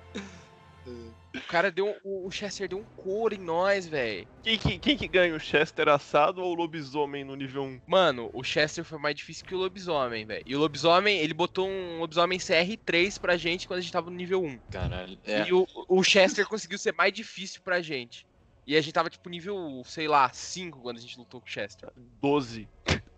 [0.85, 1.95] O cara deu.
[2.03, 4.27] O Chester deu um couro em nós, velho.
[4.43, 7.81] Quem que, quem que ganha, o Chester assado ou o lobisomem no nível 1?
[7.87, 10.43] Mano, o Chester foi mais difícil que o lobisomem, velho.
[10.45, 14.15] E o lobisomem, ele botou um lobisomem CR3 pra gente quando a gente tava no
[14.15, 14.59] nível 1.
[14.71, 15.17] Caralho.
[15.23, 15.47] É.
[15.47, 18.25] E o, o Chester conseguiu ser mais difícil pra gente.
[18.65, 21.49] E a gente tava tipo nível, sei lá, 5 quando a gente lutou com o
[21.49, 21.89] Chester.
[22.21, 22.67] 12.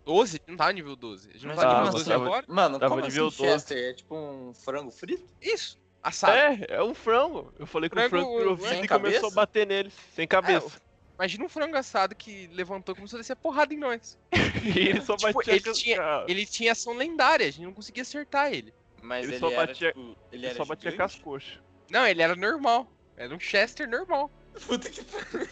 [0.04, 0.40] 12?
[0.46, 1.28] Não tava nível 12.
[1.28, 2.46] A gente não Mas tá nível como 12 tava- agora?
[2.48, 3.52] Mano, Tava como nível assim 12.
[3.52, 3.90] Chester?
[3.90, 5.24] É tipo um frango frito?
[5.42, 6.32] Isso, assado.
[6.36, 7.52] É, é um frango.
[7.58, 9.16] Eu falei que o Frango virou vida e cabeça?
[9.20, 10.80] começou a bater neles, sem cabeça.
[11.18, 14.18] Imagina um frango assado que levantou e começou a descer porrada em nós.
[14.64, 17.64] E ele só Tipo, batia ele com- tinha- ah, Ele tinha ação lendária, a gente
[17.64, 18.74] não conseguia acertar ele.
[19.00, 21.58] Mas Ele ele, só era, batia- tipo, ele ele era só batia com as coxas.
[21.90, 22.86] Não, ele era normal.
[23.16, 24.30] Era um Chester normal.
[24.66, 25.48] Puta que pariu.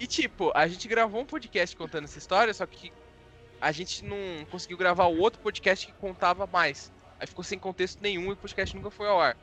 [0.00, 2.92] E tipo, a gente gravou um podcast contando essa história, só que
[3.60, 4.16] a gente não
[4.50, 6.92] conseguiu gravar o outro podcast que contava mais.
[7.18, 9.36] Aí ficou sem contexto nenhum e o podcast nunca foi ao ar.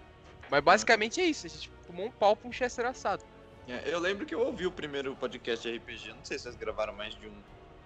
[0.49, 3.23] Mas basicamente é isso, a gente tomou um pau pra um Chester assado.
[3.67, 6.55] É, Eu lembro que eu ouvi o primeiro podcast de RPG, não sei se vocês
[6.55, 7.33] gravaram mais de um.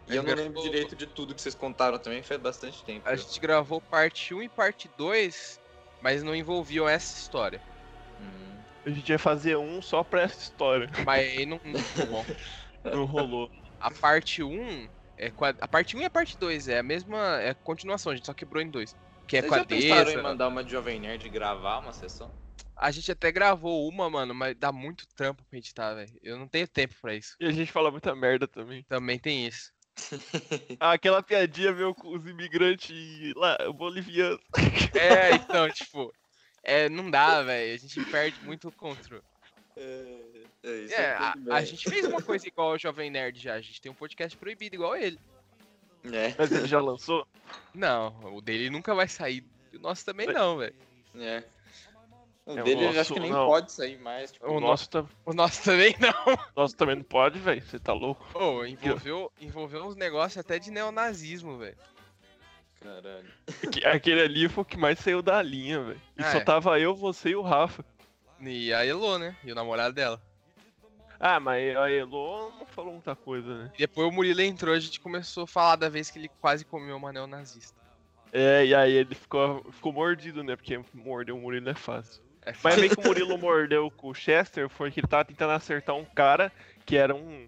[0.10, 2.84] E eu gente não lembro gravou- direito de tudo que vocês contaram também, faz bastante
[2.84, 3.08] tempo.
[3.08, 5.60] A gente gravou parte 1 e parte 2,
[6.02, 7.62] mas não envolviam essa história.
[8.20, 8.58] Hum.
[8.86, 10.90] A gente ia fazer um só pra essa história.
[11.06, 12.26] Mas aí não, não.
[12.98, 13.52] Não rolou.
[13.82, 14.88] A parte 1
[15.18, 18.16] é a parte 1 e a parte 2 é a mesma, é a continuação, a
[18.16, 18.96] gente só quebrou em dois.
[19.28, 21.92] Que é Vocês com a já pensaram em mandar uma de Jovem Nerd gravar uma
[21.92, 22.32] sessão?
[22.76, 26.18] A gente até gravou uma, mano, mas dá muito trampo pra editar, velho.
[26.22, 27.36] Eu não tenho tempo pra isso.
[27.40, 28.84] E a gente fala muita merda também.
[28.84, 29.72] Também tem isso.
[30.80, 34.40] Ah, aquela piadinha meu com os imigrantes lá, bolivianos.
[34.94, 36.14] É, então, tipo,
[36.64, 37.74] é, não dá, velho.
[37.74, 39.24] A gente perde muito o controle.
[39.76, 40.22] É,
[40.64, 40.94] é isso.
[40.94, 41.66] É, a, tudo a bem.
[41.66, 43.56] gente fez uma coisa igual ao Jovem Nerd já.
[43.56, 45.20] A gente tem um podcast proibido igual ele.
[46.14, 47.28] É, Mas ele já lançou?
[47.74, 49.44] Não, o dele nunca vai sair.
[49.74, 50.76] O nosso também não, velho.
[51.16, 51.44] é.
[52.46, 53.46] O É, o dele eu acho nosso que nem não.
[53.46, 54.32] pode sair mais.
[54.32, 56.38] Tipo, O O nosso, tá, O nosso também não.
[56.56, 57.62] nosso também não pode, velho.
[57.62, 58.26] Você tá louco?
[58.32, 61.78] Pô, envolveu, envolveu uns negócios até de neonazismo, velho.
[62.82, 63.28] Caralho.
[63.72, 66.02] Que- Aquele ali foi o que mais saiu da linha, velho.
[66.18, 66.44] E Ah, só é.
[66.44, 67.84] tava eu, você e o Rafa.
[68.40, 69.36] E a Elo, né?
[69.44, 70.22] E o namorado dela.
[71.20, 73.72] Ah, mas a Elo não falou muita coisa, né?
[73.76, 76.64] E depois o Murilo entrou, a gente começou a falar da vez que ele quase
[76.64, 77.76] comeu uma neonazista.
[78.32, 80.56] É, e aí ele ficou, ficou mordido, né?
[80.56, 82.22] Porque morder o Murilo é fácil.
[82.46, 85.52] É Mas bem que o Murilo mordeu com o Chester foi que ele tava tentando
[85.52, 86.52] acertar um cara
[86.86, 87.48] que era um.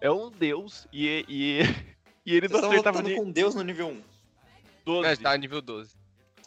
[0.00, 1.60] É um deus e, e,
[2.26, 4.02] e ele Vocês não acertava nem com Deus no nível 1.
[4.84, 5.08] 12.
[5.08, 5.94] É, tá nível 12.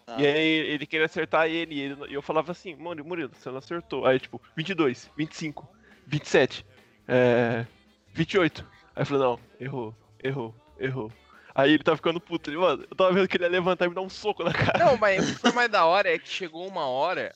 [0.05, 3.31] Ah, E aí ele queria acertar ele, e ele- e eu falava assim, Murilo, Murilo,
[3.33, 4.05] você não acertou.
[4.05, 5.69] Aí tipo, 22, 25,
[6.07, 6.65] 27,
[7.07, 7.65] é,
[8.13, 8.65] 28.
[8.95, 11.11] Aí falei, não, errou, errou, errou.
[11.55, 13.89] Aí ele tava ficando puto, ele, mano, eu tava vendo que ele ia levantar e
[13.89, 14.83] me dar um soco na cara.
[14.83, 17.33] Não, mas o que foi mais da hora é que chegou uma hora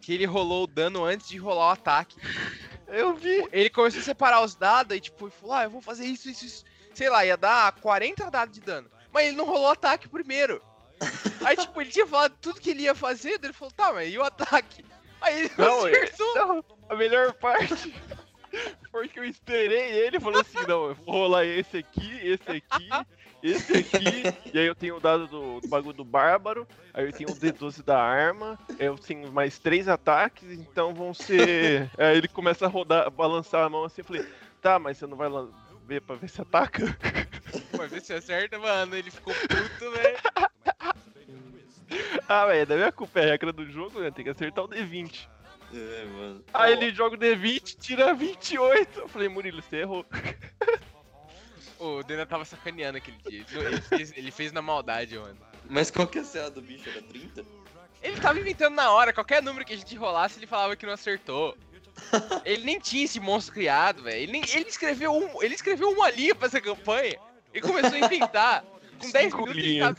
[0.00, 2.16] que ele rolou o dano antes de rolar o ataque.
[2.88, 3.46] Eu vi.
[3.52, 6.44] Ele começou a separar os dados e tipo, falou, ah, eu vou fazer isso, isso,
[6.44, 6.64] isso.
[6.94, 8.90] Sei lá, ia dar 40 dados de dano.
[9.12, 10.60] Mas ele não rolou o ataque primeiro.
[11.44, 14.18] Aí, tipo, ele tinha falado tudo que ele ia fazer, ele falou, tá, mas e
[14.18, 14.84] o ataque?
[15.20, 16.34] Aí ele Não, é- acertou.
[16.34, 17.94] Não, a melhor parte
[18.90, 22.50] foi que eu esperei ele e falou assim, não, eu vou rolar esse aqui, esse
[22.50, 22.88] aqui,
[23.42, 27.12] esse aqui, e aí eu tenho o dado do, do bagulho do bárbaro, aí eu
[27.12, 31.88] tenho o D12 da arma, eu tenho mais três ataques, então vão ser.
[31.98, 34.22] Aí ele começa a rodar, balançar a mão assim, eu falei,
[34.60, 35.28] tá, mas você não vai
[35.86, 36.96] ver pra ver se ataca?
[37.76, 38.96] Vai ver se acerta, mano.
[38.96, 40.18] Ele ficou puto, velho.
[42.28, 44.10] ah, velho, da minha culpa, é a regra do jogo, né?
[44.10, 45.28] Tem que acertar o D20.
[45.72, 46.44] É, mano.
[46.52, 49.00] Aí ele joga o D20, tira 28.
[49.00, 50.04] Eu falei, Murilo, você errou.
[51.78, 53.44] O Dena tava sacaneando aquele dia.
[53.52, 55.36] Ele- Ele fez, ele fez na maldade, mano.
[55.68, 56.88] Mas qual que é a CA do bicho?
[56.90, 57.44] Era 30?
[58.02, 60.92] Ele tava inventando na hora, qualquer número que a gente rolasse, ele falava que não
[60.92, 61.56] acertou.
[62.46, 64.16] Ele nem tinha esse monstro criado, velho.
[64.22, 67.18] Ele, nem- ele escreveu um, ele escreveu uma linha pra essa campanha
[67.52, 68.64] e começou a inventar.
[68.98, 69.88] Com 10 Cinco minutos ele linhas.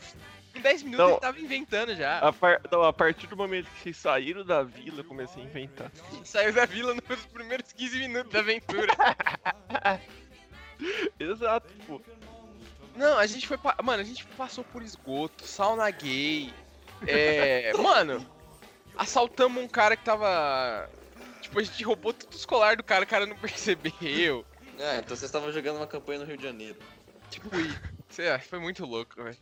[0.52, 1.10] com 10 minutos Não.
[1.12, 2.18] ele tava inventando já.
[2.18, 5.46] A, par- não, a partir do momento que vocês saíram da vila, eu comecei a
[5.46, 5.90] inventar.
[6.24, 8.92] Saiu da vila nos primeiros 15 minutos da aventura.
[11.18, 12.00] Exato, pô.
[12.96, 13.56] Não, a gente foi.
[13.56, 16.52] pa- Mano, a gente passou por esgoto, sauna gay.
[17.06, 17.72] É.
[17.78, 18.26] mano,
[18.96, 20.90] assaltamos um cara que tava.
[21.40, 24.44] Tipo, a gente roubou tudo os colar do cara, o cara não percebeu.
[24.78, 26.78] É, então vocês estavam jogando uma campanha no Rio de Janeiro.
[27.30, 27.74] Tipo, e.
[28.10, 29.38] Sei lá, foi muito louco, velho.